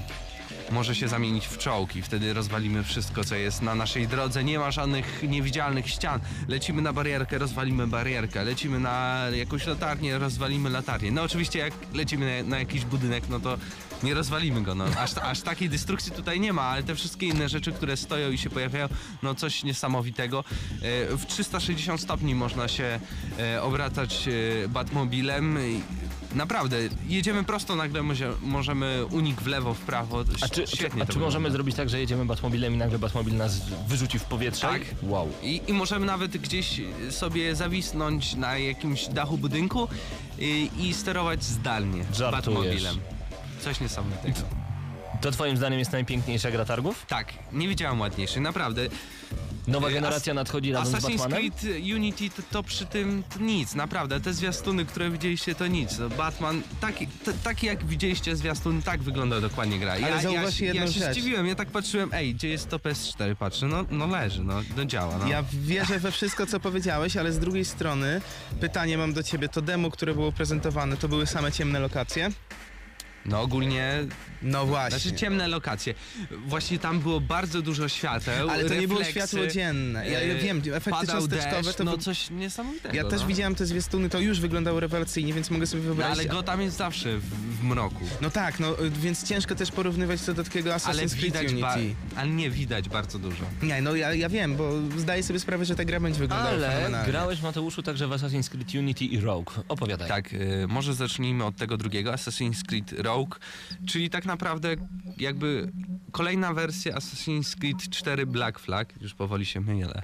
[0.70, 4.44] Może się zamienić w czołg i wtedy rozwalimy wszystko, co jest na naszej drodze.
[4.44, 6.20] Nie ma żadnych niewidzialnych ścian.
[6.48, 8.44] Lecimy na barierkę, rozwalimy barierkę.
[8.44, 11.12] Lecimy na jakąś latarnię, rozwalimy latarnię.
[11.12, 13.59] No oczywiście jak lecimy na, na jakiś budynek, no to
[14.03, 14.75] nie rozwalimy go.
[14.75, 14.85] No.
[14.99, 18.39] Aż, aż takiej destrukcji tutaj nie ma, ale te wszystkie inne rzeczy, które stoją i
[18.39, 18.89] się pojawiają,
[19.23, 20.45] no coś niesamowitego.
[20.83, 23.01] E, W 360 stopni można się
[23.39, 24.29] e, obracać
[24.65, 25.59] e, Batmobilem.
[26.35, 26.77] Naprawdę,
[27.09, 28.03] jedziemy prosto, nagle
[28.43, 30.25] możemy unik w lewo, w prawo.
[30.41, 31.51] A czy, Świetnie a czy możemy wygląda.
[31.51, 34.66] zrobić tak, że jedziemy Batmobilem i nagle Batmobil nas wyrzuci w powietrze?
[34.66, 34.83] Tak.
[35.03, 35.29] Wow.
[35.43, 36.81] I, I możemy nawet gdzieś
[37.11, 39.89] sobie zawisnąć na jakimś dachu budynku
[40.39, 42.57] i, i sterować zdalnie Żartujesz.
[42.57, 43.18] Batmobilem.
[43.60, 44.39] Coś niesamowitego.
[45.20, 47.06] To twoim zdaniem jest najpiękniejsza gra targów?
[47.09, 48.82] Tak, nie widziałem ładniejszej, naprawdę.
[49.66, 51.51] Nowa E, generacja As- nadchodzi razem z Assassin's Batmanem?
[51.51, 54.20] Creed Unity to, to przy tym to nic, naprawdę.
[54.20, 55.98] Te zwiastuny, które widzieliście, to nic.
[55.98, 59.93] No, Batman, taki, t, taki jak widzieliście zwiastun, tak wygląda dokładnie gra.
[59.93, 60.16] Ale ja, ja,
[60.60, 61.12] jedną ja się rzecz.
[61.12, 63.36] zdziwiłem, ja tak patrzyłem, ej, gdzie jest to PS4?
[63.36, 65.18] Patrzę, no, no leży, no, no działa.
[65.18, 65.28] No.
[65.28, 68.20] Ja wierzę we wszystko, co powiedziałeś, ale z drugiej strony
[68.60, 69.48] pytanie mam do ciebie.
[69.48, 72.30] To demo, które było prezentowane, to były same ciemne lokacje?
[73.27, 73.93] No ogólnie,
[74.43, 74.99] No właśnie.
[74.99, 75.95] znaczy ciemne lokacje.
[76.47, 80.11] Właśnie tam było bardzo dużo świateł, Ale to nie było refleksy, światło dzienne.
[80.11, 81.85] Ja, ja e, wiem, efekty padał cząsteczkowe deszcz, to...
[81.85, 82.95] no coś niesamowitego.
[82.95, 83.27] Ja też no.
[83.27, 86.19] widziałem te zwiastuny, to już wyglądało rewelacyjnie, więc mogę sobie No, wyobrazić...
[86.19, 87.24] ale go tam jest zawsze w,
[87.61, 88.05] w mroku.
[88.20, 91.74] No tak, no y, więc ciężko też porównywać to do takiego Ale Assassin's Creed ba-
[91.74, 91.95] Unity.
[92.16, 93.45] ale nie widać bardzo dużo.
[93.62, 96.69] Nie, no ja, ja wiem, bo zdaję sobie sprawę, że ta gra będzie wyglądała Ale
[96.70, 97.11] fenomenalnie.
[97.12, 99.53] grałeś, Mateuszu, także w Assassin's Creed Unity i Rogue.
[99.69, 100.09] Opowiadaj.
[100.09, 103.07] Tak, y, może zacznijmy od tego drugiego, Assassin's Creed Rogue,
[103.86, 104.76] czyli tak naprawdę
[105.18, 105.72] jakby
[106.12, 110.02] kolejna wersja Assassin's Creed 4 Black Flag, już powoli się mylę,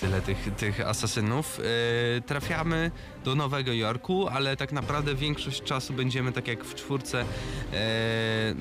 [0.00, 1.60] tyle tych, tych asasynów.
[1.60, 2.90] Y, trafiamy
[3.26, 7.24] do Nowego Jorku, ale tak naprawdę większość czasu będziemy, tak jak w czwórce,
[7.72, 8.54] e,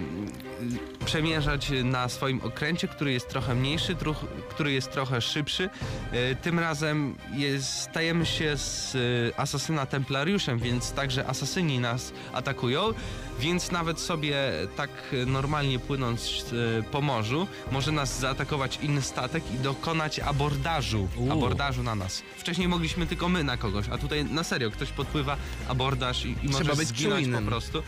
[1.06, 4.18] przemierzać na swoim okręcie, który jest trochę mniejszy, truch,
[4.50, 5.70] który jest trochę szybszy.
[6.12, 12.94] E, tym razem jest, stajemy się z e, asasyna templariuszem, więc także asasyni nas atakują,
[13.40, 14.36] więc nawet sobie
[14.76, 14.90] tak
[15.28, 16.46] normalnie płynąc
[16.80, 22.24] e, po morzu, może nas zaatakować inny statek i dokonać abordażu, abordażu na nas.
[22.38, 25.38] Wcześniej mogliśmy tylko my na kogoś, a tutaj na serio ktoś podpływa
[25.68, 27.44] abordaż i, i może być zginąć czujnym.
[27.44, 27.84] po prostu.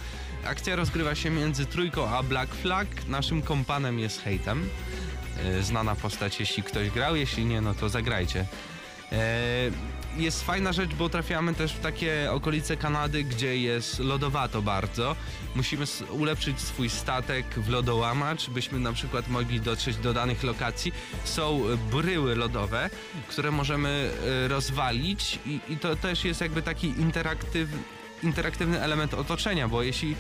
[0.46, 2.88] Akcja rozgrywa się między trójką a Black Flag.
[3.08, 4.70] Naszym kompanem jest Hejtem.
[5.44, 8.46] E, Znana postać, jeśli ktoś grał, jeśli nie, no to zagrajcie.
[9.12, 9.18] E,
[10.18, 15.16] Jest fajna rzecz, bo trafiamy też w takie okolice Kanady, gdzie jest lodowato bardzo.
[15.56, 20.92] Musimy ulepszyć swój statek w lodołamacz, byśmy na przykład mogli dotrzeć do danych lokacji.
[21.24, 22.90] Są e, bryły lodowe,
[23.28, 24.12] które możemy
[24.46, 27.70] e, rozwalić i, i to też jest jakby taki interaktyw,
[28.24, 30.16] interaktywny element otoczenia, bo jeśli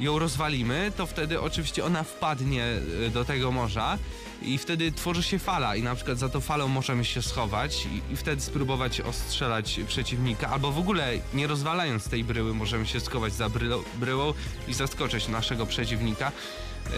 [0.00, 2.64] ją rozwalimy, to wtedy oczywiście ona wpadnie
[3.06, 3.98] e, do tego morza
[4.42, 8.12] i wtedy tworzy się fala i na przykład za tą falą możemy się schować i,
[8.12, 13.32] i wtedy spróbować ostrzelać przeciwnika, albo w ogóle nie rozwalając tej bryły możemy się schować
[13.32, 13.50] za
[13.94, 14.34] bryłą
[14.68, 16.32] i zaskoczyć naszego przeciwnika.
[16.86, 16.92] E,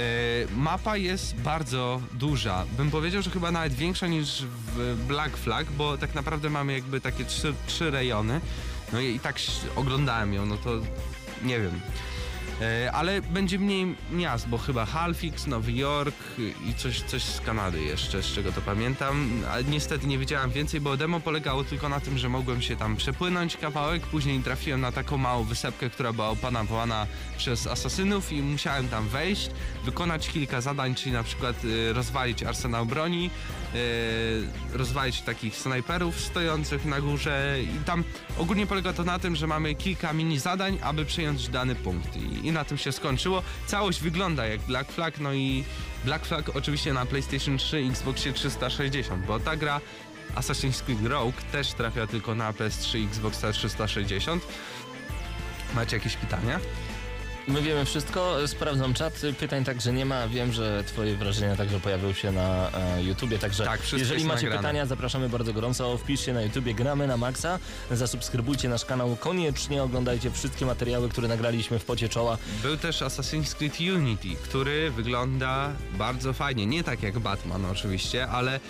[0.56, 2.66] mapa jest bardzo duża.
[2.76, 7.00] Bym powiedział, że chyba nawet większa niż w Black Flag, bo tak naprawdę mamy jakby
[7.00, 8.40] takie trzy, trzy rejony.
[8.92, 9.36] No i, i tak
[9.76, 10.70] oglądałem ją, no to
[11.42, 11.80] nie wiem.
[12.62, 16.14] E, ale będzie mniej miast, bo chyba Halifax, Nowy Jork
[16.68, 19.42] i coś, coś z Kanady jeszcze, z czego to pamiętam.
[19.50, 22.96] Ale niestety nie wiedziałem więcej, bo demo polegało tylko na tym, że mogłem się tam
[22.96, 27.06] przepłynąć kawałek, później trafiłem na taką małą wysepkę, która była opanowana
[27.36, 29.50] przez asasynów i musiałem tam wejść,
[29.84, 33.30] wykonać kilka zadań, czyli na przykład y, rozwalić arsenał broni,
[33.74, 37.56] y, rozwalić takich snajperów stojących na górze.
[37.62, 38.04] I tam
[38.38, 42.16] ogólnie polega to na tym, że mamy kilka mini zadań, aby przejąć dany punkt.
[42.16, 43.42] I, na tym się skończyło.
[43.66, 45.64] Całość wygląda jak Black Flag, no i
[46.04, 49.80] Black Flag oczywiście na PlayStation 3 i Xboxie 360, bo ta gra
[50.34, 54.42] Assassin's Creed Rogue też trafia tylko na PS3 i Xboxa 360.
[55.74, 56.60] Macie jakieś pytania?
[57.48, 60.28] My wiemy wszystko, sprawdzam czat, pytań także nie ma.
[60.28, 64.56] Wiem, że twoje wrażenia także pojawią się na e, YouTubie, także Tak, jeżeli macie nagrane.
[64.58, 65.98] pytania, zapraszamy bardzo gorąco.
[65.98, 67.58] Wpiszcie na YouTubie Gramy na Maxa,
[67.90, 72.38] zasubskrybujcie nasz kanał, koniecznie oglądajcie wszystkie materiały, które nagraliśmy w pocie czoła.
[72.62, 76.66] Był też Assassin's Creed Unity, który wygląda bardzo fajnie.
[76.66, 78.60] Nie tak jak Batman oczywiście, ale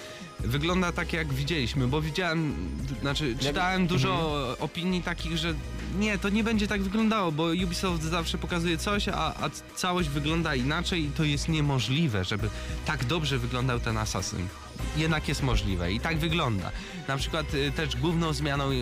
[0.45, 2.55] wygląda tak jak widzieliśmy, bo widziałem,
[3.01, 5.55] znaczy czytałem dużo opinii takich, że
[5.99, 10.55] nie, to nie będzie tak wyglądało, bo Ubisoft zawsze pokazuje coś, a, a całość wygląda
[10.55, 12.49] inaczej i to jest niemożliwe, żeby
[12.87, 14.49] tak dobrze wyglądał ten Assassin.
[14.97, 16.71] Jednak jest możliwe i tak wygląda.
[17.09, 18.75] Na przykład y, też główną zmianą y,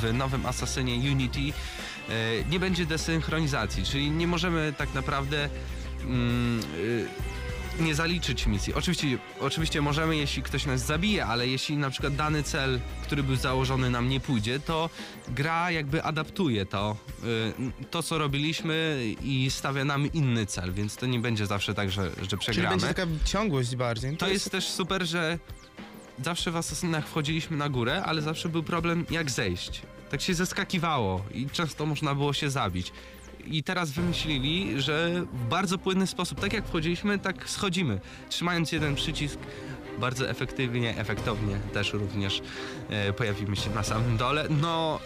[0.00, 1.52] w nowym Assassinie Unity y,
[2.50, 5.48] nie będzie desynchronizacji, czyli nie możemy tak naprawdę
[6.04, 6.60] mm,
[7.80, 8.74] nie zaliczyć misji.
[8.74, 13.36] Oczywiście, oczywiście możemy, jeśli ktoś nas zabije, ale jeśli na przykład dany cel, który był
[13.36, 14.90] założony nam nie pójdzie, to
[15.28, 21.06] gra jakby adaptuje to, y, to co robiliśmy i stawia nam inny cel, więc to
[21.06, 22.68] nie będzie zawsze tak, że, że Czyli przegramy.
[22.70, 24.16] będzie taka ciągłość bardziej.
[24.16, 25.38] To jest też super, że
[26.24, 29.82] zawsze w Asasynach wchodziliśmy na górę, ale zawsze był problem jak zejść.
[30.10, 32.92] Tak się zeskakiwało i często można było się zabić.
[33.46, 38.00] I teraz wymyślili, że w bardzo płynny sposób, tak jak wchodziliśmy, tak schodzimy.
[38.28, 39.38] Trzymając jeden przycisk,
[39.98, 42.42] bardzo efektywnie, efektownie też również
[42.90, 44.46] e, pojawimy się na samym dole.
[44.62, 45.00] No,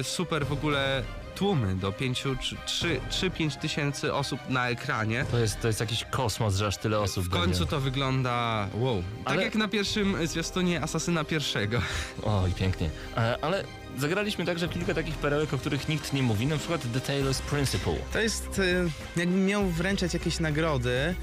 [0.00, 1.02] e, super w ogóle
[1.36, 5.24] tłumy do 5-3-5 tysięcy osób na ekranie.
[5.30, 7.66] To jest, to jest jakiś kosmos, że aż tyle osób W końcu będzie.
[7.66, 9.02] to wygląda wow.
[9.24, 11.78] Tak Ale- jak na pierwszym zwiastunie Asasyna pierwszego.
[12.22, 12.90] Oj, pięknie.
[13.16, 13.64] E, ale
[13.98, 17.96] zagraliśmy także kilka takich perełek, o których nikt nie mówi, na przykład The Taylor's Principle.
[18.12, 21.14] To jest, y, jakbym miał wręczać jakieś nagrody,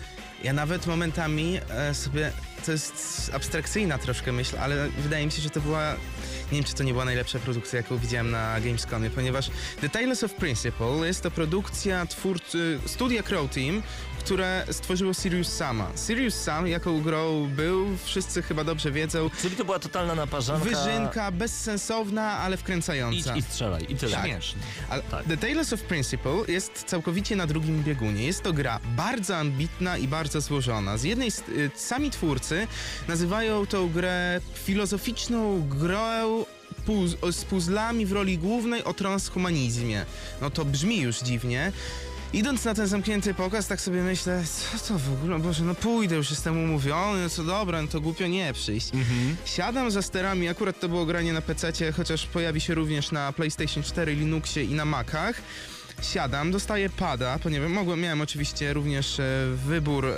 [0.44, 2.32] ja nawet momentami e, sobie
[2.66, 5.96] to jest abstrakcyjna troszkę myśl, ale wydaje mi się, że to była
[6.52, 9.50] nie wiem, czy to nie była najlepsza produkcja, jaką widziałem na Gamescomie, ponieważ
[9.82, 13.84] The Tales of Principle jest to produkcja twórcy studia Crow Team,
[14.24, 15.92] które stworzyło Sirius Sama.
[16.08, 19.30] Sirius Sam, jaką grą był, wszyscy chyba dobrze wiedzą.
[19.42, 20.66] Czyli to była totalna naparzanka.
[20.66, 23.36] Wyżynka, bezsensowna, ale Idź wkręcająca.
[23.36, 24.12] i strzelaj, i tyle.
[24.18, 24.26] Tak.
[24.26, 24.62] Śmieszne.
[25.12, 25.26] Tak.
[25.26, 28.26] The Tales of Principle jest całkowicie na drugim biegunie.
[28.26, 30.98] Jest to gra bardzo ambitna i bardzo złożona.
[30.98, 32.68] Z jednej y, sami twórcy
[33.08, 36.46] nazywają tą grę filozoficzną grą
[36.88, 40.06] puz- z puzzlami w roli głównej o transhumanizmie.
[40.42, 41.72] No to brzmi już dziwnie.
[42.34, 44.44] Idąc na ten zamknięty pokaz, tak sobie myślę,
[44.82, 48.02] co to w ogóle, Boże, no pójdę, już jestem umówiony, no co dobra, no to
[48.02, 48.90] głupio nie przyjść.
[49.46, 53.84] Siadam za sterami, akurat to było granie na PC, chociaż pojawi się również na PlayStation
[53.84, 55.36] 4, Linuxie i na Macach.
[56.04, 59.24] Siadam, dostaję pada, ponieważ mogłem, miałem oczywiście również e,
[59.68, 60.14] wybór e,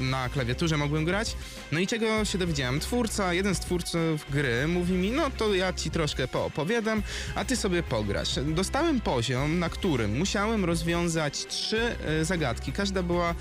[0.00, 1.36] na klawiaturze, mogłem grać.
[1.72, 2.80] No i czego się dowiedziałem?
[2.80, 7.02] Twórca, jeden z twórców gry mówi mi, no to ja ci troszkę poopowiadam,
[7.34, 8.28] a ty sobie pograsz.
[8.46, 12.72] Dostałem poziom, na którym musiałem rozwiązać trzy e, zagadki.
[12.72, 13.34] Każda była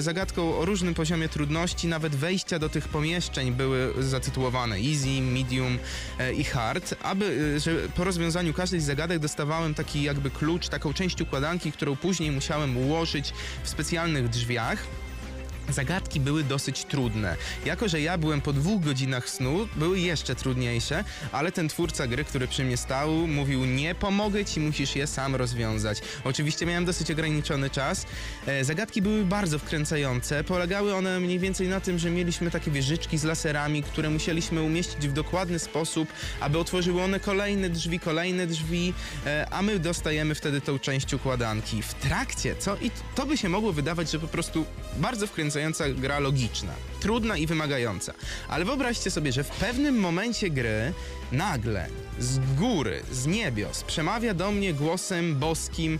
[0.00, 5.78] zagadką o różnym poziomie trudności, nawet wejścia do tych pomieszczeń były zatytułowane easy, medium
[6.36, 6.94] i hard.
[7.02, 11.96] Aby, że po rozwiązaniu każdej z zagadek dostawałem taki jakby klucz, taką część układanki, którą
[11.96, 13.32] później musiałem ułożyć
[13.62, 14.86] w specjalnych drzwiach.
[15.68, 17.36] Zagadki były dosyć trudne.
[17.64, 22.24] Jako, że ja byłem po dwóch godzinach snu, były jeszcze trudniejsze, ale ten twórca gry,
[22.24, 25.98] który przy mnie stał, mówił: Nie pomogę ci, musisz je sam rozwiązać.
[26.24, 28.06] Oczywiście miałem dosyć ograniczony czas.
[28.46, 30.44] E, zagadki były bardzo wkręcające.
[30.44, 35.08] Polegały one mniej więcej na tym, że mieliśmy takie wieżyczki z laserami, które musieliśmy umieścić
[35.08, 36.08] w dokładny sposób,
[36.40, 38.94] aby otworzyły one kolejne drzwi, kolejne drzwi,
[39.26, 41.82] e, a my dostajemy wtedy tą część układanki.
[41.82, 42.76] W trakcie, co?
[42.76, 44.64] I to by się mogło wydawać, że po prostu
[44.96, 45.26] bardzo
[45.56, 46.72] wkręcająca gra logiczna.
[47.00, 48.12] Trudna i wymagająca.
[48.48, 50.92] Ale wyobraźcie sobie, że w pewnym momencie gry
[51.32, 51.88] nagle
[52.18, 55.98] z góry, z niebios przemawia do mnie głosem boskim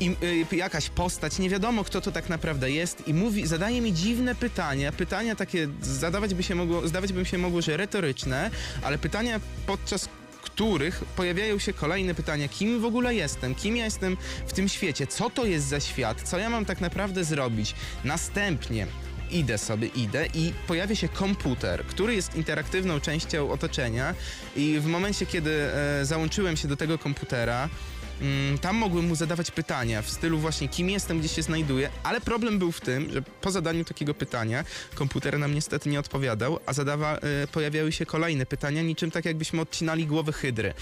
[0.00, 0.16] i
[0.52, 4.34] y, jakaś postać, nie wiadomo kto to tak naprawdę jest i mówi, zadaje mi dziwne
[4.34, 8.50] pytania, pytania takie zadawać by się mogło, zdawać by się mogło, że retoryczne,
[8.82, 10.08] ale pytania podczas
[10.56, 14.16] których pojawiają się kolejne pytania, kim w ogóle jestem, kim ja jestem
[14.46, 17.74] w tym świecie, co to jest za świat, co ja mam tak naprawdę zrobić.
[18.04, 18.86] Następnie
[19.30, 24.14] idę sobie, idę i pojawia się komputer, który jest interaktywną częścią otoczenia.
[24.56, 27.68] I w momencie, kiedy e, załączyłem się do tego komputera,
[28.60, 32.58] Tam mogłem mu zadawać pytania w stylu właśnie kim jestem, gdzie się znajduję, ale problem
[32.58, 34.64] był w tym, że po zadaniu takiego pytania
[34.94, 39.60] komputer nam niestety nie odpowiadał, a zadawa, y, pojawiały się kolejne pytania, niczym tak jakbyśmy
[39.60, 40.74] odcinali głowę hydry.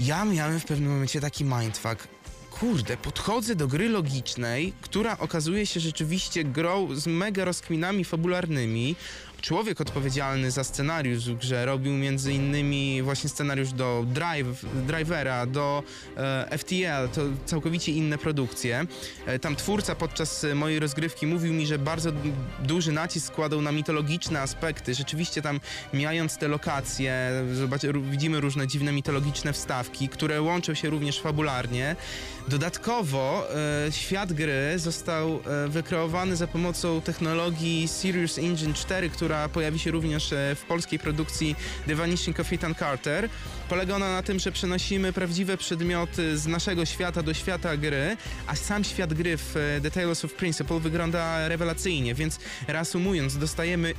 [0.00, 2.08] Ja miałem w pewnym momencie taki mindfuck.
[2.50, 8.96] Kurde, podchodzę do gry logicznej, która okazuje się rzeczywiście grą z mega rozkminami fabularnymi.
[9.42, 15.82] Człowiek odpowiedzialny za scenariusz w grze robił między innymi właśnie scenariusz do Drive, Drivera, do
[16.16, 18.86] e, FTL, to całkowicie inne produkcje.
[19.26, 22.12] E, tam twórca podczas mojej rozgrywki mówił mi, że bardzo
[22.58, 24.94] duży nacisk kładą na mitologiczne aspekty.
[24.94, 25.60] Rzeczywiście tam
[25.94, 31.96] mijając te lokacje, zobacz, widzimy różne dziwne mitologiczne wstawki, które łączą się również fabularnie.
[32.48, 33.46] Dodatkowo
[33.86, 39.90] e, świat gry został e, wykreowany za pomocą technologii Sirius Engine 4, która pojawi się
[39.90, 43.28] również e, w polskiej produkcji The Vanishing of Ethan Carter.
[43.68, 48.16] Polega ona na tym, że przenosimy prawdziwe przedmioty z naszego świata do świata gry,
[48.46, 52.38] a sam świat gry w e, The Tales of Principle wygląda rewelacyjnie, więc
[52.68, 53.94] reasumując, dostajemy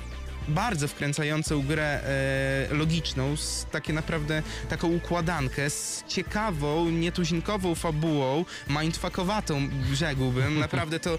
[0.47, 9.69] bardzo wkręcającą grę e, logiczną, z takie naprawdę taką układankę, z ciekawą, nietuzinkową fabułą, mindfuckowatą
[9.93, 10.59] rzekłbym.
[10.65, 11.17] Naprawdę to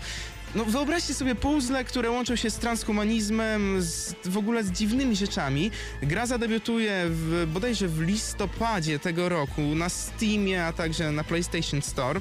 [0.55, 5.71] no wyobraźcie sobie puzzle, które łączą się z transhumanizmem, z, w ogóle z dziwnymi rzeczami.
[6.03, 12.21] Gra zadebiutuje w, bodajże w listopadzie tego roku na Steamie, a także na PlayStation Store.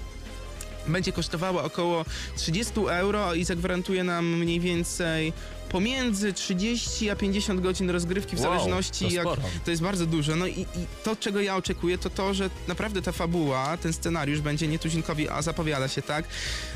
[0.87, 2.05] Będzie kosztowała około
[2.35, 5.33] 30 euro i zagwarantuje nam mniej więcej
[5.71, 9.41] pomiędzy 30 a 50 godzin rozgrywki w Wow, zależności to jak sporo.
[9.65, 10.35] to jest bardzo dużo.
[10.35, 10.65] No i, i
[11.03, 15.41] to, czego ja oczekuję, to to, że naprawdę ta fabuła, ten scenariusz będzie nietuzinkowi, a
[15.41, 16.25] zapowiada się tak.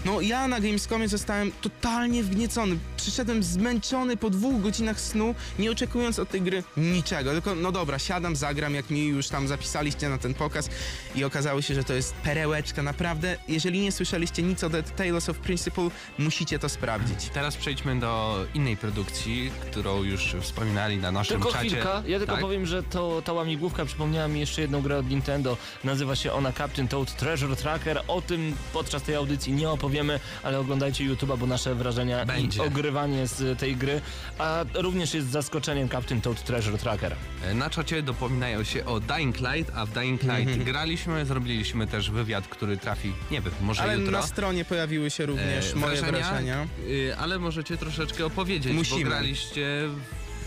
[0.05, 2.77] No ja na Gamescomie zostałem totalnie wgniecony.
[2.97, 7.31] Przyszedłem zmęczony po dwóch godzinach snu, nie oczekując od tej gry niczego.
[7.31, 10.69] Tylko no dobra, siadam, zagram, jak mi już tam zapisaliście na ten pokaz
[11.15, 12.83] i okazało się, że to jest perełeczka.
[12.83, 15.89] Naprawdę, jeżeli nie słyszeliście nic o The Tales of Principle,
[16.19, 17.29] musicie to sprawdzić.
[17.33, 21.69] Teraz przejdźmy do innej produkcji, którą już wspominali na naszym Tylko czacie.
[21.69, 22.41] chwilka, ja tylko Tak?
[22.41, 25.57] powiem, że to, ta łamigłówka przypomniała mi jeszcze jedną grę od Nintendo.
[25.83, 28.01] Nazywa się ona Captain Toad Treasure Tracker.
[28.07, 32.63] O tym podczas tej audycji nie opowiemy, ale oglądajcie YouTube'a, bo nasze wrażenia Będzie.
[32.63, 34.01] i ogrywanie z tej gry,
[34.37, 37.15] a również jest zaskoczeniem Captain Toad Treasure Tracker.
[37.53, 40.63] Na czacie dopominają się o Dying Light, a w Dying Light Mhm.
[40.63, 44.11] graliśmy, zrobiliśmy też wywiad, który trafi, nie wiem, może Ale jutro.
[44.11, 46.67] na stronie pojawiły się również E, moje wrażenia.
[46.89, 49.03] y, ale możecie troszeczkę opowiedzieć, Musimy.
[49.03, 49.89] bo graliście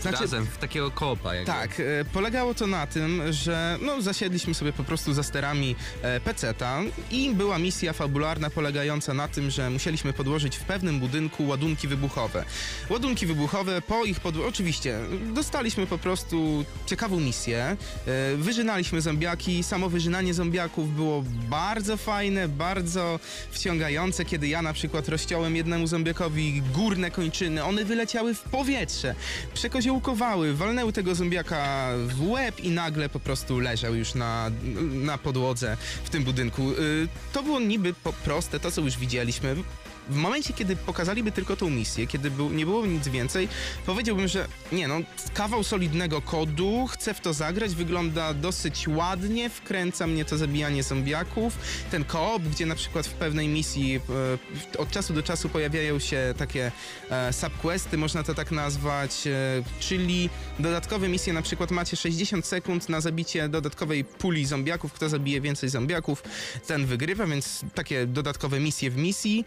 [0.01, 1.35] Znaczy- razem w takiego koopa.
[1.35, 1.51] Jakby.
[1.51, 6.19] Tak, e, polegało to na tym, że no, zasiedliśmy sobie po prostu za sterami e,
[6.19, 6.81] peceta
[7.11, 12.45] i była misja fabularna polegająca na tym, że musieliśmy podłożyć w pewnym budynku ładunki wybuchowe.
[12.89, 14.47] Ładunki wybuchowe, po ich podło...
[14.47, 14.99] Oczywiście,
[15.33, 17.77] dostaliśmy po prostu ciekawą misję,
[18.07, 23.19] e, wyżynaliśmy zombiaki, samo wyżynanie zombiaków było bardzo fajne, bardzo
[23.51, 29.15] wciągające, kiedy ja na przykład rozciąłem jednemu zombiakowi górne kończyny, one wyleciały w powietrze,
[29.89, 34.51] przekoziołkowały, walnęły tego zombiaka w łeb i nagle po prostu leżał już na,
[34.93, 36.71] na podłodze w tym budynku.
[36.71, 37.93] Y, To było niby
[38.23, 39.55] proste, to co już widzieliśmy.
[40.09, 43.47] W momencie, kiedy pokazaliby tylko tą misję, kiedy był, nie było nic więcej,
[43.85, 44.95] powiedziałbym, że nie no,
[45.33, 51.57] kawał solidnego kodu, chcę w to zagrać, wygląda dosyć ładnie, wkręca mnie to zabijanie zombiaków.
[51.91, 53.99] Ten koop, gdzie na przykład w pewnej misji
[54.75, 56.71] e, od czasu do czasu pojawiają się takie
[57.09, 59.31] e, subquesty, można to tak nazwać, e,
[59.79, 60.29] czyli
[60.59, 65.69] dodatkowe misje, na przykład macie 60 sekund na zabicie dodatkowej puli zombiaków, kto zabije więcej
[65.69, 66.23] zombiaków,
[66.67, 69.45] ten wygrywa, więc takie dodatkowe misje w misji.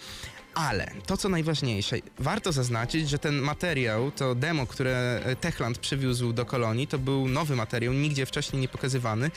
[0.54, 6.32] Ale to, co najważniejsze, warto zaznaczyć, że ten materiał, to demo, które e, Techland przywiózł
[6.32, 9.30] do kolonii, to był nowy materiał, nigdzie wcześniej nie pokazywany.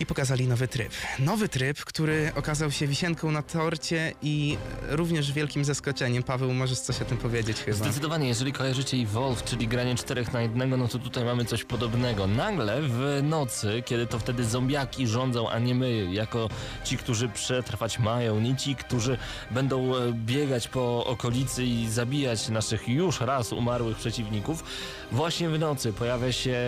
[0.00, 0.92] I pokazali nowy tryb.
[1.18, 4.58] Nowy tryb, który okazał się wisienką na torcie i
[4.88, 6.22] również wielkim zaskoczeniem.
[6.22, 7.76] Paweł, możesz coś o tym powiedzieć chyba?
[7.76, 12.26] Zdecydowanie, jeżeli kojarzycie Evolve, czyli granie czterech na jednego, no to tutaj mamy coś podobnego.
[12.26, 16.48] Nagle w nocy, kiedy to wtedy zombiaki rządzą, a nie my, jako
[16.84, 19.18] ci, którzy przetrwać mają, nie ci, którzy
[19.50, 24.64] będą e, biegać po okolicy i zabijać naszych już raz umarłych przeciwników,
[25.12, 26.58] właśnie w nocy pojawia się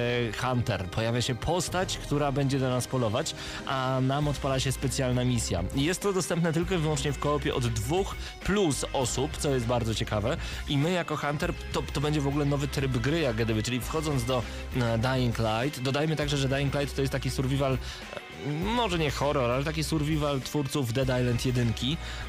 [0.41, 3.35] Hunter, pojawia się postać, która będzie do nas polować,
[3.67, 5.63] a nam odpala się specjalna misja.
[5.75, 8.15] Jest to dostępne tylko i wyłącznie w koopie od dwóch
[8.45, 10.37] plus osób, co jest bardzo ciekawe.
[10.69, 13.81] I my jako Hunter, to, to będzie w ogóle nowy tryb gry jak gdyby, czyli
[13.81, 14.43] wchodząc do
[14.77, 17.73] e, Dying Light, dodajmy także, że Dying Light to jest taki survival
[18.17, 18.20] e,
[18.65, 21.69] może nie horror, ale taki survival twórców Dead Island 1,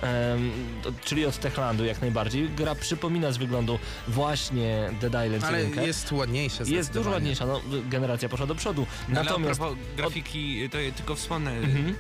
[0.02, 0.52] em,
[0.84, 2.50] to- czyli od Techlandu jak najbardziej.
[2.50, 5.86] Gra przypomina z wyglądu właśnie Dead Island Ale 1.
[5.86, 8.86] jest ładniejsza Jest dużo ładniejsza, no, generacja poszła do przodu.
[9.08, 11.52] Ale Natomiast a propos grafiki, to ja tylko wspomnę.
[11.52, 11.96] Mhm.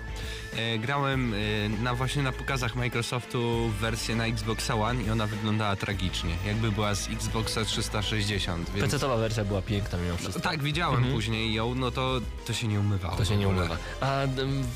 [0.55, 1.37] E, grałem e,
[1.83, 6.95] na właśnie na pokazach Microsoftu wersję na Xbox One i ona wyglądała tragicznie, jakby była
[6.95, 8.71] z Xboxa 360.
[8.75, 8.93] Więc...
[8.93, 10.39] PC-towa wersja była piękna mimo wszystko.
[10.39, 11.13] Tak, widziałem Mhm.
[11.13, 13.15] później ją, no to, to się nie umywało.
[13.15, 13.77] To się nie umywa.
[14.01, 14.21] A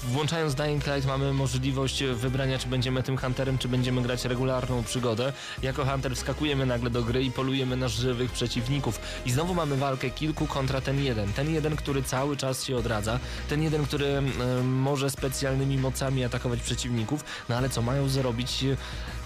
[0.04, 5.34] włączając Dying Light mamy możliwość wybrania, czy będziemy tym hunterem, czy będziemy grać regularną przygodę.
[5.62, 9.00] Jako hunter wskakujemy nagle do gry i polujemy na żywych przeciwników.
[9.26, 11.34] I znowu mamy walkę kilku kontra ten jeden.
[11.34, 13.20] Ten jeden, który cały czas się odradza.
[13.50, 14.22] Ten jeden, który e,
[14.64, 17.24] może specjalnymi mocami atakować przeciwników.
[17.50, 18.66] No ale co mają zrobić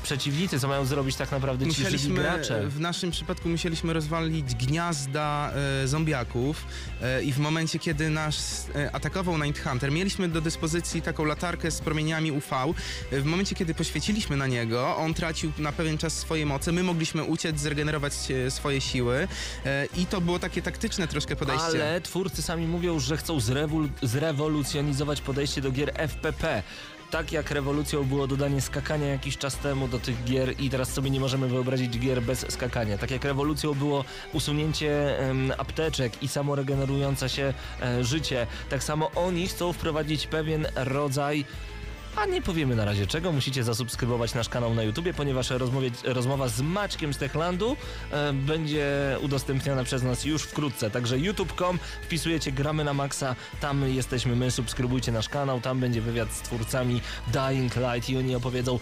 [0.03, 0.59] przeciwnicy?
[0.59, 2.67] Co mają zrobić tak naprawdę ci Musieliśmy, gracze?
[2.67, 5.51] w naszym przypadku musieliśmy rozwalić gniazda
[5.83, 6.65] e, zombiaków
[7.01, 11.71] e, i w momencie, kiedy nas e, atakował Night Hunter, mieliśmy do dyspozycji taką latarkę
[11.71, 12.45] z promieniami UV.
[13.11, 16.83] E, w momencie, kiedy poświeciliśmy na niego, on tracił na pewien czas swoje moce, my
[16.83, 18.13] mogliśmy uciec, zregenerować
[18.47, 19.27] e, swoje siły
[19.65, 21.65] e, i to było takie taktyczne troszkę podejście.
[21.65, 26.63] Ale twórcy sami mówią, że chcą zrewol- zrewolucjonizować podejście do gier FPP.
[27.11, 31.09] Tak jak rewolucją było dodanie skakania jakiś czas temu do tych gier i teraz sobie
[31.09, 32.97] nie możemy wyobrazić gier bez skakania.
[32.97, 35.17] Tak jak rewolucją było usunięcie
[35.57, 41.45] apteczek i samoregenerujące się e, życie, tak samo oni chcą wprowadzić pewien rodzaj
[42.15, 43.31] a nie powiemy na razie czego.
[43.31, 47.77] Musicie zasubskrybować nasz kanał na YouTubie, ponieważ rozmowie, rozmowa z Maćkiem z Techlandu
[48.11, 50.91] e, będzie udostępniana przez nas już wkrótce.
[50.91, 56.31] Także youtube.com, wpisujecie gramy na maksa, tam jesteśmy my, subskrybujcie nasz kanał, tam będzie wywiad
[56.31, 58.79] z twórcami Dying Light i oni opowiedzą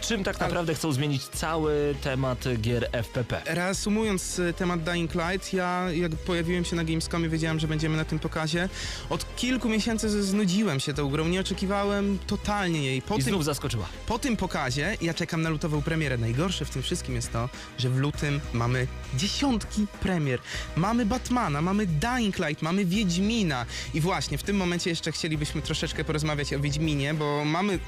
[0.00, 3.42] czym tak naprawdę chcą zmienić cały temat gier FPP.
[3.46, 8.04] Reasumując e, temat Dying Light, ja jak pojawiłem się na Gamescomie, wiedziałem, że będziemy na
[8.04, 8.68] tym pokazie.
[9.10, 13.02] Od kilku miesięcy znudziłem się tą grą, nie oczekiwałem totalnie jej.
[13.02, 13.86] Po I tym, znów zaskoczyła.
[14.06, 16.18] po tym pokazie ja czekam na lutową premierę.
[16.18, 17.48] Najgorsze w tym wszystkim jest to,
[17.78, 18.86] że w lutym mamy
[19.16, 20.40] dziesiątki premier.
[20.76, 23.66] Mamy Batmana, mamy Dying Light, mamy Wiedźmina.
[23.94, 27.78] I właśnie w tym momencie jeszcze chcielibyśmy troszeczkę porozmawiać o Wiedźminie, bo mamy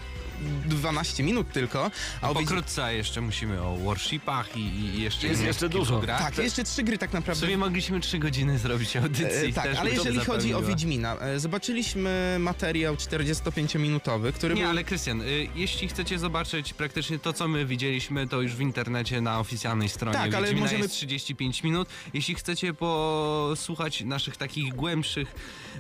[0.66, 1.90] 12 minut tylko.
[2.20, 5.98] A o wiedź- Pokrótce jeszcze musimy o worshipach i, i jeszcze Jest jeszcze dużo.
[6.00, 6.20] grach.
[6.22, 7.40] tak, jeszcze trzy gry tak W naprawdę.
[7.46, 9.50] sumie mogliśmy 3 godziny zrobić audycji.
[9.50, 10.62] E, tak, ale jeżeli chodzi o.
[10.62, 14.70] Wiedźmina, e, zobaczyliśmy materiał 45-minutowy, który Nie, był...
[14.70, 19.20] ale Krystian, y, jeśli chcecie zobaczyć praktycznie to, co my widzieliśmy, to już w internecie
[19.20, 21.88] na oficjalnej stronie Tak, ale możemy- jest 35 minut.
[22.14, 25.34] Jeśli chcecie posłuchać naszych takich głębszych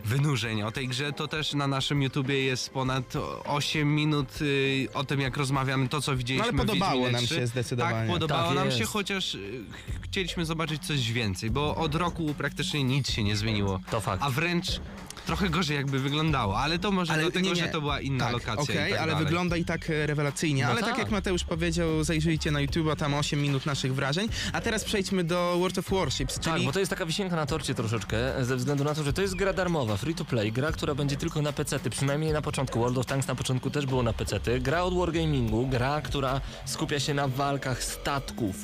[0.04, 3.12] wynurzeń o tej grze, to też na naszym YouTubie jest ponad
[3.44, 7.12] 8 minut y, o tym, jak rozmawiamy, to co widzieliśmy No ale w podobało Wiedźminie
[7.12, 7.34] nam 3.
[7.34, 7.98] się zdecydowanie.
[7.98, 8.78] Tak, podobało Tak nam jest.
[8.78, 9.64] się, chociaż y,
[10.00, 13.80] chcieliśmy zobaczyć coś więcej, bo od roku praktycznie nic się nie zmieniło.
[13.90, 14.22] To fakt.
[14.22, 14.80] A wręcz
[15.26, 17.56] trochę gorzej jakby wyglądało, ale to może dlatego, nie, nie.
[17.56, 19.26] że to była inna tak, lokacja Okej, i tak ale dalej.
[19.26, 20.62] wygląda i tak e, rewelacyjnie.
[20.62, 20.90] No ale tak.
[20.90, 20.98] tak.
[20.98, 24.28] jak Mateusz powiedział, zajrzyjcie na YouTube'a, tam 8 minut naszych wrażeń.
[24.52, 26.56] A teraz przejdźmy do World of Warships, czyli...
[26.56, 29.22] Tak, bo to jest taka wisienka na torcie troszeczkę, ze względu na to, że to
[29.22, 32.80] jest gra darmowa, free to play, gra, która będzie tylko na PC-ty, przynajmniej na początku.
[32.80, 34.12] World of Tanks na początku też było na
[34.42, 34.60] PC-ty.
[34.60, 38.56] Gra od Wargamingu, gra, która skupia się na walkach statków.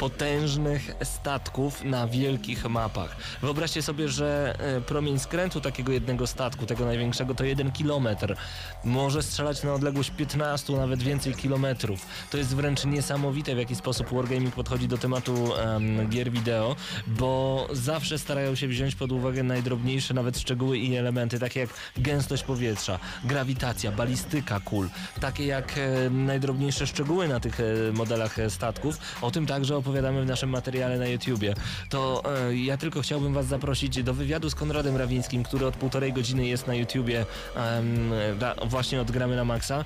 [0.00, 3.16] Potężnych statków na wielkich mapach.
[3.42, 8.36] Wyobraźcie sobie, że e, promień skrętu takiego jednego statku, tego największego, to jeden kilometr.
[8.84, 12.06] Może strzelać na odległość 15, nawet więcej kilometrów.
[12.30, 17.66] To jest wręcz niesamowite, w jaki sposób Wargaming podchodzi do tematu em, gier wideo, bo
[17.72, 22.98] zawsze starają się wziąć pod uwagę najdrobniejsze nawet szczegóły i elementy, takie jak gęstość powietrza,
[23.24, 24.88] grawitacja, balistyka kul,
[25.20, 28.98] takie jak e, najdrobniejsze szczegóły na tych e, modelach e, statków.
[29.22, 31.54] O tym także opowiadamy w naszym materiale na YouTubie.
[31.88, 36.12] To e, ja tylko chciałbym Was zaprosić do wywiadu z Konradem Rawińskim, który od półtorej
[36.12, 37.26] godziny jest na YouTubie
[37.56, 39.84] em, da, właśnie od Gramy na Maxa,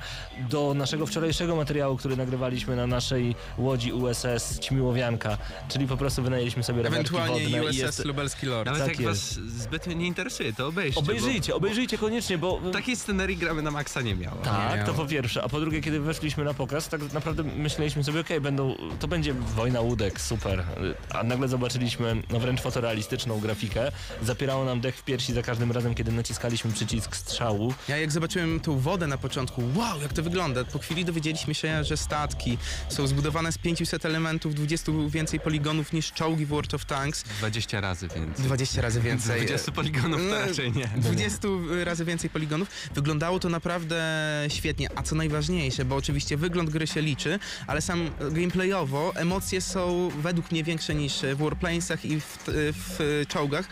[0.50, 6.62] do naszego wczorajszego materiału, który nagrywaliśmy na naszej łodzi USS Ćmiłowianka, czyli po prostu wynajęliśmy
[6.62, 8.04] sobie Ewentualnie wodne i USS jest...
[8.04, 8.66] Lubelski Lord.
[8.66, 9.40] Nawet Tak jak jest.
[9.40, 11.00] was zbytnio nie interesuje, to obejrzcie.
[11.00, 12.60] Obejrzyjcie, obejrzyjcie koniecznie, bo...
[12.60, 14.36] Bo takiej scenerii gramy na maksa nie miało.
[14.36, 14.86] Tak, miało.
[14.86, 15.42] to po pierwsze.
[15.42, 19.34] A po drugie, kiedy weszliśmy na pokaz, tak naprawdę myśleliśmy sobie, okej, będą, to będzie
[19.34, 20.64] wojna łódek, super.
[21.10, 23.92] A nagle zobaczyliśmy no, wręcz fotorealistyczną grafikę.
[24.22, 27.74] Zapierało nam dech w piersi za każdym razem, kiedy naciskaliśmy przycisk strzału.
[27.88, 30.64] Ja jak zobaczyłem tą wodę na początku, wow, jak to wygląda.
[30.64, 32.58] Po chwili dowiedzieliśmy się, że statki
[32.88, 37.22] są zbudowane z 500 elementów, 20 więcej poligonów niż czołgi w World of Tanks.
[37.38, 38.44] 20 razy więcej.
[38.44, 39.36] 20 razy więcej.
[39.36, 40.88] 20 poligonów to No, raczej nie.
[40.96, 41.48] 20
[41.84, 42.68] razy więcej poligonów.
[42.94, 44.04] Wyglądało to naprawdę
[44.48, 49.73] świetnie, a co najważniejsze, bo oczywiście wygląd gry się liczy, ale sam gameplayowo emocje są
[50.22, 53.68] według mnie większe niż w Warplanesach i w, w czołgach,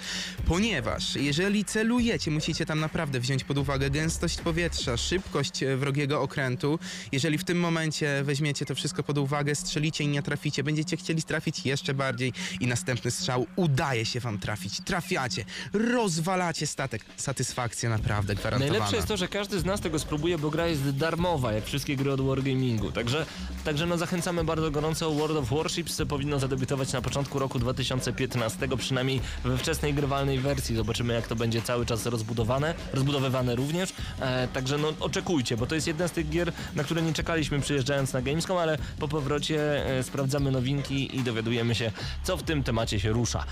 [0.46, 6.78] ponieważ jeżeli celujecie, musicie tam naprawdę wziąć pod uwagę gęstość powietrza, szybkość e, wrogiego okrętu.
[7.12, 11.22] Jeżeli w tym momencie weźmiecie to wszystko pod uwagę, strzelicie i nie traficie, będziecie chcieli
[11.22, 14.80] trafić jeszcze bardziej i następny strzał udaje się wam trafić.
[14.84, 17.04] Trafiacie, rozwalacie statek.
[17.16, 18.72] Satysfakcja naprawdę gwarantowana.
[18.72, 21.96] Najlepsze jest to, że każdy z nas tego spróbuje, bo gra jest darmowa, jak wszystkie
[21.96, 22.92] gry od Wargamingu.
[22.92, 23.26] Także,
[23.64, 25.10] także no zachęcamy bardzo gorąco.
[25.10, 30.76] World of Warships powinno zadebiutować na początku roku 2015, przynajmniej we wczesnej grywalnej wersji.
[30.76, 33.92] Zobaczymy, jak to będzie cały czas rozbudowane, rozbudowywane również.
[34.20, 37.60] E, także no oczekujcie, bo to jest jedna z tych gier, na które nie czekaliśmy
[37.60, 41.92] przyjeżdżając na Gamescom, ale po powrocie e, sprawdzamy nowinki i dowiadujemy się,
[42.24, 43.44] co w tym temacie się rusza.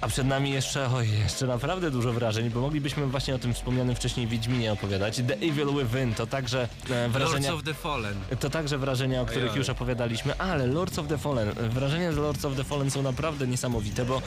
[0.00, 3.96] A przed nami jeszcze, oj, jeszcze naprawdę dużo wrażeń, bo moglibyśmy właśnie o tym wspomnianym
[3.96, 5.16] wcześniej Wiedźminie opowiadać.
[5.16, 7.50] The Evil Within to także e, wrażenia...
[7.50, 8.14] Lords of the Fallen.
[8.40, 12.44] To także wrażenia, o których już opowiadaliśmy, ale Lords of the Fallen, wrażenia z Lords
[12.44, 14.22] of the Fallen są naprawdę niesamowite, bo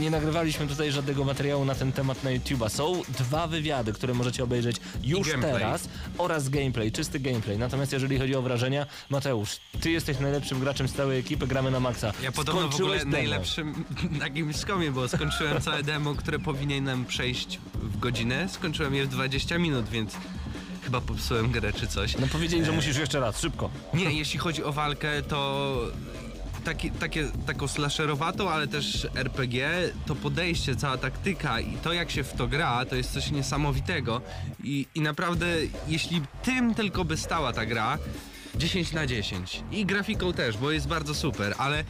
[0.00, 2.68] nie nagrywaliśmy tutaj żadnego materiału na ten temat na YouTube'a.
[2.68, 5.88] Są dwa wywiady, które możecie obejrzeć już teraz
[6.18, 7.58] oraz gameplay, czysty gameplay.
[7.58, 11.80] Natomiast jeżeli chodzi o wrażenia, Mateusz, ty jesteś najlepszym graczem z całej ekipy, gramy na
[11.80, 12.12] maksa.
[12.22, 14.28] Ja podobno w ogóle Skończyłeś demo.
[14.68, 18.48] bo skończyłem całe demo, które powinienem przejść w godzinę.
[18.48, 20.16] Skończyłem je w 20 minut, więc
[20.84, 22.18] chyba popsułem grę czy coś.
[22.18, 23.70] No powiedzieli, że musisz jeszcze raz, szybko.
[23.94, 25.80] Nie, jeśli chodzi o walkę, to
[26.64, 29.70] taki, takie, taką slasherowatą, ale też RPG,
[30.06, 34.20] to podejście, cała taktyka i to jak się w to gra, to jest coś niesamowitego.
[34.64, 35.46] I, i naprawdę,
[35.88, 37.98] jeśli tym tylko by stała ta gra,
[38.54, 39.62] 10 na 10.
[39.72, 41.84] I grafiką też, bo jest bardzo super, ale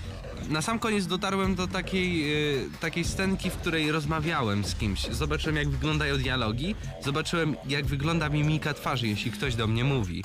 [0.48, 5.01] na sam koniec dotarłem do takiej, y, takiej scenki, w której rozmawiałem z kimś.
[5.01, 6.74] Zobaczyłem, jak wyglądają dialogi,
[7.05, 10.23] zobaczyłem, jak wygląda mimika twarzy, jeśli ktoś do mnie mówi.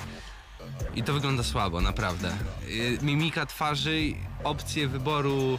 [0.96, 2.32] I to wygląda słabo, naprawdę.
[2.68, 4.12] Y, Mimika twarzy,
[4.44, 5.58] opcje wyboru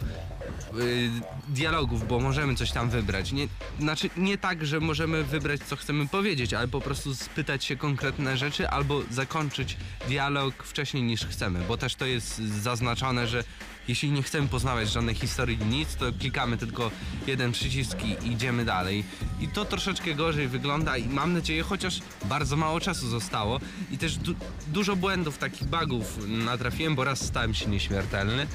[0.80, 1.10] y,
[1.48, 3.32] dialogów, bo możemy coś tam wybrać.
[3.32, 3.48] Nie,
[3.80, 8.38] znaczy nie tak, że możemy wybrać co chcemy powiedzieć, ale po prostu spytać się konkretne
[8.38, 9.78] rzeczy albo zakończyć
[10.08, 13.44] dialog wcześniej niż chcemy, bo też to jest zaznaczone, że
[13.88, 16.92] jeśli nie chcemy poznawać żadnej historii nic, to klikamy tylko
[17.28, 19.04] jeden przycisk i idziemy dalej.
[19.42, 23.60] I to troszeczkę gorzej wygląda i mam nadzieję, chociaż bardzo mało czasu zostało
[23.92, 24.36] i też du-
[24.68, 28.48] dużo błędów, takich bugów natrafiłem, bo raz stałem się nieśmiertelny.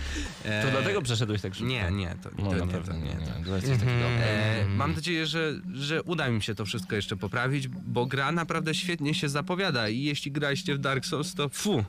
[0.42, 1.68] To E, dlatego przeszedłeś tak szybko.
[1.68, 3.12] Nie, nie, to, No to na nie, pewno to nie.
[3.12, 3.60] To.
[3.60, 4.06] To.
[4.06, 8.74] E, mam nadzieję, że, że uda mi się to wszystko jeszcze poprawić, bo gra naprawdę
[8.74, 11.84] świetnie się zapowiada i jeśli graliście w Dark Souls, to fu,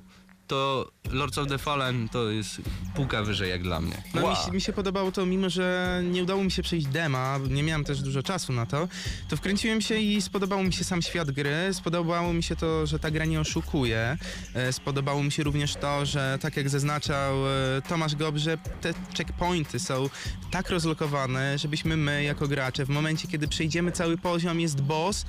[0.51, 2.61] to Lords of the Fallen to jest
[2.95, 4.03] półka wyżej jak dla mnie.
[4.13, 4.29] No Wow.
[4.31, 7.63] mi, się- mi się podobało to, mimo że nie udało mi się przejść dema, nie
[7.63, 8.87] miałem też dużo czasu na to,
[9.29, 12.99] to wkręciłem się i spodobało mi się sam świat gry, spodobało mi się to, że
[12.99, 14.17] ta gra nie oszukuje,
[14.53, 19.79] e, spodobało mi się również to, że tak jak zaznaczał e, Tomasz Gobrze, te checkpointy
[19.79, 20.09] są
[20.51, 25.25] tak rozlokowane, żebyśmy my jako gracze w momencie, kiedy przejdziemy cały poziom, jest boss,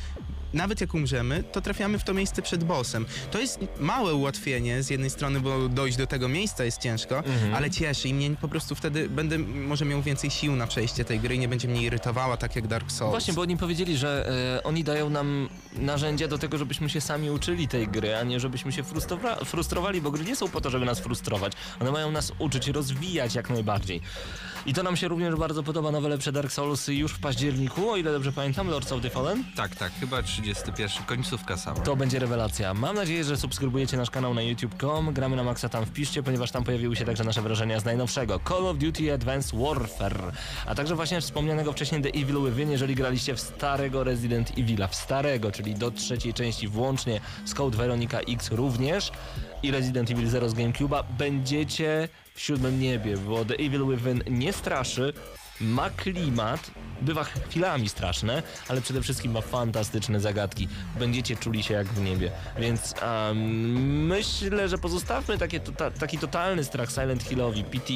[0.54, 3.06] nawet jak umrzemy, to trafiamy w to miejsce przed bossem.
[3.30, 7.22] To jest małe ułatwienie z jednej strony, bo dojść do tego miejsca jest ciężko,
[7.54, 11.20] ale cieszy i mnie po prostu wtedy będę może miał więcej sił na przejście tej
[11.20, 13.10] gry i nie będzie mnie irytowała tak jak Dark Souls.
[13.10, 17.30] Właśnie, bo oni powiedzieli, że e, oni dają nam narzędzia do tego, żebyśmy się sami
[17.30, 20.70] uczyli tej gry, a nie żebyśmy się frustrowa- frustrowali, bo gry nie są po to,
[20.70, 21.52] żeby nas frustrować.
[21.80, 24.00] One mają nas uczyć, rozwijać jak najbardziej.
[24.66, 25.90] I to nam się również bardzo podoba.
[25.90, 29.44] Nowe lepsze Dark Souls już w październiku, o ile dobrze pamiętam, Lords of the Fallen.
[29.56, 31.80] Tak, tak, chyba 31, końcówka sama.
[31.80, 32.74] To będzie rewelacja.
[32.74, 35.12] Mam nadzieję, że subskrybujecie nasz kanał na youtube.com.
[35.12, 38.66] Gramy na Maxa tam wpiszcie, ponieważ tam pojawiły się także nasze wrażenia z najnowszego Call
[38.66, 40.32] of Duty Advanced Warfare.
[40.66, 44.94] A także właśnie wspomnianego wcześniej The Evil Within, jeżeli graliście w starego Resident Evila, w
[44.94, 49.12] starego, czyli do trzeciej części włącznie z Code Veronica X również
[49.62, 54.52] i Resident Evil 0 z GameCube'a, będziecie w siódmym niebie, bo The Evil Within nie
[54.52, 55.12] straszy,
[55.60, 56.70] ma klimat,
[57.00, 60.68] bywa chwilami straszne, ale przede wszystkim ma fantastyczne zagadki.
[60.98, 62.30] Będziecie czuli się jak w niebie.
[62.58, 67.92] Więc em, myślę, że pozostawmy takie, tota, taki totalny strach Silent Hillowi, PT,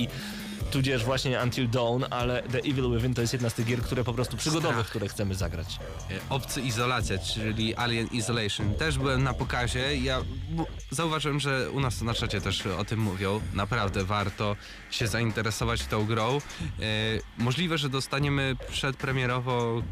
[0.71, 4.05] tudzież właśnie Until Dawn, ale The Evil Within to jest jedna z tych gier, które
[4.05, 4.89] po prostu przygodowych, Strach.
[4.89, 5.79] które chcemy zagrać.
[6.11, 8.75] E, Obcy Izolacja, czyli Alien Isolation.
[8.75, 9.97] Też byłem na pokazie.
[9.97, 10.23] Ja
[10.91, 13.41] zauważyłem, że u nas na czacie też o tym mówią.
[13.55, 14.57] Naprawdę warto
[14.91, 16.39] się zainteresować tą grą.
[16.39, 16.41] E,
[17.39, 19.83] możliwe, że dostaniemy przedpremierowo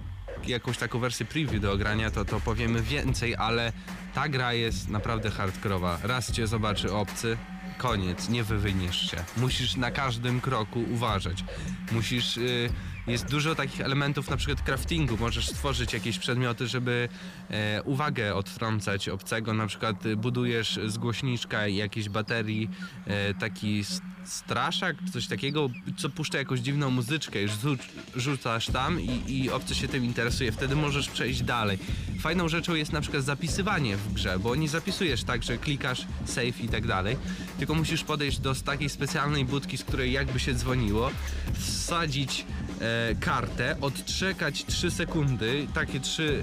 [0.47, 3.73] jakąś taką wersję preview do ogrania, to, to powiemy więcej, ale
[4.15, 5.99] ta gra jest naprawdę hardkorowa.
[6.03, 7.37] Raz cię zobaczy obcy,
[7.79, 9.17] koniec, nie wywyniesz się.
[9.37, 11.45] Musisz na każdym kroku uważać.
[11.93, 12.37] Musisz...
[12.37, 12.71] Y,
[13.07, 15.17] jest dużo takich elementów, na przykład craftingu.
[15.21, 17.09] Możesz stworzyć jakieś przedmioty, żeby
[17.51, 19.55] e, uwagę odtrącać obcego.
[19.55, 22.71] Na przykład y, budujesz z głośniczka i jakiejś baterii
[23.07, 23.85] e, taki
[24.25, 27.43] straszak, coś takiego, co puszcza jakąś dziwną muzyczkę.
[27.43, 27.79] Już rzu-
[28.17, 30.53] rzucasz tam i, i obcy się tym interesuje.
[30.53, 31.79] Wtedy możesz przejść dalej.
[32.21, 36.61] Fajną rzeczą jest na przykład zapisywanie w grze, bo nie zapisujesz tak, że klikasz save
[36.61, 37.17] i tak dalej,
[37.59, 41.11] tylko musisz podejść do takiej specjalnej budki, z której jakby się dzwoniło,
[41.55, 42.45] wsadzić
[42.85, 46.43] e, kartę, odczekać 3 sekundy, takie trzy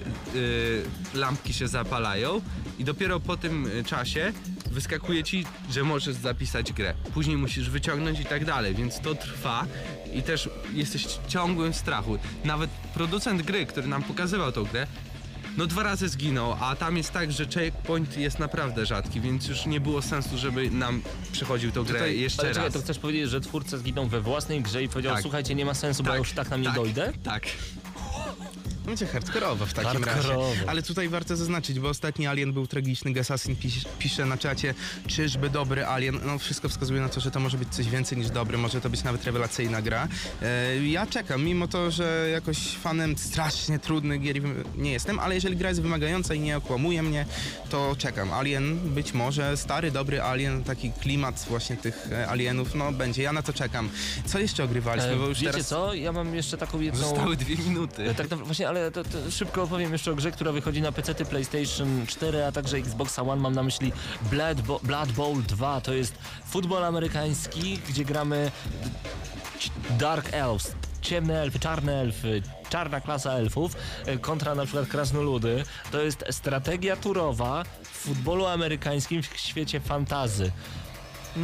[1.16, 2.42] e, lampki się zapalają
[2.80, 4.34] i dopiero po tym e, czasie
[4.72, 6.94] wyskakuje ci, że możesz zapisać grę.
[7.14, 9.66] Później musisz wyciągnąć i tak dalej, więc to trwa
[10.14, 12.18] i też jesteś w ciągłym strachu.
[12.44, 14.88] Nawet producent gry, który nam pokazywał tą grę,
[15.58, 19.66] no dwa razy zginął, a tam jest tak, że checkpoint jest naprawdę rzadki, więc już
[19.66, 21.02] nie było sensu, żeby nam
[21.32, 22.74] przechodził tą grę Tutaj- jeszcze ale czekaj, raz.
[22.74, 25.22] to chcesz powiedzieć, że twórca zginął we własnej grze i powiedział, Tak.
[25.22, 27.14] słuchajcie, nie ma sensu, bo ja już tak tam nie tak, dojdę?
[27.24, 27.44] Tak.
[28.86, 30.50] Będzie hardkorowo w takim Hardkorowo.
[30.50, 30.70] razie.
[30.70, 33.14] Ale tutaj warto zaznaczyć, bo ostatni Alien był tragiczny.
[33.14, 34.74] Gassassin pisz, pisze na czacie,
[35.08, 36.20] czyżby dobry Alien.
[36.26, 38.90] No wszystko wskazuje na to, że to może być coś więcej niż dobry, może to
[38.90, 40.08] być nawet rewelacyjna gra.
[40.42, 44.36] E, ja czekam, mimo to, że jakoś fanem strasznie trudnych gier
[44.78, 47.26] nie jestem, ale jeżeli gra jest wymagająca i nie okłamuje mnie,
[47.70, 48.34] to czekam.
[48.34, 53.24] Alien, być może stary, dobry Alien, taki klimat właśnie tych e, alienów, no będzie.
[53.24, 53.90] Ja na to czekam.
[54.26, 55.12] Co jeszcze ogrywaliśmy?
[55.12, 55.68] E, bo już wiecie teraz...
[55.68, 57.00] co, ja mam jeszcze taką jedną...
[57.10, 58.10] Zostały dwie minuty.
[58.10, 60.92] E, Tak, no właśnie, ale to, to szybko opowiem jeszcze o grze, która wychodzi na
[60.92, 63.42] PC, PlayStation 4, a także Xbox One.
[63.42, 63.92] Mam na myśli
[64.22, 65.82] Blood, Bo- Blood Bowl 2.
[65.82, 66.14] To jest
[66.46, 68.52] futbol amerykański, gdzie gramy
[70.00, 73.76] Dark Elves, ciemne elfy, czarne elfy, czarna klasa elfów
[74.06, 75.64] e, kontra na przykład krasnoludy.
[75.92, 80.52] To jest strategia turowa w futbolu amerykańskim w świecie fantazy.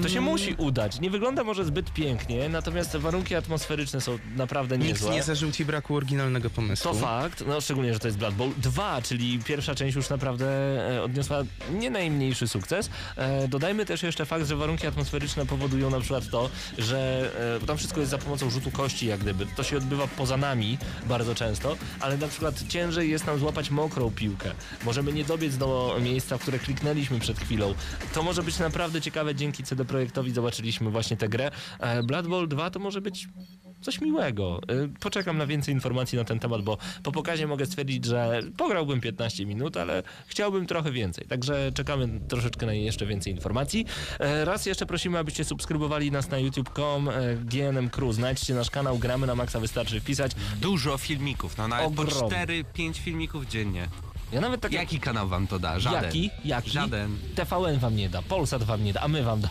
[0.04, 0.24] To się Mm.
[0.32, 1.00] musi udać.
[1.00, 5.12] Nie wygląda może zbyt pięknie, natomiast warunki atmosferyczne są naprawdę Nikt niezłe.
[5.16, 6.92] nie zażył ci braku oryginalnego pomysłu.
[6.94, 10.46] To fakt, no szczególnie, że to jest Blood Bowl 2, czyli pierwsza część już naprawdę
[10.98, 11.38] e, odniosła
[11.74, 12.90] nie najmniejszy sukces.
[13.16, 17.30] E, dodajmy też jeszcze fakt, że warunki atmosferyczne powodują na przykład to, że
[17.64, 19.46] e, tam wszystko jest za pomocą rzutu kości, jak gdyby.
[19.56, 24.12] To się odbywa poza nami bardzo często, ale na przykład ciężej jest nam złapać mokrą
[24.12, 24.52] piłkę.
[24.86, 27.74] Możemy nie dobiec do miejsca, w które kliknęliśmy przed chwilą.
[28.14, 31.52] To może być naprawdę ciekawe, dzięki CD Projektowi zobaczyliśmy właśnie tę grę.
[31.80, 33.28] E, Blood Bowl 2 to może być
[33.82, 34.62] coś miłego.
[34.72, 39.02] Y, Poczekam na więcej informacji na ten temat, bo po pokazie mogę stwierdzić, że pograłbym
[39.02, 41.26] 15 minut, ale chciałbym trochę więcej.
[41.28, 43.86] Także czekamy troszeczkę na jeszcze więcej informacji.
[44.20, 48.14] E, Raz jeszcze prosimy, abyście subskrybowali nas na youtube.com e, GNM Crew.
[48.16, 50.32] Znajdźcie nasz kanał, gramy na maksa, wystarczy wpisać.
[50.62, 52.64] Dużo filmików, no nawet po Ogromny.
[52.76, 53.88] 4-5 filmików dziennie.
[54.32, 55.80] Ja nawet tak Jaki kanał wam to da?
[55.80, 56.04] Żaden.
[56.04, 56.30] Jaki?
[56.46, 56.70] Jaki?
[56.70, 57.18] Żaden.
[57.36, 59.50] TVN wam nie da, Polsat wam nie da, a my wam da.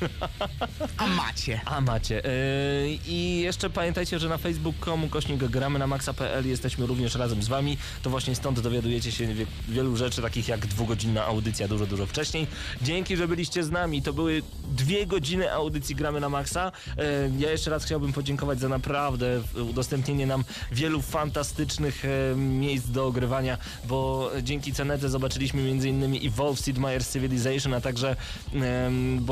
[0.96, 1.60] A macie.
[1.64, 2.14] A macie.
[2.14, 7.48] Yy, I jeszcze pamiętajcie, że na facebook.com kośnik gramy na maxa.pl jesteśmy również razem z
[7.48, 7.78] wami.
[8.02, 12.46] To właśnie stąd dowiadujecie się wie- wielu rzeczy, takich jak dwugodzinna audycja dużo, dużo wcześniej.
[12.82, 14.02] Dzięki, że byliście z nami.
[14.02, 16.72] To były dwie godziny audycji gramy na maksa.
[16.96, 17.04] Yy,
[17.38, 23.58] Ja jeszcze raz chciałbym podziękować za naprawdę udostępnienie nam wielu fantastycznych e, miejsc do ogrywania,
[23.84, 26.26] bo dzięki Cenete zobaczyliśmy m.in.
[26.26, 28.16] Evolve, Sid Meier's Civilization, a także
[28.54, 29.24] em,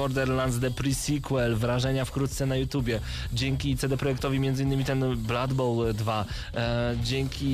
[0.53, 3.01] Borderlands The Pre-Sequel, wrażenia wkrótce na YouTubie.
[3.33, 4.85] Dzięki CD Projektowi m.in.
[4.85, 6.25] ten Blood Bowl 2.
[6.55, 7.47] E, dzięki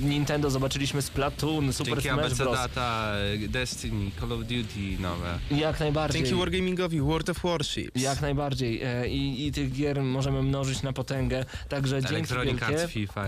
[0.00, 2.58] Nintendo zobaczyliśmy Splatoon, Super Dzięki Smash ABC Bros.
[2.58, 3.12] Data,
[3.48, 5.38] Destiny, Call of Duty nowe.
[5.50, 6.22] Jak najbardziej.
[6.22, 8.02] Dzięki Wargamingowi, World of Warships.
[8.02, 8.82] Jak najbardziej.
[8.82, 11.44] E, I, I tych gier możemy mnożyć na potęgę.
[11.68, 12.82] Także dzięki Electronic wielkie.
[12.82, 13.26] Arts, FIFA.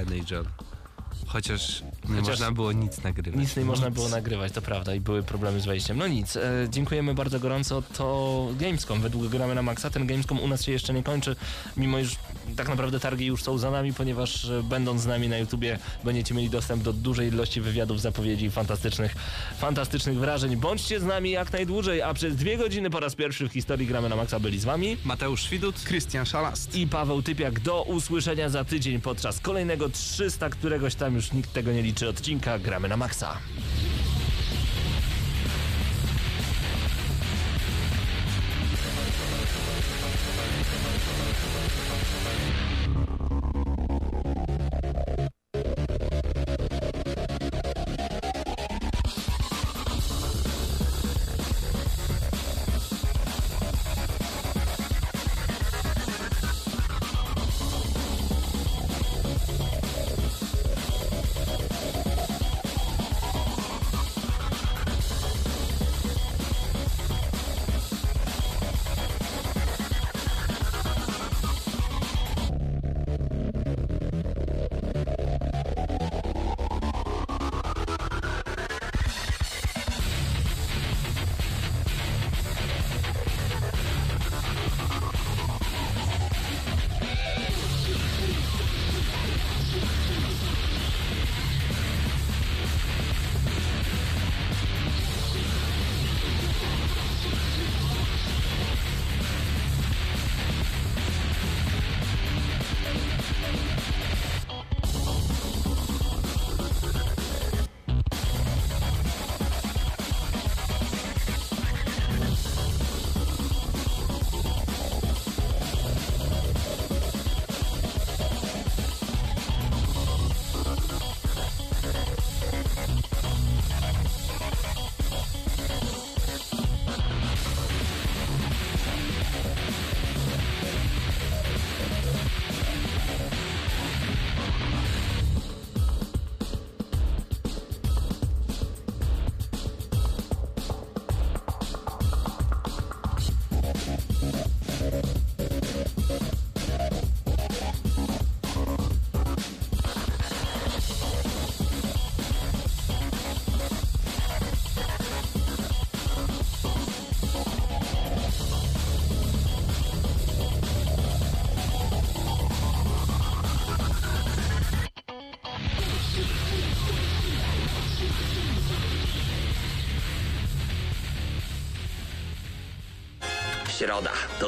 [1.33, 3.41] Chociaż nie Chociaż można było nic nagrywać.
[3.41, 5.99] Nic nie można było nagrywać, to prawda, i były problemy z wejściem.
[5.99, 7.83] No nic, e, dziękujemy bardzo gorąco.
[7.83, 9.91] To Gamescom, według gramy na maksa.
[9.91, 11.37] Ten Gamescom u nas się jeszcze nie kończy,
[11.77, 12.17] mimo iż
[12.57, 16.35] tak naprawdę targi już są za nami, ponieważ e, będąc z nami na YouTubie będziecie
[16.35, 19.15] mieli dostęp do dużej ilości wywiadów, zapowiedzi i fantastycznych,
[19.59, 20.57] fantastycznych wrażeń.
[20.57, 24.09] Bądźcie z nami jak najdłużej, a przez dwie godziny po raz pierwszy w historii gramy
[24.09, 24.97] na maksa byli z wami.
[25.05, 25.81] Mateusz Widut.
[25.85, 26.75] Krystian Szalast.
[26.75, 31.73] I Paweł Typiak do usłyszenia za tydzień podczas kolejnego 300 któregoś tam już nikt tego
[31.73, 33.39] nie liczy odcinka gramy na maksa.